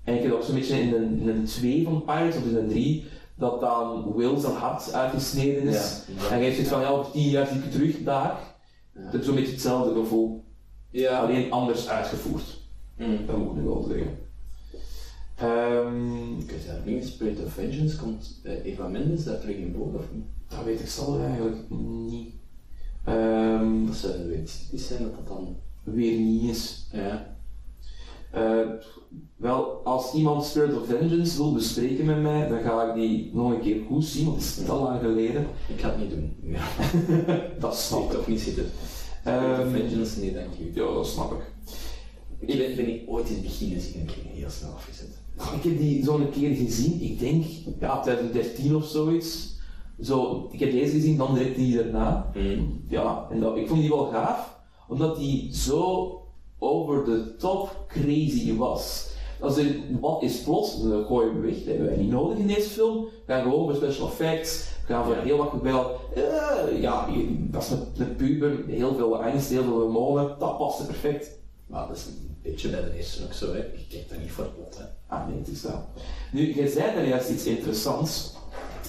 [0.04, 2.54] En ik heb ook zo'n beetje in de, in de 2 van Pirates, of in
[2.54, 3.04] de 3,
[3.34, 6.02] dat dan Will zijn hart uitgesneden is.
[6.18, 6.30] Ja.
[6.34, 8.38] En jij zit van, ja, over 10 jaar zie ik terug daar.
[9.10, 10.44] Dat is zo'n beetje hetzelfde gevoel.
[10.90, 11.18] Ja.
[11.18, 12.60] Alleen anders uitgevoerd.
[12.96, 13.26] Mm.
[13.26, 14.18] Dat moet ik nu wel zeggen.
[15.42, 19.74] Ehm, Ik weet het niet Spirit of Vengeance, komt eh, Eva Mendes daar terug in
[19.76, 20.24] voor of niet?
[20.48, 22.28] Dat weet ik zelf eigenlijk niet.
[23.04, 25.56] Ehm, Dat zou weer iets typisch zijn dat dat dan...
[25.82, 26.86] weer niet is.
[26.92, 27.36] Ja.
[28.30, 28.68] Eh,
[29.36, 33.52] wel, als iemand Spirit of Vengeance wil bespreken met mij, dan ga ik die nog
[33.52, 35.46] een keer goed zien, want het is te lang geleden.
[35.68, 36.36] Ik ga het niet doen.
[36.42, 36.64] Ja.
[37.60, 38.10] Dat snap ik.
[38.10, 38.64] toch niet zitten.
[39.20, 40.70] Spirit of Ehm, Vengeance, nee dank u.
[40.80, 41.40] ja, dat snap ik.
[42.38, 45.20] Ik ben, ben ik ooit in het begin zien en ik heb heel snel afgezet.
[45.36, 47.44] Ik heb die zo'n keer gezien, ik denk,
[47.80, 49.50] ja, 2013 of zoiets.
[50.00, 52.30] Zo, ik heb deze gezien, dan direct die daarna.
[52.34, 52.84] Mm.
[52.88, 54.58] Ja, en dat, ik vond die wel gaaf,
[54.88, 56.16] omdat die zo
[56.58, 59.10] over the top crazy was.
[59.40, 62.46] Als er wat is plot, dan gooien we weg, dat hebben wij niet nodig in
[62.46, 63.04] deze film.
[63.04, 65.86] We gaan gewoon voor special effects, we gaan voor heel wat geweld.
[66.14, 67.08] Eh, ja,
[67.50, 71.40] dat is met, met puber, heel veel angst, heel veel hormonen, dat paste perfect.
[71.66, 73.58] Maar dat is een beetje bij de eerste ook zo, hè.
[73.58, 74.84] Ik kijk daar niet voor plot, hè.
[75.06, 75.84] Ah nee, het is dat.
[76.32, 78.32] Nu, jij zei daar juist iets interessants.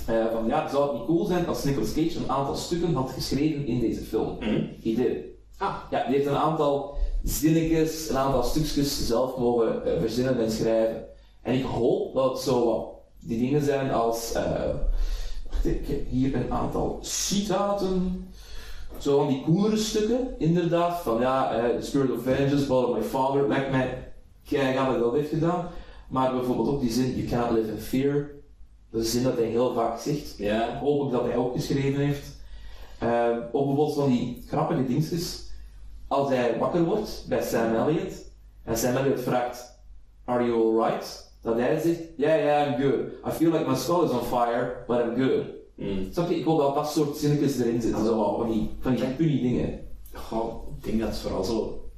[0.06, 3.10] Eh, van ja, zou het niet cool zijn als Nicolas Cage een aantal stukken had
[3.10, 4.38] geschreven in deze film?
[4.82, 5.36] Idee.
[5.58, 5.76] Ah.
[5.92, 11.06] Ja, die heeft een aantal zinnetjes, een aantal stukjes zelf mogen eh, verzinnen en schrijven.
[11.42, 12.88] En ik hoop dat het zo wat
[13.20, 14.32] die dingen zijn als.
[14.34, 18.28] wacht, ik heb hier een aantal citaten.
[19.04, 21.02] Zo van die coolere stukken, inderdaad.
[21.02, 21.50] Van ja,
[21.80, 24.14] The Spirit of Vengeance, Blood of My Father, lijkt mij
[24.46, 25.68] keigaaf dat hij dat heeft gedaan.
[26.08, 28.30] Maar bijvoorbeeld ook die zin, You can't live in fear.
[28.92, 30.38] Dat is een zin dat hij heel vaak zegt.
[30.38, 30.80] Ja.
[30.80, 32.42] Hoop ik dat hij ook geschreven heeft.
[33.04, 35.52] Uh, ook bijvoorbeeld van die grappige dingetjes.
[36.08, 38.14] Als hij wakker wordt bij Sam Elliott
[38.64, 39.80] en Sam Elliott vraagt:
[40.26, 41.36] Are you alright?
[41.42, 43.00] Dat hij zegt: Yeah, yeah, I'm good.
[43.28, 45.63] I feel like my skull is on fire, but I'm good.
[45.76, 46.08] Mm.
[46.12, 46.36] Snap je?
[46.36, 48.06] Ik hoop dat dat soort zinnetjes erin zitten.
[48.06, 49.80] Zo van die, van die punny dingen.
[50.14, 51.90] Goh, ik denk dat het vooral zo...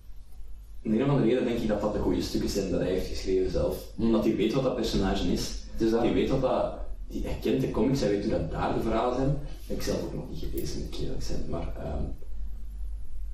[0.83, 2.89] Om een of andere reden denk ik dat dat de goede stukken zijn dat hij
[2.89, 3.91] heeft geschreven zelf.
[3.97, 5.63] Omdat hij weet wat dat personage is.
[5.77, 6.73] Dus dat, Hij weet wat dat...
[7.07, 9.27] Die, hij kent de comics, hij weet hoe dat daar de verhalen zijn.
[9.27, 11.45] Dat heb ik zelf ook nog niet gelezen, moet ik eerlijk zijn.
[11.49, 12.03] Maar ehm,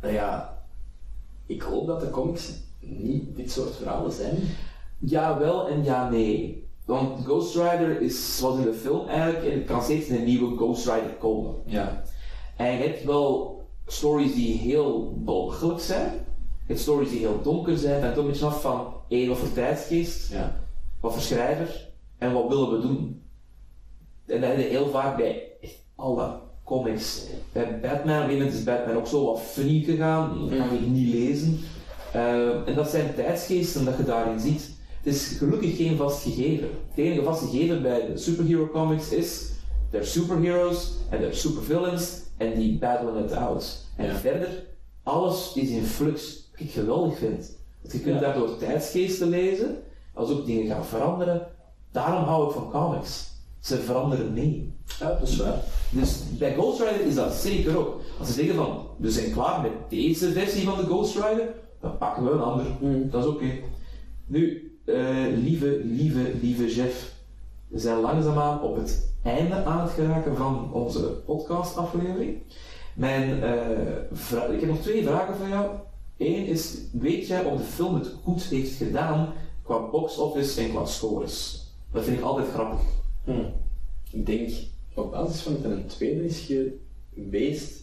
[0.02, 0.62] nou ja,
[1.46, 4.38] ik hoop dat de comics niet dit soort verhalen zijn.
[5.00, 6.61] ja, wel en ja, nee.
[6.86, 10.86] Want Ghost Rider is, zoals in de film eigenlijk, en kan steeds een nieuwe Ghost
[10.86, 11.56] Rider komen.
[11.66, 12.04] Ja.
[12.58, 16.12] En je hebt wel stories die heel belachelijk zijn.
[16.14, 18.02] Je hebt stories die heel donker zijn.
[18.02, 20.60] Hangt ook een beetje af van één, wat voor tijdsgeest, Ja.
[21.00, 23.22] wat voor schrijver en wat willen we doen.
[24.26, 25.44] En dat heb je heel vaak bij
[25.96, 27.26] alle comics.
[27.52, 30.40] Bij Batman, op een is Batman ook zo wat funny gegaan.
[30.40, 31.60] Dat kan ik niet lezen.
[32.14, 34.71] Eh, en dat zijn tijdsgeesten dat je daarin ziet.
[35.04, 36.68] Het is gelukkig geen vast gegeven.
[36.90, 39.50] Het enige vaste gegeven bij de superhero comics is,
[39.92, 43.86] they're superheroes en they're supervillains en die battlen it out.
[43.96, 44.16] En Ja.
[44.16, 44.50] verder,
[45.04, 47.58] alles is in flux, wat ik geweldig vind.
[47.82, 48.22] Want je kunt Ja.
[48.22, 49.78] daardoor tijdsgeesten lezen,
[50.14, 51.48] als ook dingen gaan veranderen.
[51.92, 53.30] Daarom hou ik van comics.
[53.60, 54.74] Ze veranderen mee.
[55.00, 55.64] ja, dat is waar.
[55.90, 58.02] Dus bij Ghost Rider is dat zeker ook.
[58.20, 61.98] Als ze zeggen van, we zijn klaar met deze versie van de Ghost Rider, dan
[61.98, 62.66] pakken we een ander.
[63.10, 63.46] Dat is oké.
[64.26, 67.14] Nu, eh, lieve, lieve, lieve Jeff,
[67.68, 72.38] we zijn langzaamaan op het einde aan het geraken van onze podcastaflevering.
[72.96, 73.44] Mijn,
[74.12, 75.70] vra- ik heb nog twee vragen voor jou.
[76.18, 79.34] Eén is, weet jij of de film het goed heeft gedaan
[79.64, 81.66] qua box office en qua scores?
[81.92, 82.80] Dat vind ik altijd grappig.
[83.24, 83.46] Hm.
[84.12, 84.52] Ik denk,
[84.94, 86.50] op basis van dat er een tweede is
[87.16, 87.80] geweest,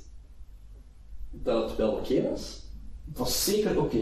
[1.31, 2.63] dat het wel oké was.
[3.09, 3.97] Het was zeker oké.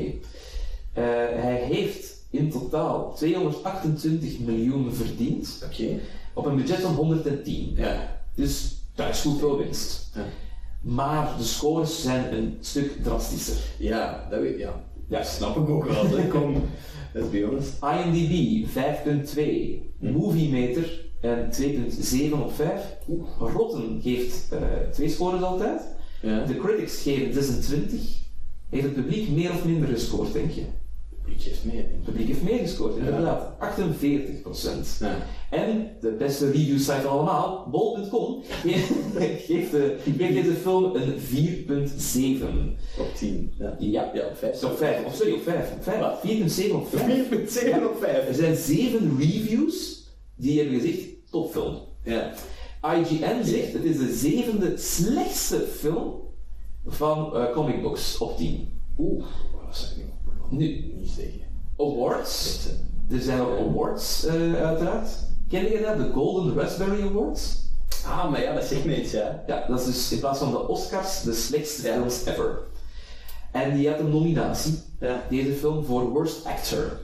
[0.92, 1.04] Eh,
[1.42, 6.00] hij heeft in totaal 228 miljoen verdiend Oké.
[6.34, 7.72] op een budget van 110.
[7.76, 8.20] Ja.
[8.34, 10.10] Dus dat is goed veel winst.
[10.14, 10.24] Ja.
[10.80, 13.56] Maar de scores zijn een stuk drastischer.
[13.78, 14.84] Ja, dat weet ja.
[15.08, 16.26] Ja, Snap ik ook wel.
[16.28, 16.62] Kom,
[17.12, 17.72] let's be honest.
[17.82, 19.42] IMDb 5.2,
[19.98, 22.96] Movie Meter en 2.7 op 5.
[23.38, 24.58] Rotten geeft eh,
[24.92, 25.82] twee scores altijd.
[26.22, 26.44] Ja.
[26.44, 28.00] De critics geven 26.
[28.68, 30.64] Heeft het publiek meer of minder gescoord, denk je?
[31.26, 32.04] Publiek geeft mee, denk Het ik.
[32.04, 33.58] publiek heeft meer gescoord, inderdaad.
[33.58, 34.96] 48 procent.
[35.00, 35.16] Ja.
[35.50, 38.88] En de beste review site allemaal, bol.com, geeft,
[39.70, 43.00] de- geeft deze film een 4.7.
[43.00, 43.52] Op 10.
[43.58, 43.76] Ja.
[43.78, 44.64] Ja, Ja, op 5.
[44.64, 45.04] op 5.
[45.04, 45.72] Of sorry, op 5.
[45.72, 46.00] Op 5.
[46.00, 46.20] Wat?
[46.68, 47.28] 4.7 op 5.
[47.28, 48.28] 4,7 op 5.
[48.28, 50.04] Er zijn 7 reviews
[50.36, 50.98] die hebben gezegd,
[51.30, 51.78] topfilm.
[52.04, 52.32] Ja.
[52.82, 56.14] IGN zegt, het is de zevende slechtste film
[56.86, 58.68] van eh, comic books op 10.
[58.98, 59.24] Oeh,
[59.66, 60.06] dat niet,
[60.50, 61.40] Nu, niet zeggen.
[61.78, 62.66] awards.
[63.10, 65.08] Er zijn ook awards, eh, uiteraard.
[65.48, 65.96] Ken je dat?
[65.96, 67.64] De Golden Raspberry Awards?
[68.06, 69.44] Ah, maar ja, dat zegt me iets, ja.
[69.46, 72.58] Ja, dat is dus in plaats van de Oscars de slechtste films ever.
[73.52, 75.22] En die had een nominatie, Ja.
[75.30, 77.00] deze film, voor Worst Actor.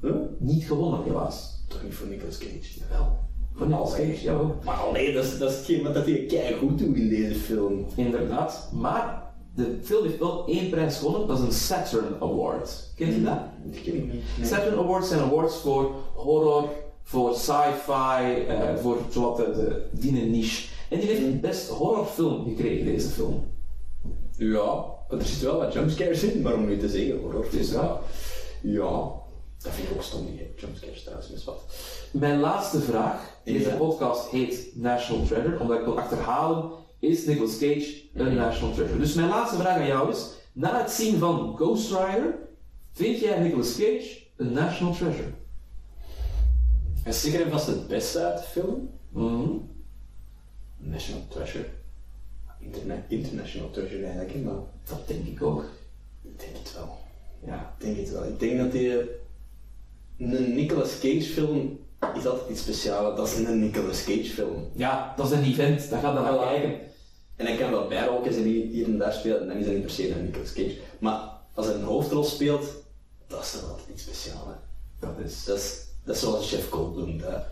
[0.00, 0.14] Huh?
[0.38, 1.64] Niet gewonnen, helaas.
[1.68, 2.80] Toch niet voor Nicolas Cage?
[2.90, 3.18] Wel.
[3.54, 4.54] Van Nicolas Cage, jawel.
[4.64, 7.34] Maar alleen, dat is, dat is hetgeen wat dat hij kei goed doet in deze
[7.34, 7.86] film.
[7.94, 8.68] Inderdaad.
[8.72, 9.22] Maar
[9.58, 12.90] de film heeft wel één prijs gewonnen, dat is een Saturn Award.
[12.96, 13.38] Kent je dat?
[13.64, 14.22] Dat ken ik niet.
[14.48, 16.68] Saturn Awards zijn awards voor horror,
[17.02, 20.68] voor sci-fi, eh, voor zowat de, de die niche.
[20.90, 23.44] En die heeft een best horrorfilm gekregen, deze film.
[24.36, 27.46] Ja, er zit wel wat jumpscares in, maar om nu te zeggen, hoor.
[27.50, 28.00] Dus ja.
[28.62, 29.10] Ja,
[29.62, 31.60] dat vind ik ook stom, die jumpscares trouwens, mis wat.
[32.10, 33.76] Mijn laatste vraag, deze Ja.
[33.76, 37.94] podcast heet National Treasure, omdat ik wil achterhalen, is Nicolas Cage
[38.24, 38.98] National Treasure?
[38.98, 42.34] Dus mijn laatste vraag aan jou is, na het zien van Ghost Rider,
[42.92, 45.28] vind jij Nicolas Cage een National Treasure?
[47.02, 48.90] Hij is zeker en vast het beste uit de film.
[49.08, 49.48] Mhm.
[50.78, 51.64] National Treasure.
[52.60, 54.54] Interna international Treasure eigenlijk, maar
[54.88, 55.64] Dat denk ik ook.
[56.22, 56.98] ik denk het wel.
[57.46, 57.74] Ja.
[57.78, 58.24] Ik denk het wel.
[58.24, 58.92] Ik denk dat die,
[60.18, 61.78] een Nicolas Cage film
[62.14, 63.16] is altijd iets speciaals.
[63.16, 64.68] Dat is een Nicolas Cage film.
[64.74, 66.87] ja, dat is een event, daar gaat dan naar Voilà.
[67.38, 69.74] En hij kan wel bijrolletjes en hier hier en daar spelen, en dan is dat
[69.74, 70.76] niet per se een Nicolas Cage.
[70.98, 71.20] Maar
[71.54, 72.64] als hij een hoofdrol speelt,
[73.26, 74.46] dat is dan altijd iets speciaals.
[74.46, 74.54] hè.
[75.06, 77.18] Dat is, Dat is, dat is zoals Jeff Goldblum.
[77.18, 77.42] Dat,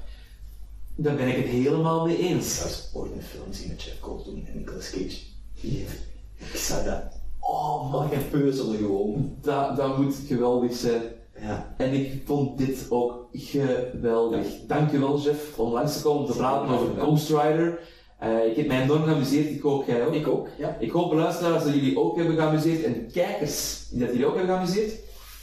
[0.96, 2.58] daar ben ik het helemaal mee eens.
[2.58, 5.18] dat is ooit een film zien met Jeff Goldblum en Nicolas Cage.
[6.38, 7.02] Ik zou dat...
[7.40, 9.36] Oh ik peuzelen gewoon.
[9.42, 11.02] Dat, dat moet geweldig zijn.
[11.40, 11.74] Ja.
[11.76, 14.46] En ik vond dit ook geweldig.
[14.66, 17.78] Dankjewel, Jeff, om langs te komen om te praten over Ghost Rider.
[18.18, 20.14] Eh, ik heb mij enorm geamuseerd, ik hoop jij ook.
[20.14, 20.76] Ik ook, ja.
[20.80, 24.92] Ik hoop, luisteraars, dat jullie ook hebben geamuseerd en kijkers dat jullie ook hebben geamuseerd.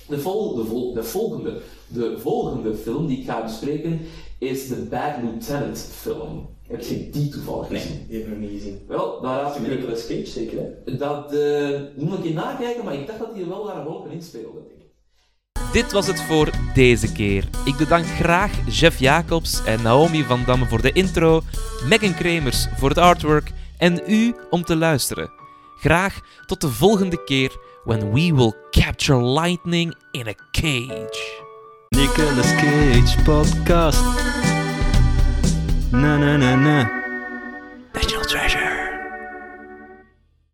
[0.08, 4.00] De, vol, de, vol, de, volgende, de volgende film die ik ga bespreken
[4.38, 6.48] is de Bad Lieutenant film.
[6.68, 7.92] Heb je die toevallig gezien?
[7.92, 8.80] Nee, die heb ik nog niet gezien.
[8.88, 10.98] Wel, daar raad ik Nicolas Cage zeker, hè?
[10.98, 13.86] Dat eh, moet ik in nakijken, maar ik dacht dat hij er wel daar een
[13.86, 14.60] rol in speelde.
[15.74, 17.44] Dit was het voor deze keer.
[17.66, 21.42] Ik bedank graag Jeff Jacobs en Naomi van Damme voor de intro,
[21.86, 25.32] Megan Kremers voor het artwork en u om te luisteren.
[25.80, 31.42] Graag tot de volgende keer when we will capture lightning in a cage.
[31.90, 34.04] Nicolas Cage podcast.
[35.92, 37.02] Na na na na.